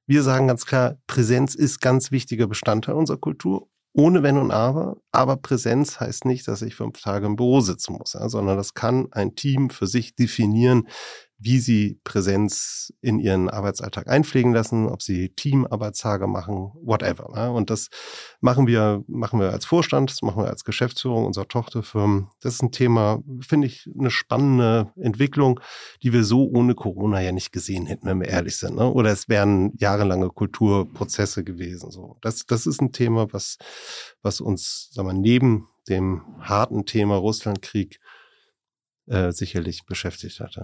Wir 0.07 0.23
sagen 0.23 0.47
ganz 0.47 0.65
klar, 0.65 0.95
Präsenz 1.07 1.53
ist 1.53 1.81
ganz 1.81 2.11
wichtiger 2.11 2.47
Bestandteil 2.47 2.95
unserer 2.95 3.17
Kultur. 3.17 3.67
Ohne 3.91 4.23
Wenn 4.23 4.37
und 4.37 4.51
Aber. 4.51 4.95
Aber 5.15 5.37
Präsenz 5.37 5.99
heißt 5.99 6.25
nicht, 6.25 6.47
dass 6.47 6.61
ich 6.61 6.75
fünf 6.75 7.01
Tage 7.01 7.25
im 7.25 7.35
Büro 7.35 7.61
sitzen 7.61 7.93
muss, 7.93 8.13
ja, 8.13 8.27
sondern 8.29 8.57
das 8.57 8.73
kann 8.73 9.07
ein 9.11 9.35
Team 9.35 9.69
für 9.69 9.87
sich 9.87 10.15
definieren, 10.15 10.87
wie 11.37 11.59
sie 11.59 11.99
Präsenz 12.03 12.93
in 13.01 13.19
ihren 13.19 13.49
Arbeitsalltag 13.49 14.07
einpflegen 14.07 14.53
lassen, 14.53 14.87
ob 14.87 15.01
sie 15.01 15.29
Teamarbeitstage 15.29 16.27
machen, 16.27 16.71
whatever. 16.81 17.29
Ne? 17.35 17.51
Und 17.51 17.69
das 17.69 17.89
machen 18.39 18.67
wir, 18.67 19.03
machen 19.07 19.39
wir 19.39 19.51
als 19.51 19.65
Vorstand, 19.65 20.09
das 20.09 20.21
machen 20.21 20.41
wir 20.41 20.49
als 20.49 20.63
Geschäftsführung 20.63 21.25
unserer 21.25 21.47
Tochterfirmen. 21.47 22.29
Das 22.41 22.55
ist 22.55 22.63
ein 22.63 22.71
Thema, 22.71 23.21
finde 23.41 23.67
ich, 23.67 23.89
eine 23.99 24.11
spannende 24.11 24.91
Entwicklung, 24.95 25.59
die 26.01 26.13
wir 26.13 26.23
so 26.23 26.47
ohne 26.47 26.73
Corona 26.73 27.21
ja 27.21 27.33
nicht 27.33 27.51
gesehen 27.51 27.85
hätten, 27.85 28.07
wenn 28.07 28.21
wir 28.21 28.29
ehrlich 28.29 28.57
sind. 28.57 28.77
Ne? 28.77 28.89
Oder 28.89 29.11
es 29.11 29.27
wären 29.27 29.73
jahrelange 29.77 30.29
Kulturprozesse 30.29 31.43
gewesen. 31.43 31.91
So, 31.91 32.17
das, 32.21 32.45
das 32.45 32.65
ist 32.65 32.81
ein 32.81 32.93
Thema, 32.93 33.27
was, 33.33 33.57
was 34.21 34.39
uns, 34.39 34.89
sagen 34.93 35.04
wir, 35.05 35.13
neben 35.13 35.67
dem 35.87 36.21
harten 36.39 36.85
Thema 36.85 37.15
Russlandkrieg 37.15 37.99
äh, 39.07 39.31
sicherlich 39.31 39.85
beschäftigt 39.85 40.39
hat. 40.39 40.57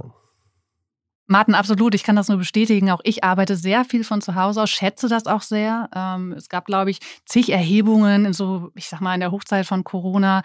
Martin, 1.27 1.55
absolut. 1.55 1.95
Ich 1.95 2.03
kann 2.03 2.15
das 2.15 2.27
nur 2.27 2.37
bestätigen. 2.37 2.91
Auch 2.91 2.99
ich 3.03 3.23
arbeite 3.23 3.55
sehr 3.55 3.85
viel 3.85 4.03
von 4.03 4.21
zu 4.21 4.35
Hause 4.35 4.63
aus, 4.63 4.69
schätze 4.69 5.07
das 5.07 5.27
auch 5.27 5.41
sehr. 5.41 5.89
Ähm, 5.95 6.33
es 6.33 6.49
gab, 6.49 6.65
glaube 6.65 6.91
ich, 6.91 6.99
zig 7.25 7.51
Erhebungen 7.51 8.25
in 8.25 8.33
so, 8.33 8.71
ich 8.75 8.89
sag 8.89 8.99
mal, 8.99 9.13
in 9.13 9.21
der 9.21 9.31
Hochzeit 9.31 9.65
von 9.65 9.83
Corona. 9.83 10.43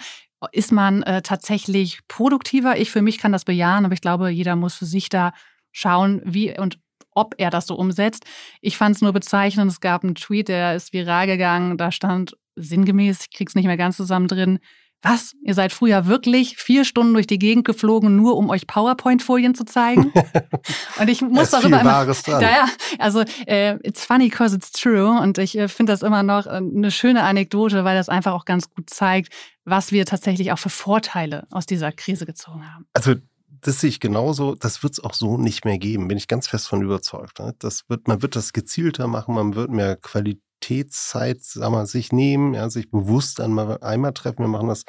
Ist 0.53 0.71
man 0.71 1.03
äh, 1.03 1.23
tatsächlich 1.23 2.07
produktiver? 2.07 2.79
Ich 2.79 2.91
für 2.91 3.03
mich 3.03 3.19
kann 3.19 3.33
das 3.33 3.45
bejahen, 3.45 3.85
aber 3.85 3.95
ich 3.95 4.01
glaube, 4.01 4.29
jeder 4.29 4.55
muss 4.55 4.75
für 4.75 4.87
sich 4.87 5.09
da 5.09 5.33
schauen, 5.73 6.23
wie 6.25 6.57
und 6.57 6.79
ob 7.16 7.35
er 7.38 7.50
das 7.50 7.66
so 7.66 7.74
umsetzt. 7.74 8.24
Ich 8.61 8.76
fand 8.76 8.96
es 8.96 9.02
nur 9.02 9.12
bezeichnend. 9.12 9.70
Es 9.70 9.81
gab 9.81 10.05
einen 10.05 10.14
Tweet, 10.14 10.48
der 10.48 10.76
ist 10.76 10.92
viral 10.92 11.26
gegangen. 11.26 11.76
Da 11.76 11.90
stand 11.90 12.37
sinngemäß, 12.55 13.22
ich 13.22 13.37
krieg's 13.37 13.55
nicht 13.55 13.66
mehr 13.66 13.76
ganz 13.76 13.96
zusammen 13.96 14.29
drin, 14.29 14.61
was? 15.02 15.35
Ihr 15.42 15.55
seid 15.55 15.72
früher 15.72 16.07
wirklich 16.07 16.57
vier 16.57 16.85
Stunden 16.85 17.12
durch 17.12 17.26
die 17.26 17.38
Gegend 17.38 17.64
geflogen, 17.64 18.16
nur 18.16 18.37
um 18.37 18.50
euch 18.50 18.66
PowerPoint-Folien 18.66 19.55
zu 19.55 19.64
zeigen? 19.64 20.12
Und 20.98 21.09
ich 21.09 21.22
muss 21.22 21.50
darüber 21.50 21.81
immer. 21.81 21.85
Wahres 21.92 22.22
dran. 22.22 22.40
Ja, 22.40 22.66
also 22.98 23.22
äh, 23.46 23.76
it's 23.83 24.05
funny 24.05 24.29
because 24.29 24.57
it's 24.57 24.72
true. 24.72 25.20
Und 25.20 25.38
ich 25.38 25.57
äh, 25.57 25.68
finde 25.68 25.92
das 25.92 26.02
immer 26.02 26.22
noch 26.22 26.46
äh, 26.46 26.50
eine 26.50 26.90
schöne 26.90 27.22
Anekdote, 27.22 27.85
weil 27.85 27.96
das 27.96 28.09
einfach 28.09 28.33
auch 28.33 28.46
ganz 28.46 28.70
gut 28.70 28.90
zeigt, 28.90 29.33
was 29.64 29.92
wir 29.92 30.07
tatsächlich 30.07 30.50
auch 30.52 30.59
für 30.59 30.70
Vorteile 30.70 31.46
aus 31.50 31.66
dieser 31.66 31.92
Krise 31.92 32.26
gezogen 32.26 32.64
haben. 32.72 32.87
Also 32.94 33.14
das 33.61 33.81
sehe 33.81 33.90
ich 33.90 34.01
genauso. 34.01 34.55
Das 34.55 34.83
wird 34.83 34.95
es 34.95 35.01
auch 35.01 35.14
so 35.14 35.38
nicht 35.38 35.64
mehr 35.64 35.79
geben, 35.79 36.09
bin 36.09 36.19
ich 36.19 36.29
ganz 36.29 36.49
fest 36.49 36.69
von 36.69 36.83
überzeugt. 36.83 37.38
Ne? 37.38 37.55
Das 37.59 37.83
wird, 37.88 38.09
man 38.09 38.23
wird 38.23 38.37
das 38.37 38.53
gezielter 38.53 39.07
machen, 39.07 39.35
man 39.35 39.55
wird 39.55 39.71
mehr 39.71 39.97
Qualität 39.97 40.42
Qualitätszeit 40.61 41.42
sag 41.42 41.71
mal, 41.71 41.87
sich 41.87 42.12
nehmen, 42.12 42.55
ja, 42.55 42.69
sich 42.71 42.90
bewusst 42.90 43.40
einmal, 43.40 43.79
einmal 43.83 44.12
treffen. 44.12 44.40
Wir 44.40 44.49
machen 44.49 44.69
das 44.69 44.85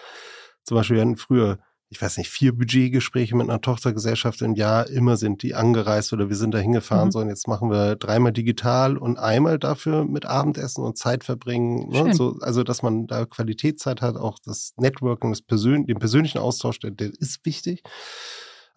zum 0.64 0.76
Beispiel, 0.76 0.98
wir 0.98 1.02
hatten 1.02 1.18
früher, 1.18 1.60
ich 1.90 2.02
weiß 2.02 2.18
nicht, 2.18 2.30
vier 2.30 2.54
Budgetgespräche 2.54 3.36
mit 3.36 3.50
einer 3.50 3.62
Tochtergesellschaft 3.62 4.42
im 4.42 4.56
Jahr. 4.56 4.90
Immer 4.90 5.16
sind 5.16 5.44
die 5.44 5.56
angereist 5.56 6.12
oder 6.12 6.30
wir 6.30 6.36
sind 6.36 6.54
da 6.54 6.58
hingefahren, 6.58 7.08
mhm. 7.08 7.12
so 7.12 7.20
und 7.20 7.30
jetzt 7.30 7.48
machen 7.48 7.70
wir 7.70 7.96
dreimal 7.96 8.34
digital 8.34 8.98
und 8.98 9.18
einmal 9.18 9.60
dafür 9.60 10.06
mit 10.06 10.26
Abendessen 10.26 10.84
und 10.84 10.98
Zeit 10.98 11.24
verbringen. 11.24 11.90
Ne? 11.90 12.14
So, 12.14 12.38
also, 12.42 12.64
dass 12.64 12.82
man 12.82 13.08
da 13.08 13.26
Qualitätszeit 13.26 14.02
hat, 14.02 14.18
auch 14.18 14.40
das 14.44 14.74
Networking, 14.78 15.32
das 15.32 15.42
Persön 15.42 15.86
den 15.86 16.00
persönlichen 16.00 16.40
Austausch, 16.40 16.80
der, 16.80 16.92
der 16.92 17.12
ist 17.20 17.46
wichtig 17.46 17.84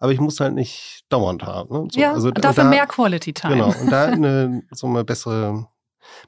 aber 0.01 0.11
ich 0.11 0.19
muss 0.19 0.39
halt 0.39 0.55
nicht 0.55 1.05
dauernd 1.09 1.43
haben. 1.43 1.73
Ne? 1.73 1.87
So, 1.91 1.99
ja, 1.99 2.11
also, 2.11 2.31
dafür 2.31 2.63
da, 2.63 2.69
mehr 2.69 2.87
Quality 2.87 3.33
Time. 3.33 3.53
Genau, 3.53 3.73
und 3.79 3.89
da 3.91 4.05
eine 4.07 4.63
so 4.71 4.87
eine 4.87 5.03
bessere 5.05 5.67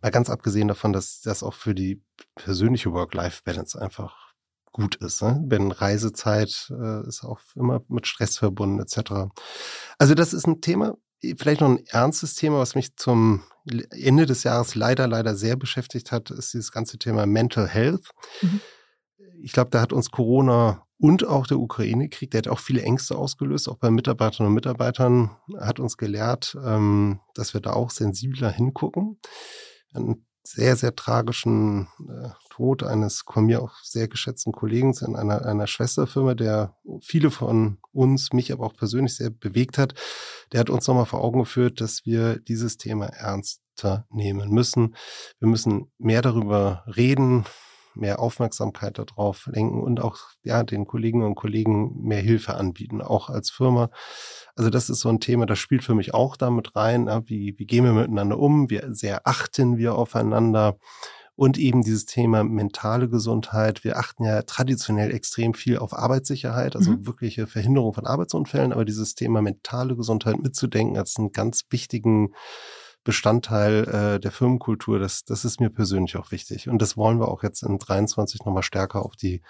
Mal 0.01 0.11
ganz 0.11 0.29
abgesehen 0.29 0.67
davon, 0.67 0.93
dass 0.93 1.21
das 1.21 1.41
auch 1.41 1.55
für 1.55 1.73
die 1.73 2.01
persönliche 2.35 2.93
Work-Life-Balance 2.93 3.81
einfach 3.81 4.33
gut 4.71 4.95
ist. 4.97 5.23
Ne? 5.23 5.43
Wenn 5.47 5.71
Reisezeit 5.71 6.71
äh, 6.71 7.07
ist 7.07 7.23
auch 7.23 7.39
immer 7.55 7.81
mit 7.87 8.05
Stress 8.05 8.37
verbunden 8.37 8.79
etc. 8.79 9.31
Also 9.97 10.13
das 10.13 10.33
ist 10.33 10.45
ein 10.47 10.61
Thema, 10.61 10.95
vielleicht 11.37 11.61
noch 11.61 11.69
ein 11.69 11.85
ernstes 11.87 12.35
Thema, 12.35 12.59
was 12.59 12.75
mich 12.75 12.95
zum 12.95 13.43
Ende 13.91 14.27
des 14.27 14.43
Jahres 14.43 14.75
leider, 14.75 15.07
leider 15.07 15.35
sehr 15.35 15.55
beschäftigt 15.55 16.11
hat, 16.11 16.29
ist 16.29 16.53
dieses 16.53 16.71
ganze 16.71 16.99
Thema 16.99 17.25
Mental 17.25 17.67
Health. 17.67 18.09
Mhm. 18.41 18.61
Ich 19.41 19.51
glaube, 19.51 19.71
da 19.71 19.81
hat 19.81 19.93
uns 19.93 20.11
Corona 20.11 20.85
und 20.99 21.27
auch 21.27 21.47
der 21.47 21.59
Ukraine-Krieg, 21.59 22.31
der 22.31 22.39
hat 22.39 22.47
auch 22.47 22.59
viele 22.59 22.81
Ängste 22.81 23.17
ausgelöst, 23.17 23.67
auch 23.67 23.77
bei 23.77 23.91
Mitarbeiterinnen 23.91 24.49
und 24.49 24.55
Mitarbeitern, 24.55 25.31
hat 25.59 25.79
uns 25.79 25.97
gelehrt, 25.97 26.57
ähm, 26.63 27.19
dass 27.33 27.53
wir 27.53 27.61
da 27.61 27.73
auch 27.73 27.89
sensibler 27.89 28.49
hingucken. 28.51 29.19
Einen 29.93 30.25
sehr, 30.43 30.75
sehr 30.75 30.95
tragischen 30.95 31.87
äh, 32.07 32.29
Tod 32.49 32.83
eines 32.83 33.23
von 33.25 33.45
mir 33.45 33.61
auch 33.61 33.75
sehr 33.81 34.07
geschätzten 34.07 34.51
Kollegen 34.51 34.93
in 35.01 35.15
einer, 35.15 35.45
einer 35.45 35.67
Schwesterfirma, 35.67 36.35
der 36.35 36.75
viele 37.01 37.31
von 37.31 37.77
uns, 37.91 38.33
mich 38.33 38.51
aber 38.51 38.65
auch 38.65 38.75
persönlich 38.75 39.15
sehr 39.15 39.29
bewegt 39.29 39.77
hat. 39.77 39.93
Der 40.51 40.59
hat 40.59 40.69
uns 40.69 40.87
nochmal 40.87 41.05
vor 41.05 41.23
Augen 41.23 41.39
geführt, 41.39 41.79
dass 41.79 42.05
wir 42.05 42.39
dieses 42.39 42.77
Thema 42.77 43.05
ernster 43.05 44.05
nehmen 44.09 44.49
müssen. 44.49 44.95
Wir 45.39 45.47
müssen 45.47 45.91
mehr 45.97 46.21
darüber 46.21 46.83
reden, 46.95 47.45
mehr 47.95 48.19
Aufmerksamkeit 48.19 48.97
darauf 48.97 49.47
lenken 49.51 49.81
und 49.81 50.01
auch 50.01 50.17
ja 50.43 50.63
den 50.63 50.85
Kolleginnen 50.85 51.25
und 51.25 51.35
Kollegen 51.35 52.01
mehr 52.01 52.21
Hilfe 52.21 52.55
anbieten, 52.55 53.01
auch 53.01 53.29
als 53.29 53.49
Firma. 53.49 53.89
Also 54.55 54.69
das 54.69 54.89
ist 54.89 54.99
so 54.99 55.09
ein 55.09 55.19
Thema, 55.19 55.45
das 55.45 55.59
spielt 55.59 55.83
für 55.83 55.95
mich 55.95 56.13
auch 56.13 56.35
damit 56.35 56.75
rein. 56.75 57.07
Wie, 57.25 57.55
wie 57.57 57.65
gehen 57.65 57.85
wir 57.85 57.93
miteinander 57.93 58.39
um? 58.39 58.69
Wie 58.69 58.81
sehr 58.89 59.27
achten 59.27 59.77
wir 59.77 59.95
aufeinander? 59.95 60.77
Und 61.35 61.57
eben 61.57 61.81
dieses 61.81 62.05
Thema 62.05 62.43
mentale 62.43 63.09
Gesundheit. 63.09 63.83
Wir 63.83 63.97
achten 63.97 64.23
ja 64.23 64.43
traditionell 64.43 65.11
extrem 65.11 65.55
viel 65.55 65.79
auf 65.79 65.93
Arbeitssicherheit, 65.93 66.75
also 66.75 66.91
mhm. 66.91 67.07
wirkliche 67.07 67.47
Verhinderung 67.47 67.93
von 67.93 68.05
Arbeitsunfällen, 68.05 68.71
aber 68.71 68.85
dieses 68.85 69.15
Thema 69.15 69.41
mentale 69.41 69.95
Gesundheit 69.95 70.37
mitzudenken 70.37 70.95
als 70.95 71.15
einen 71.17 71.31
ganz 71.31 71.63
wichtigen 71.71 72.33
Bestandteil 73.03 73.83
äh, 73.83 74.19
der 74.19 74.31
Firmenkultur. 74.31 74.99
Das, 74.99 75.23
das 75.25 75.45
ist 75.45 75.59
mir 75.59 75.69
persönlich 75.69 76.15
auch 76.17 76.31
wichtig. 76.31 76.69
Und 76.69 76.81
das 76.81 76.95
wollen 76.97 77.19
wir 77.19 77.27
auch 77.27 77.43
jetzt 77.43 77.63
in 77.63 77.77
23 77.77 78.45
nochmal 78.45 78.63
stärker 78.63 79.05
auf 79.05 79.15
die 79.15 79.41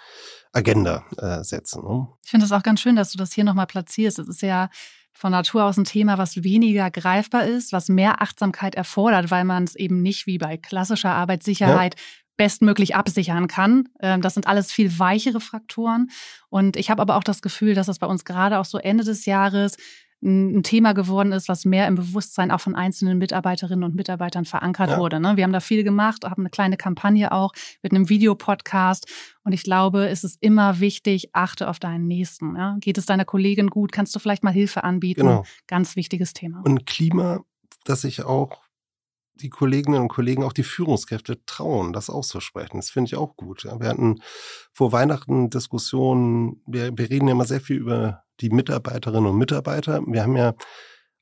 Agenda 0.52 1.04
äh, 1.18 1.42
setzen. 1.44 1.84
Ne? 1.84 2.08
Ich 2.24 2.30
finde 2.30 2.46
es 2.46 2.52
auch 2.52 2.62
ganz 2.62 2.80
schön, 2.80 2.96
dass 2.96 3.12
du 3.12 3.18
das 3.18 3.32
hier 3.32 3.44
nochmal 3.44 3.66
platzierst. 3.66 4.18
Es 4.18 4.28
ist 4.28 4.42
ja 4.42 4.70
von 5.12 5.30
Natur 5.30 5.64
aus 5.64 5.76
ein 5.76 5.84
Thema, 5.84 6.18
was 6.18 6.42
weniger 6.42 6.90
greifbar 6.90 7.44
ist, 7.44 7.72
was 7.72 7.88
mehr 7.88 8.20
Achtsamkeit 8.20 8.74
erfordert, 8.74 9.30
weil 9.30 9.44
man 9.44 9.62
es 9.62 9.76
eben 9.76 10.02
nicht 10.02 10.26
wie 10.26 10.38
bei 10.38 10.56
klassischer 10.56 11.14
Arbeitssicherheit 11.14 11.94
ja 11.94 12.00
bestmöglich 12.36 12.96
absichern 12.96 13.48
kann. 13.48 13.88
Ähm, 14.00 14.20
das 14.20 14.34
sind 14.34 14.46
alles 14.46 14.72
viel 14.72 14.98
weichere 14.98 15.40
Faktoren. 15.40 16.10
Und 16.48 16.76
ich 16.76 16.90
habe 16.90 17.02
aber 17.02 17.16
auch 17.16 17.24
das 17.24 17.42
Gefühl, 17.42 17.74
dass 17.74 17.88
es 17.88 17.98
bei 17.98 18.06
uns 18.06 18.24
gerade 18.24 18.58
auch 18.58 18.64
so 18.64 18.78
Ende 18.78 19.04
des 19.04 19.24
Jahres 19.26 19.76
ein 20.24 20.62
Thema 20.62 20.94
geworden 20.94 21.32
ist, 21.32 21.48
was 21.48 21.64
mehr 21.64 21.86
im 21.86 21.96
Bewusstsein 21.96 22.50
auch 22.50 22.60
von 22.60 22.74
einzelnen 22.74 23.18
Mitarbeiterinnen 23.18 23.84
und 23.84 23.94
Mitarbeitern 23.94 24.46
verankert 24.46 24.90
ja. 24.90 24.98
wurde. 24.98 25.20
Ne? 25.20 25.36
Wir 25.36 25.44
haben 25.44 25.52
da 25.52 25.60
viel 25.60 25.84
gemacht, 25.84 26.24
haben 26.24 26.42
eine 26.42 26.50
kleine 26.50 26.76
Kampagne 26.76 27.30
auch 27.30 27.52
mit 27.82 27.92
einem 27.92 28.08
Videopodcast. 28.08 29.06
Und 29.44 29.52
ich 29.52 29.62
glaube, 29.62 30.08
es 30.08 30.24
ist 30.24 30.38
immer 30.40 30.80
wichtig, 30.80 31.30
achte 31.34 31.68
auf 31.68 31.78
deinen 31.78 32.06
Nächsten. 32.06 32.56
Ja? 32.56 32.76
Geht 32.80 32.98
es 32.98 33.06
deiner 33.06 33.24
Kollegin 33.24 33.68
gut? 33.68 33.92
Kannst 33.92 34.14
du 34.14 34.18
vielleicht 34.18 34.42
mal 34.42 34.52
Hilfe 34.52 34.82
anbieten? 34.82 35.20
Genau. 35.20 35.44
Ganz 35.66 35.94
wichtiges 35.94 36.32
Thema. 36.32 36.62
Und 36.64 36.86
Klima, 36.86 37.44
das 37.84 38.00
sich 38.00 38.24
auch 38.24 38.64
die 39.34 39.50
Kolleginnen 39.50 40.00
und 40.00 40.08
Kollegen, 40.08 40.44
auch 40.44 40.52
die 40.52 40.62
Führungskräfte 40.62 41.44
trauen, 41.44 41.92
das 41.92 42.08
auszusprechen. 42.08 42.76
Das 42.76 42.90
finde 42.90 43.08
ich 43.08 43.16
auch 43.16 43.36
gut. 43.36 43.64
Wir 43.64 43.88
hatten 43.88 44.20
vor 44.72 44.92
Weihnachten 44.92 45.50
Diskussionen, 45.50 46.62
wir, 46.66 46.96
wir 46.96 47.10
reden 47.10 47.26
ja 47.26 47.32
immer 47.32 47.44
sehr 47.44 47.60
viel 47.60 47.76
über 47.76 48.23
die 48.40 48.50
Mitarbeiterinnen 48.50 49.30
und 49.30 49.38
Mitarbeiter. 49.38 50.02
Wir 50.06 50.22
haben 50.22 50.36
ja 50.36 50.54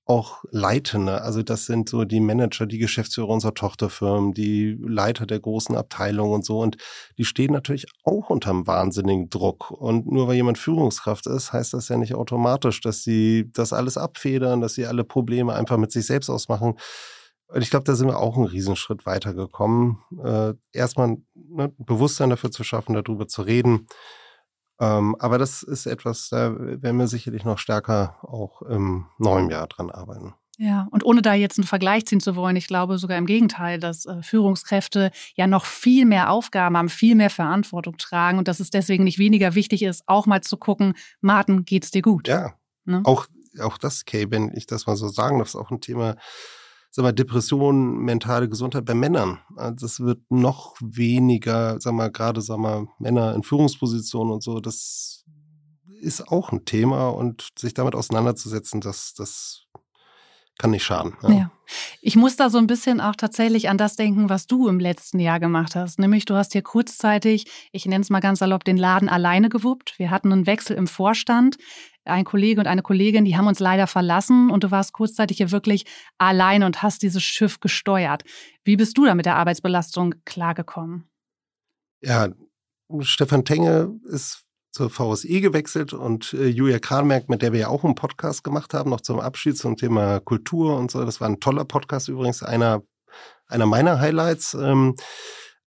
auch 0.05 0.43
Leitende, 0.51 1.23
also 1.23 1.43
das 1.43 1.67
sind 1.67 1.89
so 1.89 2.05
die 2.05 2.21
Manager, 2.21 2.67
die 2.67 2.79
Geschäftsführer 2.79 3.29
unserer 3.29 3.55
Tochterfirmen, 3.55 4.35
die 4.35 4.77
Leiter 4.81 5.27
der 5.27 5.39
großen 5.39 5.77
Abteilungen 5.77 6.35
und 6.35 6.45
so. 6.45 6.59
Und 6.59 6.77
die 7.19 7.25
stehen 7.25 7.53
natürlich 7.53 7.87
auch 8.05 8.29
unter 8.29 8.51
einem 8.51 8.67
wahnsinnigen 8.67 9.31
Druck. 9.31 9.71
Und 9.71 10.11
nur 10.11 10.27
weil 10.27 10.35
jemand 10.35 10.59
Führungskraft 10.59 11.27
ist, 11.29 11.53
heißt 11.53 11.73
das 11.75 11.89
ja 11.89 11.97
nicht 11.97 12.15
automatisch, 12.15 12.81
dass 12.81 13.03
sie 13.03 13.49
das 13.53 13.73
alles 13.73 13.97
abfedern, 13.97 14.61
dass 14.61 14.75
sie 14.75 14.87
alle 14.87 15.05
Probleme 15.05 15.55
einfach 15.55 15.77
mit 15.77 15.93
sich 15.93 16.07
selbst 16.07 16.31
ausmachen. 16.31 16.75
Und 17.47 17.63
ich 17.63 17.71
glaube, 17.71 17.85
da 17.85 17.95
sind 17.95 18.09
wir 18.09 18.19
auch 18.19 18.37
einen 18.37 18.47
Riesenschritt 18.47 19.07
weitergekommen. 19.07 19.99
Äh, 20.25 20.55
erstmal 20.73 21.19
ne, 21.35 21.73
Bewusstsein 21.79 22.31
dafür 22.31 22.51
zu 22.51 22.65
schaffen, 22.65 22.95
darüber 22.95 23.29
zu 23.29 23.43
reden. 23.43 23.87
Ähm, 24.81 25.17
aber 25.19 25.39
das 25.39 25.63
ist 25.63 25.87
etwas, 25.87 26.29
da 26.29 26.55
werden 26.59 26.99
wir 26.99 27.09
sicherlich 27.09 27.45
noch 27.45 27.59
stärker 27.59 28.17
auch 28.23 28.63
im 28.63 29.07
neuen 29.19 29.51
Jahr 29.51 29.67
dran 29.67 29.91
arbeiten. 29.91 30.35
Ja, 30.59 30.87
und 30.91 31.05
ohne 31.05 31.23
da 31.23 31.35
jetzt 31.35 31.59
einen 31.59 31.67
Vergleich 31.67 32.07
ziehen 32.07 32.21
zu 32.21 32.37
wollen, 32.37 32.57
ich 32.57 32.67
glaube 32.67 32.99
sogar 32.99 33.17
im 33.17 33.27
Gegenteil, 33.27 33.81
dass 33.81 34.05
äh, 34.05 34.23
Führungskräfte 34.23 35.11
ja 35.35 35.47
noch 35.47 35.65
viel 35.65 36.05
mehr 36.05 36.31
Aufgaben 36.31 36.77
haben, 36.77 36.89
viel 36.89 37.15
mehr 37.15 37.31
Verantwortung 37.31 37.97
tragen 37.97 38.39
und 38.39 38.49
dass 38.49 38.61
es 38.61 38.71
deswegen 38.71 39.05
nicht 39.05 39.19
weniger 39.19 39.55
wichtig 39.55 39.83
ist, 39.83 40.03
auch 40.07 40.27
mal 40.27 40.43
zu 40.43 40.59
gucken, 40.59 40.95
Martin, 41.21 41.65
geht's 41.65 41.91
dir 41.91 42.03
gut? 42.03 42.29
Ja, 42.29 42.55
ne? 42.85 43.01
auch, 43.05 43.27
auch 43.61 43.79
das, 43.79 44.05
Kay, 44.05 44.27
wenn 44.31 44.53
ich 44.55 44.67
das 44.67 44.87
mal 44.87 44.97
so 44.97 45.09
sagen 45.09 45.39
darf, 45.39 45.49
ist 45.49 45.57
auch 45.57 45.71
ein 45.71 45.81
Thema, 45.81 46.17
sag 46.95 47.05
mal, 47.05 47.13
Depression, 47.13 47.97
mentale 48.05 48.51
Gesundheit 48.51 48.85
bei 48.85 48.95
Männern. 48.95 49.39
Also 49.57 49.87
das 49.87 50.01
wird 50.01 50.21
noch 50.31 50.77
weniger, 50.81 51.81
sag 51.81 51.95
mal, 51.95 52.13
gerade, 52.13 52.43
sag 52.43 52.59
mal, 52.59 52.87
Männer 52.99 53.35
in 53.35 53.43
Führungspositionen 53.43 54.35
und 54.35 54.43
so, 54.43 54.61
das 54.61 55.25
ist 56.01 56.29
auch 56.29 56.53
ein 56.53 56.67
Thema 56.67 57.09
und 57.09 57.49
sich 57.59 57.73
damit 57.73 57.95
auseinanderzusetzen, 57.95 58.83
das, 58.83 59.15
das 59.15 59.65
kann 60.63 60.71
nicht 60.71 60.85
schaden. 60.85 61.15
Ja. 61.23 61.31
ja. 61.31 61.51
Ich 62.01 62.15
muss 62.15 62.37
da 62.37 62.49
so 62.49 62.59
ein 62.59 62.69
bisschen 62.69 63.01
auch 63.01 63.17
tatsächlich 63.17 63.69
an 63.69 63.79
das 63.79 63.97
denken, 63.97 64.29
was 64.29 64.47
du 64.47 64.69
im 64.69 64.79
letzten 64.79 65.19
Jahr 65.19 65.41
gemacht 65.41 65.75
hast. 65.75 65.99
Nämlich, 65.99 66.25
du 66.25 66.37
hast 66.37 66.53
hier 66.53 66.63
kurzzeitig, 66.63 67.47
ich 67.73 67.85
nenne 67.85 68.03
es 68.03 68.11
mal 68.11 68.21
ganz 68.21 68.39
salopp, 68.39 68.63
den 68.63 68.77
Laden 68.77 69.09
alleine 69.09 69.49
gewuppt. 69.49 69.99
Wir 69.99 70.11
hatten 70.11 70.33
einen 70.33 70.47
Wechsel 70.47 70.77
im 70.77 70.87
Vorstand. 70.87 71.57
Ein 72.05 72.25
Kollege 72.25 72.61
und 72.61 72.69
eine 72.69 72.83
Kollegin, 72.83 73.25
die 73.25 73.37
haben 73.37 73.47
uns 73.47 73.59
leider 73.59 73.89
verlassen 73.89 74.51
und 74.51 74.65
du 74.65 74.71
warst 74.71 74.93
kurzzeitig 74.93 75.39
hier 75.39 75.51
wirklich 75.51 75.85
alleine 76.19 76.67
und 76.67 76.83
hast 76.83 77.03
dieses 77.03 77.23
Schiff 77.23 77.59
gesteuert. 77.61 78.23
Wie 78.65 78.77
bist 78.77 78.97
du 78.99 79.05
da 79.05 79.15
mit 79.15 79.27
der 79.27 79.37
Arbeitsbelastung 79.37 80.15
klargekommen? 80.25 81.09
Ja, 82.01 82.29
Stefan 83.01 83.45
Tenge 83.45 83.93
ist 84.05 84.45
zur 84.73 84.91
VSE 84.91 85.41
gewechselt 85.41 85.93
und 85.93 86.33
äh, 86.33 86.47
Julia 86.47 86.79
Kranmerk, 86.79 87.29
mit 87.29 87.43
der 87.43 87.53
wir 87.53 87.61
ja 87.61 87.69
auch 87.69 87.85
einen 87.85 87.95
Podcast 87.95 88.43
gemacht 88.43 88.75
haben, 88.75 88.91
noch 88.91 89.03
zum 89.03 89.21
Abschied 89.21 89.57
zum 89.57 89.77
Thema 89.77 90.19
Kultur 90.21 90.77
und 90.79 90.91
so. 90.91 91.05
Das 91.05 91.21
war 91.21 91.29
ein 91.29 91.41
toller 91.41 91.65
Podcast 91.65 92.09
übrigens, 92.09 92.43
einer, 92.43 92.83
einer 93.47 93.67
meiner 93.67 94.01
Highlights. 94.01 94.55
Ähm, 94.55 94.97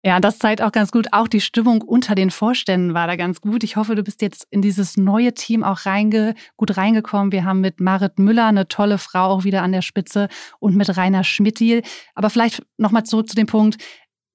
ja, 0.01 0.21
das 0.21 0.39
zeigt 0.39 0.61
auch 0.61 0.71
ganz 0.71 0.91
gut. 0.91 1.07
Auch 1.11 1.27
die 1.27 1.41
Stimmung 1.41 1.81
unter 1.81 2.15
den 2.15 2.29
Vorständen 2.29 2.93
war 2.93 3.05
da 3.05 3.17
ganz 3.17 3.41
gut. 3.41 3.65
Ich 3.65 3.75
hoffe, 3.75 3.95
du 3.95 4.03
bist 4.03 4.21
jetzt 4.21 4.47
in 4.49 4.61
dieses 4.61 4.95
neue 4.95 5.33
Team 5.33 5.61
auch 5.61 5.85
reinge 5.85 6.35
gut 6.55 6.77
reingekommen. 6.77 7.33
Wir 7.33 7.43
haben 7.43 7.59
mit 7.59 7.81
Marit 7.81 8.17
Müller 8.17 8.47
eine 8.47 8.69
tolle 8.69 8.97
Frau 8.97 9.25
auch 9.25 9.43
wieder 9.43 9.61
an 9.61 9.73
der 9.73 9.81
Spitze 9.81 10.29
und 10.59 10.75
mit 10.75 10.95
Rainer 10.95 11.25
Schmidtiel. 11.25 11.83
Aber 12.15 12.29
vielleicht 12.29 12.63
nochmal 12.77 13.03
zurück 13.03 13.27
zu 13.27 13.35
dem 13.35 13.47
Punkt. 13.47 13.75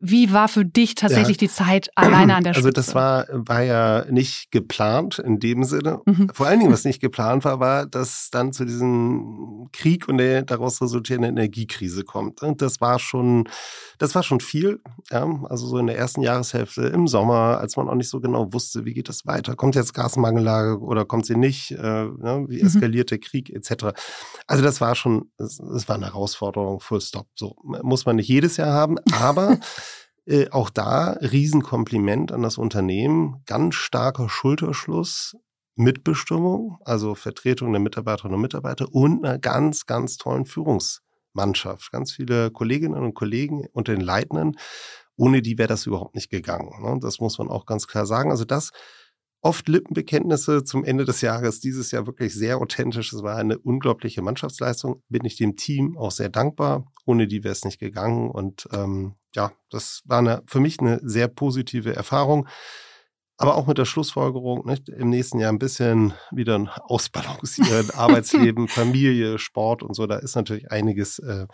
Wie 0.06 0.32
war 0.34 0.48
für 0.48 0.66
dich 0.66 0.94
tatsächlich 0.94 1.40
ja. 1.40 1.46
die 1.46 1.48
Zeit 1.48 1.90
alleine 1.94 2.34
an 2.34 2.44
der 2.44 2.52
Spitze? 2.52 2.68
Also 2.68 2.70
das 2.70 2.94
war, 2.94 3.26
war 3.30 3.62
ja 3.62 4.04
nicht 4.10 4.50
geplant 4.50 5.18
in 5.18 5.40
dem 5.40 5.64
Sinne. 5.64 6.02
Mhm. 6.04 6.28
Vor 6.34 6.46
allen 6.46 6.60
Dingen, 6.60 6.70
was 6.70 6.84
nicht 6.84 7.00
geplant 7.00 7.46
war, 7.46 7.58
war, 7.58 7.86
dass 7.86 8.28
dann 8.30 8.52
zu 8.52 8.66
diesem 8.66 9.68
Krieg 9.72 10.06
und 10.06 10.18
der 10.18 10.42
daraus 10.42 10.82
resultierenden 10.82 11.38
Energiekrise 11.38 12.04
kommt. 12.04 12.42
Und 12.42 12.60
das 12.60 12.82
war 12.82 12.98
schon, 12.98 13.48
das 13.98 14.14
war 14.14 14.22
schon 14.22 14.40
viel. 14.40 14.82
Ja? 15.10 15.26
Also 15.48 15.66
so 15.66 15.78
in 15.78 15.86
der 15.86 15.96
ersten 15.96 16.20
Jahreshälfte 16.20 16.82
im 16.82 17.08
Sommer, 17.08 17.58
als 17.58 17.76
man 17.76 17.88
auch 17.88 17.94
nicht 17.94 18.10
so 18.10 18.20
genau 18.20 18.52
wusste, 18.52 18.84
wie 18.84 18.92
geht 18.92 19.08
das 19.08 19.24
weiter. 19.24 19.56
Kommt 19.56 19.74
jetzt 19.74 19.94
Gasmangellage 19.94 20.80
oder 20.80 21.06
kommt 21.06 21.24
sie 21.24 21.36
nicht? 21.36 21.70
Äh, 21.70 21.76
ne? 21.78 22.44
Wie 22.46 22.60
mhm. 22.60 22.66
eskaliert 22.66 23.10
der 23.10 23.20
Krieg 23.20 23.48
etc. 23.48 23.96
Also 24.46 24.62
das 24.62 24.82
war 24.82 24.94
schon, 24.96 25.30
das, 25.38 25.56
das 25.56 25.88
war 25.88 25.96
eine 25.96 26.06
Herausforderung, 26.06 26.80
full 26.80 27.00
stop. 27.00 27.28
So 27.34 27.56
muss 27.62 28.04
man 28.04 28.16
nicht 28.16 28.28
jedes 28.28 28.58
Jahr 28.58 28.72
haben, 28.72 28.96
aber 29.12 29.58
Äh, 30.26 30.48
auch 30.50 30.70
da 30.70 31.12
Riesenkompliment 31.20 32.32
an 32.32 32.42
das 32.42 32.56
Unternehmen, 32.56 33.42
ganz 33.46 33.74
starker 33.74 34.28
Schulterschluss, 34.28 35.36
Mitbestimmung, 35.76 36.78
also 36.84 37.14
Vertretung 37.14 37.72
der 37.72 37.80
Mitarbeiterinnen 37.80 38.36
und 38.36 38.42
Mitarbeiter 38.42 38.86
und 38.92 39.24
einer 39.24 39.38
ganz, 39.38 39.86
ganz 39.86 40.16
tollen 40.16 40.46
Führungsmannschaft. 40.46 41.90
Ganz 41.92 42.12
viele 42.12 42.50
Kolleginnen 42.50 43.02
und 43.02 43.14
Kollegen 43.14 43.66
und 43.72 43.88
den 43.88 44.00
Leitenden. 44.00 44.56
Ohne 45.16 45.42
die 45.42 45.58
wäre 45.58 45.68
das 45.68 45.86
überhaupt 45.86 46.14
nicht 46.14 46.30
gegangen. 46.30 46.70
Ne? 46.82 46.98
Das 47.00 47.20
muss 47.20 47.38
man 47.38 47.48
auch 47.48 47.66
ganz 47.66 47.86
klar 47.86 48.06
sagen. 48.06 48.30
Also 48.30 48.44
das 48.44 48.70
oft 49.42 49.68
Lippenbekenntnisse 49.68 50.64
zum 50.64 50.84
Ende 50.84 51.04
des 51.04 51.20
Jahres, 51.20 51.60
dieses 51.60 51.90
Jahr 51.90 52.06
wirklich 52.06 52.34
sehr 52.34 52.58
authentisch. 52.58 53.12
Es 53.12 53.22
war 53.22 53.36
eine 53.36 53.58
unglaubliche 53.58 54.22
Mannschaftsleistung. 54.22 55.02
Bin 55.08 55.24
ich 55.24 55.36
dem 55.36 55.56
Team 55.56 55.98
auch 55.98 56.12
sehr 56.12 56.30
dankbar. 56.30 56.90
Ohne 57.04 57.26
die 57.26 57.44
wäre 57.44 57.52
es 57.52 57.64
nicht 57.64 57.78
gegangen. 57.78 58.30
Und 58.30 58.68
ähm, 58.72 59.16
ja, 59.34 59.52
das 59.70 60.02
war 60.04 60.18
eine, 60.18 60.42
für 60.46 60.60
mich 60.60 60.80
eine 60.80 61.00
sehr 61.02 61.28
positive 61.28 61.94
Erfahrung. 61.94 62.48
Aber 63.36 63.56
auch 63.56 63.66
mit 63.66 63.78
der 63.78 63.84
Schlussfolgerung, 63.84 64.64
nicht, 64.64 64.88
im 64.88 65.10
nächsten 65.10 65.40
Jahr 65.40 65.52
ein 65.52 65.58
bisschen 65.58 66.14
wieder 66.30 66.72
ausbalancieren, 66.84 67.90
Arbeitsleben, 67.94 68.68
Familie, 68.68 69.38
Sport 69.40 69.82
und 69.82 69.94
so. 69.94 70.06
Da 70.06 70.16
ist 70.16 70.36
natürlich 70.36 70.70
einiges 70.70 71.18
äh, 71.18 71.46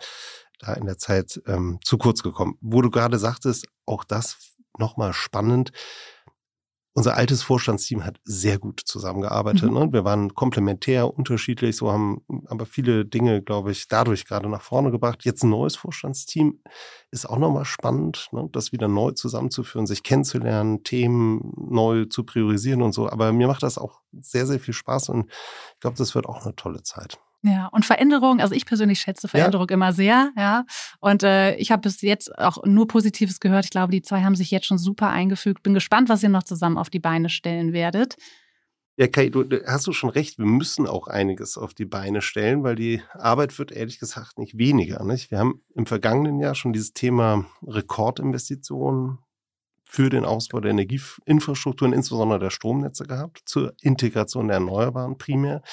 da 0.59 0.73
in 0.73 0.85
der 0.85 0.99
Zeit 0.99 1.41
ähm, 1.47 1.79
zu 1.83 1.97
kurz 1.97 2.21
gekommen. 2.21 2.55
Wo 2.61 2.81
du 2.81 2.91
gerade 2.91 3.17
sagtest, 3.17 3.65
auch 3.87 4.03
das 4.03 4.37
nochmal 4.77 5.13
spannend 5.13 5.71
unser 6.93 7.15
altes 7.15 7.41
Vorstandsteam 7.41 8.03
hat 8.03 8.19
sehr 8.23 8.59
gut 8.59 8.81
zusammengearbeitet. 8.83 9.71
Mhm. 9.71 9.73
Ne? 9.73 9.93
Wir 9.93 10.03
waren 10.03 10.33
komplementär, 10.33 11.13
unterschiedlich, 11.13 11.77
so 11.77 11.91
haben 11.91 12.21
aber 12.47 12.65
viele 12.65 13.05
Dinge, 13.05 13.41
glaube 13.41 13.71
ich, 13.71 13.87
dadurch 13.87 14.25
gerade 14.25 14.49
nach 14.49 14.61
vorne 14.61 14.91
gebracht. 14.91 15.23
Jetzt 15.23 15.43
ein 15.43 15.49
neues 15.49 15.75
Vorstandsteam 15.75 16.61
ist 17.09 17.29
auch 17.29 17.37
nochmal 17.37 17.65
spannend, 17.65 18.27
ne? 18.31 18.49
das 18.51 18.71
wieder 18.73 18.89
neu 18.89 19.11
zusammenzuführen, 19.11 19.87
sich 19.87 20.03
kennenzulernen, 20.03 20.83
Themen 20.83 21.53
neu 21.55 22.05
zu 22.05 22.25
priorisieren 22.25 22.81
und 22.81 22.91
so. 22.91 23.09
Aber 23.09 23.31
mir 23.31 23.47
macht 23.47 23.63
das 23.63 23.77
auch 23.77 24.01
sehr, 24.19 24.45
sehr 24.45 24.59
viel 24.59 24.73
Spaß 24.73 25.09
und 25.09 25.31
ich 25.73 25.79
glaube, 25.79 25.97
das 25.97 26.13
wird 26.13 26.25
auch 26.25 26.43
eine 26.43 26.55
tolle 26.55 26.83
Zeit. 26.83 27.19
Ja, 27.43 27.67
und 27.67 27.85
Veränderung, 27.85 28.39
also 28.39 28.53
ich 28.53 28.67
persönlich 28.67 28.99
schätze 28.99 29.27
Veränderung 29.27 29.67
ja. 29.69 29.73
immer 29.73 29.93
sehr, 29.93 30.31
ja. 30.37 30.63
Und 30.99 31.23
äh, 31.23 31.55
ich 31.55 31.71
habe 31.71 31.81
bis 31.81 32.01
jetzt 32.01 32.37
auch 32.37 32.63
nur 32.65 32.87
Positives 32.87 33.39
gehört. 33.39 33.65
Ich 33.65 33.71
glaube, 33.71 33.91
die 33.91 34.03
zwei 34.03 34.21
haben 34.21 34.35
sich 34.35 34.51
jetzt 34.51 34.67
schon 34.67 34.77
super 34.77 35.09
eingefügt. 35.09 35.63
Bin 35.63 35.73
gespannt, 35.73 36.07
was 36.07 36.21
ihr 36.21 36.29
noch 36.29 36.43
zusammen 36.43 36.77
auf 36.77 36.91
die 36.91 36.99
Beine 36.99 37.29
stellen 37.29 37.73
werdet. 37.73 38.15
Ja, 38.97 39.07
Kai, 39.07 39.29
du 39.29 39.45
hast 39.65 39.87
du 39.87 39.93
schon 39.93 40.11
recht, 40.11 40.37
wir 40.37 40.45
müssen 40.45 40.85
auch 40.85 41.07
einiges 41.07 41.57
auf 41.57 41.73
die 41.73 41.85
Beine 41.85 42.21
stellen, 42.21 42.61
weil 42.63 42.75
die 42.75 43.01
Arbeit 43.13 43.57
wird 43.57 43.71
ehrlich 43.71 43.97
gesagt 43.97 44.37
nicht 44.37 44.59
weniger. 44.59 45.03
Nicht? 45.03 45.31
Wir 45.31 45.39
haben 45.39 45.63
im 45.73 45.87
vergangenen 45.87 46.39
Jahr 46.39 46.53
schon 46.53 46.73
dieses 46.73 46.93
Thema 46.93 47.45
Rekordinvestitionen 47.65 49.17
für 49.83 50.09
den 50.09 50.23
Ausbau 50.23 50.59
der 50.59 50.71
Energieinfrastrukturen, 50.71 51.93
insbesondere 51.93 52.37
der 52.37 52.49
Stromnetze 52.51 53.05
gehabt, 53.05 53.41
zur 53.45 53.73
Integration 53.81 54.47
der 54.49 54.55
Erneuerbaren 54.57 55.17
primär. 55.17 55.63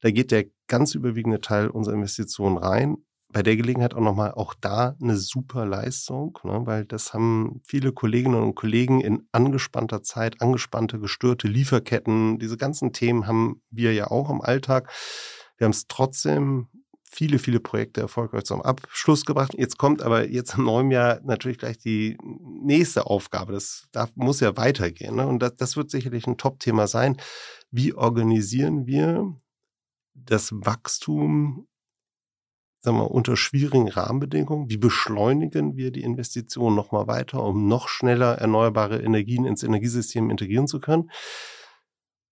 Da 0.00 0.10
geht 0.10 0.30
der 0.30 0.46
ganz 0.68 0.94
überwiegende 0.94 1.40
Teil 1.40 1.68
unserer 1.68 1.94
Investitionen 1.94 2.58
rein 2.58 2.96
bei 3.32 3.42
der 3.42 3.56
Gelegenheit 3.56 3.92
auch 3.94 4.00
nochmal 4.00 4.32
auch 4.32 4.54
da 4.54 4.96
eine 5.00 5.16
super 5.16 5.66
Leistung, 5.66 6.38
ne, 6.44 6.62
weil 6.64 6.84
das 6.84 7.12
haben 7.12 7.60
viele 7.66 7.92
Kolleginnen 7.92 8.42
und 8.42 8.54
Kollegen 8.54 9.00
in 9.00 9.28
angespannter 9.32 10.02
Zeit, 10.02 10.40
angespannte, 10.40 10.98
gestörte 10.98 11.48
Lieferketten, 11.48 12.38
diese 12.38 12.56
ganzen 12.56 12.92
Themen 12.92 13.26
haben 13.26 13.60
wir 13.70 13.92
ja 13.92 14.10
auch 14.10 14.30
im 14.30 14.40
Alltag. 14.40 14.90
Wir 15.58 15.66
haben 15.66 15.72
es 15.72 15.86
trotzdem 15.86 16.68
viele, 17.10 17.38
viele 17.38 17.60
Projekte 17.60 18.00
erfolgreich 18.00 18.44
zum 18.44 18.62
Abschluss 18.62 19.24
gebracht. 19.24 19.54
Jetzt 19.56 19.78
kommt 19.78 20.02
aber 20.02 20.28
jetzt 20.28 20.56
im 20.56 20.64
neuen 20.64 20.90
Jahr 20.90 21.20
natürlich 21.24 21.58
gleich 21.58 21.78
die 21.78 22.16
nächste 22.62 23.06
Aufgabe. 23.06 23.52
Das 23.52 23.86
darf, 23.92 24.10
muss 24.14 24.40
ja 24.40 24.56
weitergehen. 24.56 25.16
Ne? 25.16 25.26
Und 25.26 25.40
das, 25.40 25.56
das 25.56 25.76
wird 25.76 25.90
sicherlich 25.90 26.26
ein 26.26 26.36
Top-Thema 26.36 26.86
sein. 26.86 27.16
Wie 27.70 27.94
organisieren 27.94 28.86
wir 28.86 29.34
das 30.24 30.52
Wachstum 30.52 31.68
sagen 32.80 32.98
wir, 32.98 33.10
unter 33.10 33.36
schwierigen 33.36 33.88
Rahmenbedingungen? 33.88 34.70
Wie 34.70 34.76
beschleunigen 34.76 35.76
wir 35.76 35.90
die 35.90 36.02
Investitionen 36.02 36.76
nochmal 36.76 37.06
weiter, 37.06 37.42
um 37.42 37.66
noch 37.66 37.88
schneller 37.88 38.38
erneuerbare 38.38 39.02
Energien 39.02 39.44
ins 39.44 39.62
Energiesystem 39.62 40.30
integrieren 40.30 40.68
zu 40.68 40.80
können? 40.80 41.10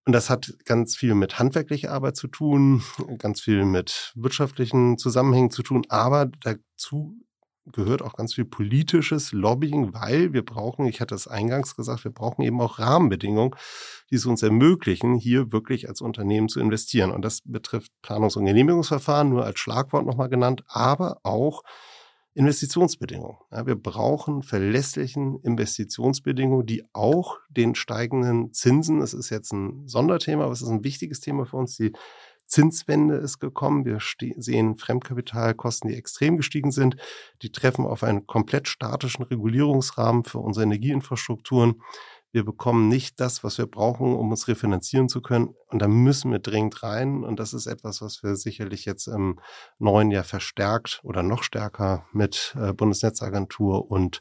Und 0.07 0.13
das 0.13 0.31
hat 0.31 0.55
ganz 0.65 0.97
viel 0.97 1.15
mit 1.15 1.39
handwerklicher 1.39 1.91
Arbeit 1.91 2.17
zu 2.17 2.29
tun, 2.29 2.83
ganz 3.19 3.41
viel 3.41 3.65
mit 3.65 4.13
wirtschaftlichen 4.15 4.99
Zusammenhängen 4.99 5.51
zu 5.51 5.63
tun, 5.63 5.85
aber 5.89 6.27
dazu 6.27 7.17
gehört 7.73 8.03
auch 8.03 8.15
ganz 8.15 8.35
viel 8.35 8.45
politisches 8.45 9.33
Lobbying, 9.33 9.95
weil 9.95 10.33
wir 10.33 10.45
brauchen, 10.45 10.87
ich 10.87 11.01
hatte 11.01 11.15
es 11.15 11.27
eingangs 11.27 11.77
gesagt, 11.77 12.05
wir 12.05 12.11
brauchen 12.11 12.43
eben 12.43 12.61
auch 12.61 12.79
Rahmenbedingungen, 12.79 13.55
die 14.11 14.17
es 14.17 14.27
uns 14.27 14.43
ermöglichen, 14.43 15.15
hier 15.15 15.53
wirklich 15.53 15.89
als 15.89 16.01
Unternehmen 16.01 16.49
zu 16.49 16.61
investieren. 16.61 17.11
Und 17.11 17.23
das 17.23 17.41
betrifft 17.45 17.93
Planungs- 18.03 18.37
und 18.37 18.45
Genehmigungsverfahren, 18.45 19.31
nur 19.31 19.45
als 19.45 19.59
Schlagwort 19.59 20.07
nochmal 20.07 20.29
genannt, 20.29 20.63
aber 20.69 21.19
auch 21.23 21.63
Investitionsbedingungen. 22.35 23.39
Ja, 23.53 23.65
wir 23.67 23.77
brauchen 23.77 24.43
verlässlichen 24.43 25.39
Investitionsbedingungen, 25.41 26.67
die 26.67 26.85
auch 26.93 27.39
den 27.49 27.77
steigenden 27.77 28.53
Zinsen, 28.53 29.01
es 29.01 29.15
ist 29.15 29.31
jetzt 29.31 29.53
ein 29.53 29.87
Sonderthema, 29.87 30.45
aber 30.45 30.53
es 30.53 30.61
ist 30.61 30.69
ein 30.69 30.83
wichtiges 30.83 31.21
Thema 31.21 31.47
für 31.47 31.57
uns, 31.57 31.77
die 31.77 31.93
Zinswende 32.47 33.17
ist 33.17 33.39
gekommen. 33.39 33.85
Wir 33.85 33.99
sehen 34.37 34.77
Fremdkapitalkosten, 34.77 35.91
die 35.91 35.97
extrem 35.97 36.37
gestiegen 36.37 36.71
sind. 36.71 36.97
Die 37.43 37.53
treffen 37.53 37.87
auf 37.87 38.03
einen 38.03 38.27
komplett 38.27 38.69
statischen 38.69 39.25
Regulierungsrahmen 39.25 40.25
für 40.25 40.39
unsere 40.39 40.65
Energieinfrastrukturen. 40.65 41.81
Wir 42.35 42.45
bekommen 42.45 42.89
nicht 42.89 43.21
das, 43.21 43.45
was 43.45 43.59
wir 43.59 43.67
brauchen, 43.67 44.13
um 44.17 44.33
uns 44.33 44.49
refinanzieren 44.49 45.09
zu 45.09 45.23
können. 45.23 45.55
Und 45.69 45.81
da 45.81 45.87
müssen 45.87 46.33
wir 46.33 46.41
dringend 46.41 46.83
rein. 46.83 47.23
Und 47.23 47.39
das 47.39 47.55
ist 47.55 47.67
etwas, 47.67 48.03
was 48.03 48.25
wir 48.25 48.35
sicherlich 48.35 48.85
jetzt 48.87 49.07
im 49.07 49.39
neuen 49.79 50.11
Jahr 50.11 50.25
verstärkt 50.25 51.01
oder 51.05 51.23
noch 51.23 51.45
stärker 51.45 52.07
mit 52.13 52.57
äh, 52.59 52.73
Bundesnetzagentur 52.73 53.89
und 53.89 54.21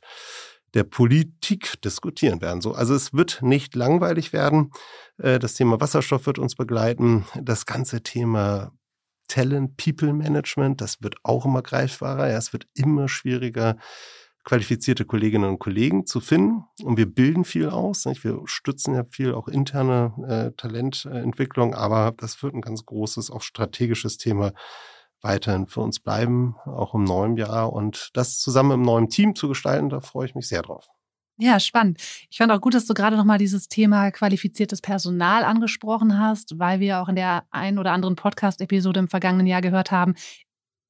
der 0.74 0.84
Politik 0.84 1.82
diskutieren 1.82 2.42
werden. 2.42 2.62
So, 2.62 2.74
also 2.74 2.96
es 2.96 3.14
wird 3.14 3.42
nicht 3.42 3.76
langweilig 3.76 4.34
werden. 4.34 4.72
Äh, 5.18 5.40
das 5.40 5.54
Thema 5.54 5.80
Wasserstoff 5.80 6.26
wird 6.26 6.40
uns 6.40 6.56
begleiten. 6.56 7.26
Das 7.40 7.66
ganze 7.66 8.02
Thema 8.02 8.72
Talent, 9.28 9.78
People 9.78 10.14
Management, 10.14 10.82
das 10.82 11.02
wird 11.02 11.16
auch 11.24 11.46
immer 11.46 11.62
greifbarer. 11.62 12.30
Ja, 12.30 12.38
es 12.38 12.54
wird 12.54 12.68
immer 12.74 13.08
schwieriger, 13.08 13.78
qualifizierte 14.44 15.06
Kolleginnen 15.06 15.50
und 15.50 15.60
Kollegen 15.60 16.06
zu 16.06 16.20
finden. 16.20 16.66
Und 16.84 16.98
wir 16.98 17.06
bilden 17.06 17.46
viel 17.46 17.70
aus. 17.70 18.06
Nicht? 18.06 18.24
Wir 18.24 18.42
stützen 18.46 18.96
ja 18.96 19.06
viel 19.10 19.34
auch 19.34 19.48
interne 19.48 20.14
äh, 20.28 20.56
Talententwicklung, 20.58 21.76
aber 21.76 22.14
das 22.18 22.42
wird 22.44 22.54
ein 22.54 22.62
ganz 22.62 22.86
großes, 22.86 23.32
auch 23.32 23.42
strategisches 23.42 24.18
Thema 24.18 24.54
weiterhin 25.24 25.68
für 25.68 25.82
uns 25.82 26.00
bleiben, 26.00 26.56
auch 26.66 26.94
im 26.94 27.04
neuen 27.04 27.38
Jahr. 27.38 27.74
Und 27.74 28.12
das 28.14 28.40
zusammen 28.40 28.72
im 28.72 28.82
neuen 28.82 29.10
Team 29.10 29.36
zu 29.36 29.48
gestalten, 29.48 29.90
da 29.90 30.02
freue 30.02 30.28
ich 30.28 30.36
mich 30.36 30.48
sehr 30.48 30.62
drauf. 30.62 30.88
Ja, 31.38 31.60
spannend. 31.60 32.00
Ich 32.30 32.38
fand 32.38 32.52
auch 32.52 32.62
gut, 32.62 32.76
dass 32.76 32.86
du 32.86 32.94
gerade 32.94 33.18
nochmal 33.18 33.40
dieses 33.40 33.68
Thema 33.68 34.12
qualifiziertes 34.12 34.82
Personal 34.82 35.44
angesprochen 35.44 36.20
hast, 36.20 36.60
weil 36.60 36.80
wir 36.80 37.02
auch 37.02 37.10
in 37.10 37.16
der 37.16 37.46
ein 37.50 37.80
oder 37.80 37.92
anderen 37.92 38.16
Podcast-Episode 38.16 39.00
im 39.00 39.08
vergangenen 39.08 39.48
Jahr 39.48 39.62
gehört 39.62 39.90
haben, 39.90 40.14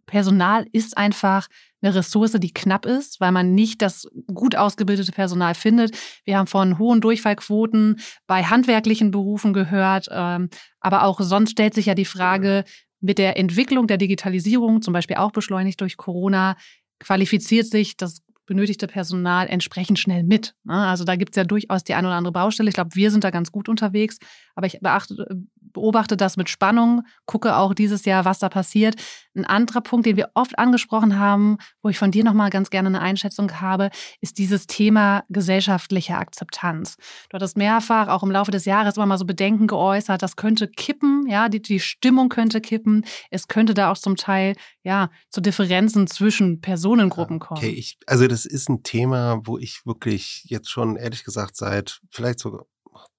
Personal 0.05 0.67
ist 0.71 0.97
einfach 0.97 1.47
eine 1.81 1.95
Ressource, 1.95 2.33
die 2.33 2.53
knapp 2.53 2.85
ist, 2.85 3.19
weil 3.19 3.31
man 3.31 3.55
nicht 3.55 3.81
das 3.81 4.07
gut 4.33 4.55
ausgebildete 4.55 5.11
Personal 5.11 5.55
findet. 5.55 5.97
Wir 6.25 6.37
haben 6.37 6.47
von 6.47 6.77
hohen 6.77 7.01
Durchfallquoten 7.01 7.99
bei 8.27 8.43
handwerklichen 8.43 9.11
Berufen 9.11 9.53
gehört, 9.53 10.07
ähm, 10.11 10.49
aber 10.79 11.03
auch 11.03 11.19
sonst 11.21 11.51
stellt 11.51 11.73
sich 11.73 11.87
ja 11.87 11.95
die 11.95 12.05
Frage, 12.05 12.63
mit 13.03 13.17
der 13.17 13.37
Entwicklung 13.37 13.87
der 13.87 13.97
Digitalisierung, 13.97 14.81
zum 14.81 14.93
Beispiel 14.93 15.17
auch 15.17 15.31
beschleunigt 15.31 15.81
durch 15.81 15.97
Corona, 15.97 16.55
qualifiziert 16.99 17.67
sich 17.67 17.97
das 17.97 18.21
benötigte 18.45 18.87
Personal 18.87 19.47
entsprechend 19.47 19.99
schnell 19.99 20.23
mit. 20.23 20.55
Ne? 20.63 20.73
Also 20.73 21.03
da 21.03 21.15
gibt 21.15 21.35
es 21.35 21.37
ja 21.37 21.43
durchaus 21.43 21.83
die 21.83 21.93
eine 21.93 22.07
oder 22.07 22.17
andere 22.17 22.33
Baustelle. 22.33 22.69
Ich 22.69 22.75
glaube, 22.75 22.95
wir 22.95 23.11
sind 23.11 23.23
da 23.23 23.29
ganz 23.29 23.51
gut 23.51 23.69
unterwegs, 23.69 24.17
aber 24.55 24.67
ich 24.67 24.79
beachte, 24.81 25.27
beobachte 25.71 26.17
das 26.17 26.37
mit 26.37 26.49
Spannung, 26.49 27.03
gucke 27.25 27.55
auch 27.55 27.73
dieses 27.73 28.05
Jahr, 28.05 28.25
was 28.25 28.39
da 28.39 28.49
passiert. 28.49 28.95
Ein 29.35 29.45
anderer 29.45 29.81
Punkt, 29.81 30.05
den 30.05 30.17
wir 30.17 30.29
oft 30.35 30.57
angesprochen 30.59 31.17
haben, 31.17 31.57
wo 31.81 31.89
ich 31.89 31.97
von 31.97 32.11
dir 32.11 32.23
nochmal 32.23 32.49
ganz 32.49 32.69
gerne 32.69 32.89
eine 32.89 33.01
Einschätzung 33.01 33.61
habe, 33.61 33.89
ist 34.21 34.37
dieses 34.37 34.67
Thema 34.67 35.23
gesellschaftliche 35.29 36.15
Akzeptanz. 36.15 36.97
Du 37.29 37.35
hattest 37.35 37.57
mehrfach 37.57 38.07
auch 38.07 38.23
im 38.23 38.31
Laufe 38.31 38.51
des 38.51 38.65
Jahres 38.65 38.97
immer 38.97 39.05
mal 39.05 39.17
so 39.17 39.25
Bedenken 39.25 39.67
geäußert, 39.67 40.21
das 40.21 40.35
könnte 40.35 40.67
kippen, 40.67 41.25
ja, 41.27 41.49
die, 41.49 41.61
die 41.61 41.79
Stimmung 41.79 42.29
könnte 42.29 42.61
kippen. 42.61 43.05
Es 43.31 43.47
könnte 43.47 43.73
da 43.73 43.91
auch 43.91 43.97
zum 43.97 44.15
Teil, 44.15 44.55
ja, 44.83 45.09
zu 45.29 45.41
Differenzen 45.41 46.07
zwischen 46.07 46.61
Personengruppen 46.61 47.39
kommen. 47.39 47.57
Okay, 47.57 47.71
ich, 47.71 47.97
also 48.05 48.27
das 48.27 48.45
ist 48.45 48.69
ein 48.69 48.83
Thema, 48.83 49.41
wo 49.43 49.57
ich 49.57 49.85
wirklich 49.85 50.45
jetzt 50.47 50.69
schon 50.69 50.95
ehrlich 50.95 51.23
gesagt 51.23 51.55
seit 51.55 52.01
vielleicht 52.09 52.39
sogar 52.39 52.65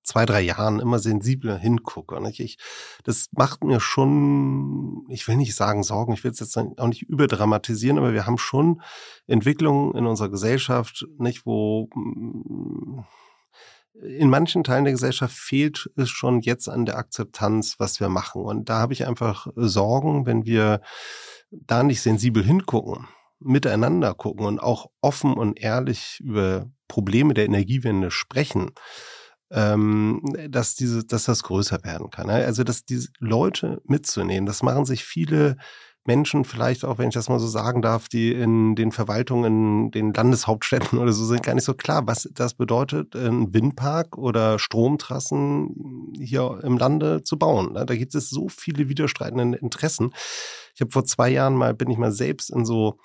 zwei, 0.04 0.26
drei 0.26 0.42
Jahren 0.42 0.80
immer 0.80 0.98
sensibler 0.98 1.56
hingucke. 1.56 2.20
Nicht? 2.20 2.40
Ich, 2.40 2.58
das 3.02 3.28
macht 3.32 3.64
mir 3.64 3.80
schon, 3.80 5.06
ich 5.08 5.26
will 5.26 5.36
nicht 5.36 5.54
sagen 5.54 5.82
Sorgen, 5.82 6.12
ich 6.12 6.22
will 6.22 6.30
es 6.30 6.40
jetzt 6.40 6.56
auch 6.56 6.86
nicht 6.86 7.02
überdramatisieren, 7.02 7.98
aber 7.98 8.12
wir 8.12 8.26
haben 8.26 8.38
schon 8.38 8.80
Entwicklungen 9.26 9.94
in 9.94 10.06
unserer 10.06 10.28
Gesellschaft, 10.28 11.06
nicht, 11.18 11.46
wo 11.46 11.88
mm, 11.94 13.00
in 14.02 14.28
manchen 14.28 14.64
Teilen 14.64 14.84
der 14.84 14.92
Gesellschaft 14.92 15.36
fehlt 15.36 15.90
es 15.96 16.10
schon 16.10 16.40
jetzt 16.40 16.68
an 16.68 16.84
der 16.84 16.98
Akzeptanz, 16.98 17.76
was 17.78 18.00
wir 18.00 18.08
machen. 18.08 18.42
Und 18.42 18.68
da 18.68 18.80
habe 18.80 18.92
ich 18.92 19.06
einfach 19.06 19.46
Sorgen, 19.54 20.26
wenn 20.26 20.44
wir 20.44 20.80
da 21.50 21.82
nicht 21.82 22.02
sensibel 22.02 22.44
hingucken, 22.44 23.06
miteinander 23.38 24.14
gucken 24.14 24.46
und 24.46 24.58
auch 24.58 24.90
offen 25.00 25.34
und 25.34 25.60
ehrlich 25.60 26.20
über 26.20 26.70
Probleme 26.88 27.34
der 27.34 27.44
Energiewende 27.44 28.10
sprechen, 28.10 28.72
ähm, 29.54 30.20
dass 30.48 30.74
diese, 30.74 31.04
dass 31.04 31.24
das 31.24 31.44
größer 31.44 31.84
werden 31.84 32.10
kann. 32.10 32.26
Ne? 32.26 32.34
Also, 32.44 32.64
dass 32.64 32.84
diese 32.84 33.08
Leute 33.20 33.80
mitzunehmen, 33.86 34.46
das 34.46 34.62
machen 34.62 34.84
sich 34.84 35.04
viele 35.04 35.56
Menschen 36.06 36.44
vielleicht 36.44 36.84
auch, 36.84 36.98
wenn 36.98 37.08
ich 37.08 37.14
das 37.14 37.30
mal 37.30 37.38
so 37.38 37.46
sagen 37.46 37.80
darf, 37.80 38.08
die 38.08 38.32
in 38.32 38.74
den 38.74 38.92
Verwaltungen, 38.92 39.44
in 39.44 39.90
den 39.90 40.12
Landeshauptstädten 40.12 40.98
oder 40.98 41.12
so 41.12 41.24
sind, 41.24 41.42
gar 41.42 41.54
nicht 41.54 41.64
so 41.64 41.74
klar, 41.74 42.06
was 42.06 42.28
das 42.34 42.54
bedeutet, 42.54 43.14
ein 43.14 43.54
Windpark 43.54 44.18
oder 44.18 44.58
Stromtrassen 44.58 46.12
hier 46.18 46.60
im 46.62 46.76
Lande 46.76 47.22
zu 47.22 47.38
bauen. 47.38 47.72
Ne? 47.72 47.86
Da 47.86 47.94
gibt 47.94 48.14
es 48.14 48.28
so 48.28 48.48
viele 48.48 48.88
widerstreitende 48.88 49.56
Interessen. 49.58 50.12
Ich 50.74 50.80
habe 50.80 50.90
vor 50.90 51.04
zwei 51.04 51.30
Jahren 51.30 51.54
mal, 51.54 51.72
bin 51.72 51.88
ich 51.88 51.96
mal 51.96 52.12
selbst 52.12 52.50
in 52.50 52.66
so 52.66 52.98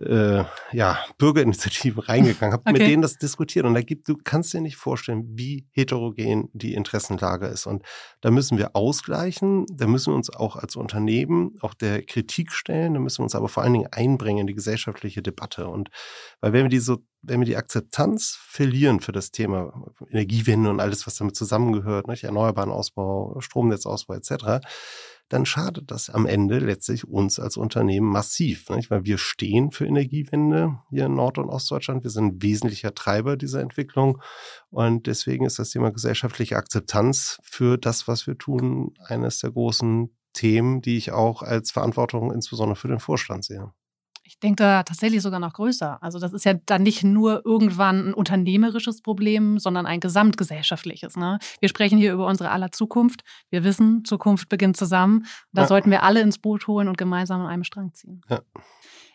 äh, 0.00 0.44
ja, 0.72 0.98
Bürgerinitiativen 1.18 2.02
reingegangen, 2.04 2.52
habe 2.52 2.62
okay. 2.66 2.72
mit 2.72 2.82
denen 2.82 3.02
das 3.02 3.18
diskutiert. 3.18 3.66
Und 3.66 3.74
da 3.74 3.82
gibt, 3.82 4.08
du 4.08 4.16
kannst 4.22 4.52
dir 4.52 4.60
nicht 4.60 4.76
vorstellen, 4.76 5.24
wie 5.36 5.66
heterogen 5.70 6.48
die 6.52 6.74
Interessenlage 6.74 7.46
ist. 7.46 7.66
Und 7.66 7.82
da 8.20 8.30
müssen 8.30 8.58
wir 8.58 8.74
ausgleichen, 8.74 9.66
da 9.72 9.86
müssen 9.86 10.12
wir 10.12 10.16
uns 10.16 10.30
auch 10.30 10.56
als 10.56 10.76
Unternehmen 10.76 11.54
auch 11.60 11.74
der 11.74 12.02
Kritik 12.02 12.52
stellen, 12.52 12.94
da 12.94 13.00
müssen 13.00 13.18
wir 13.18 13.24
uns 13.24 13.34
aber 13.34 13.48
vor 13.48 13.62
allen 13.62 13.74
Dingen 13.74 13.88
einbringen 13.92 14.40
in 14.40 14.46
die 14.46 14.54
gesellschaftliche 14.54 15.22
Debatte. 15.22 15.68
Und 15.68 15.90
weil 16.40 16.52
wenn 16.52 16.64
wir 16.64 16.70
die 16.70 16.78
so, 16.78 16.98
wenn 17.22 17.40
wir 17.40 17.46
die 17.46 17.56
Akzeptanz 17.56 18.38
verlieren 18.40 19.00
für 19.00 19.12
das 19.12 19.30
Thema 19.32 19.72
Energiewende 20.10 20.70
und 20.70 20.80
alles, 20.80 21.06
was 21.06 21.16
damit 21.16 21.34
zusammengehört, 21.34 22.06
nicht? 22.06 22.24
erneuerbaren 22.24 22.70
Ausbau, 22.70 23.40
Stromnetzausbau 23.40 24.14
etc., 24.14 24.60
dann 25.28 25.44
schadet 25.44 25.90
das 25.90 26.08
am 26.08 26.26
Ende 26.26 26.58
letztlich 26.58 27.06
uns 27.06 27.40
als 27.40 27.56
Unternehmen 27.56 28.08
massiv. 28.08 28.70
Nicht? 28.70 28.90
Weil 28.90 29.04
wir 29.04 29.18
stehen 29.18 29.72
für 29.72 29.86
Energiewende 29.86 30.78
hier 30.90 31.06
in 31.06 31.14
Nord- 31.14 31.38
und 31.38 31.48
Ostdeutschland. 31.48 32.04
Wir 32.04 32.10
sind 32.10 32.42
wesentlicher 32.42 32.94
Treiber 32.94 33.36
dieser 33.36 33.60
Entwicklung. 33.60 34.20
Und 34.70 35.06
deswegen 35.06 35.44
ist 35.44 35.58
das 35.58 35.70
Thema 35.70 35.90
gesellschaftliche 35.90 36.56
Akzeptanz 36.56 37.38
für 37.42 37.76
das, 37.76 38.06
was 38.06 38.26
wir 38.26 38.38
tun, 38.38 38.94
eines 39.04 39.40
der 39.40 39.50
großen 39.50 40.16
Themen, 40.32 40.82
die 40.82 40.96
ich 40.96 41.12
auch 41.12 41.42
als 41.42 41.72
Verantwortung 41.72 42.32
insbesondere 42.32 42.76
für 42.76 42.88
den 42.88 43.00
Vorstand 43.00 43.44
sehe. 43.44 43.72
Ich 44.26 44.38
denke 44.40 44.62
da 44.62 44.82
tatsächlich 44.82 45.22
sogar 45.22 45.40
noch 45.40 45.52
größer. 45.52 46.02
Also 46.02 46.18
das 46.18 46.32
ist 46.32 46.44
ja 46.44 46.54
dann 46.66 46.82
nicht 46.82 47.04
nur 47.04 47.46
irgendwann 47.46 48.08
ein 48.08 48.14
unternehmerisches 48.14 49.02
Problem, 49.02 49.58
sondern 49.58 49.86
ein 49.86 50.00
gesamtgesellschaftliches. 50.00 51.16
Ne? 51.16 51.38
Wir 51.60 51.68
sprechen 51.68 51.98
hier 51.98 52.12
über 52.12 52.26
unsere 52.26 52.50
aller 52.50 52.72
Zukunft. 52.72 53.22
Wir 53.50 53.64
wissen, 53.64 54.04
Zukunft 54.04 54.48
beginnt 54.48 54.76
zusammen. 54.76 55.26
Da 55.52 55.62
ja. 55.62 55.68
sollten 55.68 55.90
wir 55.90 56.02
alle 56.02 56.20
ins 56.20 56.38
Boot 56.38 56.66
holen 56.66 56.88
und 56.88 56.98
gemeinsam 56.98 57.40
an 57.40 57.46
einem 57.46 57.64
Strang 57.64 57.92
ziehen. 57.94 58.20
Ja. 58.28 58.40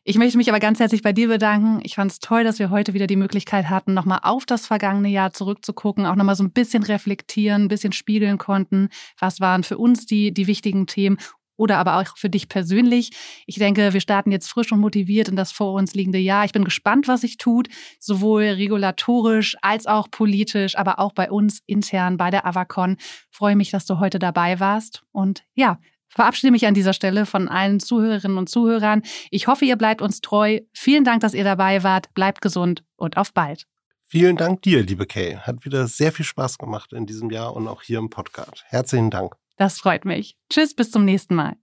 Ich 0.04 0.18
möchte 0.18 0.38
mich 0.38 0.50
aber 0.50 0.60
ganz 0.60 0.80
herzlich 0.80 1.04
bei 1.04 1.14
dir 1.14 1.28
bedanken. 1.28 1.80
Ich 1.84 1.94
fand 1.94 2.12
es 2.12 2.20
toll, 2.20 2.44
dass 2.44 2.58
wir 2.58 2.72
heute 2.72 2.96
wieder 2.96 3.06
die 3.06 3.16
Möglichkeit 3.16 3.70
hatten, 3.70 3.94
nochmal 3.94 4.22
auf 4.24 4.48
das 4.48 4.66
vergangene 4.66 5.10
Jahr 5.10 5.32
zurückzugucken, 5.32 6.08
auch 6.08 6.16
nochmal 6.16 6.36
so 6.36 6.44
ein 6.44 6.52
bisschen 6.52 6.82
reflektieren, 6.82 7.66
ein 7.66 7.68
bisschen 7.68 7.94
spiegeln 7.94 8.40
konnten. 8.40 8.90
Was 9.20 9.42
waren 9.42 9.64
für 9.64 9.78
uns 9.78 10.08
die, 10.08 10.34
die 10.34 10.48
wichtigen 10.48 10.88
Themen 10.88 11.18
oder 11.62 11.78
aber 11.78 11.98
auch 11.98 12.18
für 12.18 12.30
dich 12.30 12.50
persönlich. 12.50 13.12
Ich 13.46 13.56
denke, 13.56 13.94
wir 13.94 14.02
starten 14.02 14.32
jetzt 14.32 14.50
frisch 14.50 14.72
und 14.72 14.80
motiviert 14.80 15.30
in 15.30 15.36
das 15.36 15.52
vor 15.52 15.74
uns 15.74 15.94
liegende 15.94 16.18
Jahr. 16.18 16.44
Ich 16.44 16.54
bin 16.54 16.66
gespannt, 16.66 17.08
was 17.08 17.22
sich 17.22 17.38
tut, 17.38 17.68
sowohl 18.00 18.44
regulatorisch 18.44 19.56
als 19.62 19.86
auch 19.86 20.10
politisch, 20.10 20.76
aber 20.76 20.98
auch 20.98 21.14
bei 21.14 21.30
uns 21.30 21.62
intern 21.68 22.18
bei 22.18 22.32
der 22.32 22.48
Avacon. 22.48 22.98
Freue 23.30 23.56
mich, 23.56 23.70
dass 23.70 23.86
du 23.86 24.00
heute 24.00 24.18
dabei 24.18 24.60
warst 24.60 25.04
und 25.12 25.44
ja, 25.54 25.78
verabschiede 26.10 26.52
mich 26.52 26.66
an 26.66 26.74
dieser 26.74 26.94
Stelle 26.94 27.28
von 27.28 27.48
allen 27.48 27.80
Zuhörerinnen 27.80 28.40
und 28.40 28.50
Zuhörern. 28.50 29.04
Ich 29.30 29.46
hoffe, 29.46 29.66
ihr 29.66 29.76
bleibt 29.76 30.02
uns 30.02 30.22
treu. 30.22 30.62
Vielen 30.74 31.04
Dank, 31.04 31.22
dass 31.22 31.36
ihr 31.36 31.44
dabei 31.44 31.84
wart. 31.84 32.12
Bleibt 32.16 32.42
gesund 32.42 32.84
und 32.96 33.18
auf 33.18 33.34
bald. 33.34 33.68
Vielen 34.02 34.36
Dank 34.36 34.64
dir, 34.64 34.84
liebe 34.84 35.06
Kay. 35.06 35.38
Hat 35.38 35.64
wieder 35.64 35.88
sehr 35.88 36.12
viel 36.12 36.26
Spaß 36.26 36.58
gemacht 36.58 36.92
in 36.92 37.06
diesem 37.06 37.30
Jahr 37.30 37.56
und 37.56 37.68
auch 37.68 37.84
hier 37.84 38.00
im 38.00 38.10
Podcast. 38.10 38.66
Herzlichen 38.68 39.12
Dank. 39.12 39.41
Das 39.62 39.78
freut 39.78 40.06
mich. 40.06 40.36
Tschüss, 40.50 40.74
bis 40.74 40.90
zum 40.90 41.06
nächsten 41.06 41.36
Mal. 41.36 41.56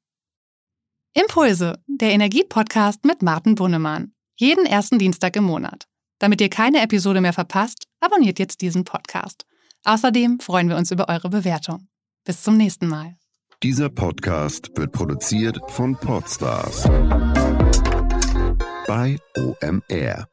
Impulse, 1.15 1.83
der 1.89 2.13
Energiepodcast 2.13 3.05
mit 3.05 3.23
Martin 3.23 3.57
Bunnemann. 3.57 4.13
Jeden 4.37 4.67
ersten 4.67 5.01
Dienstag 5.01 5.35
im 5.35 5.43
Monat. 5.43 5.89
Damit 6.21 6.41
ihr 6.41 6.49
keine 6.49 6.81
Episode 6.81 7.21
mehr 7.21 7.33
verpasst, 7.33 7.89
abonniert 7.99 8.39
jetzt 8.39 8.61
diesen 8.61 8.85
Podcast. 8.85 9.47
Außerdem 9.83 10.39
freuen 10.39 10.69
wir 10.69 10.77
uns 10.77 10.93
über 10.93 11.09
eure 11.09 11.29
Bewertung. 11.29 11.89
Bis 12.25 12.45
zum 12.45 12.57
nächsten 12.57 12.87
Mal. 12.87 13.17
Dieser 13.65 13.89
Podcast 13.89 14.71
wird 14.77 14.93
produziert 14.93 15.59
von 15.67 15.97
Podstars 15.97 16.85
bei 18.87 19.19
OMR. 19.37 20.29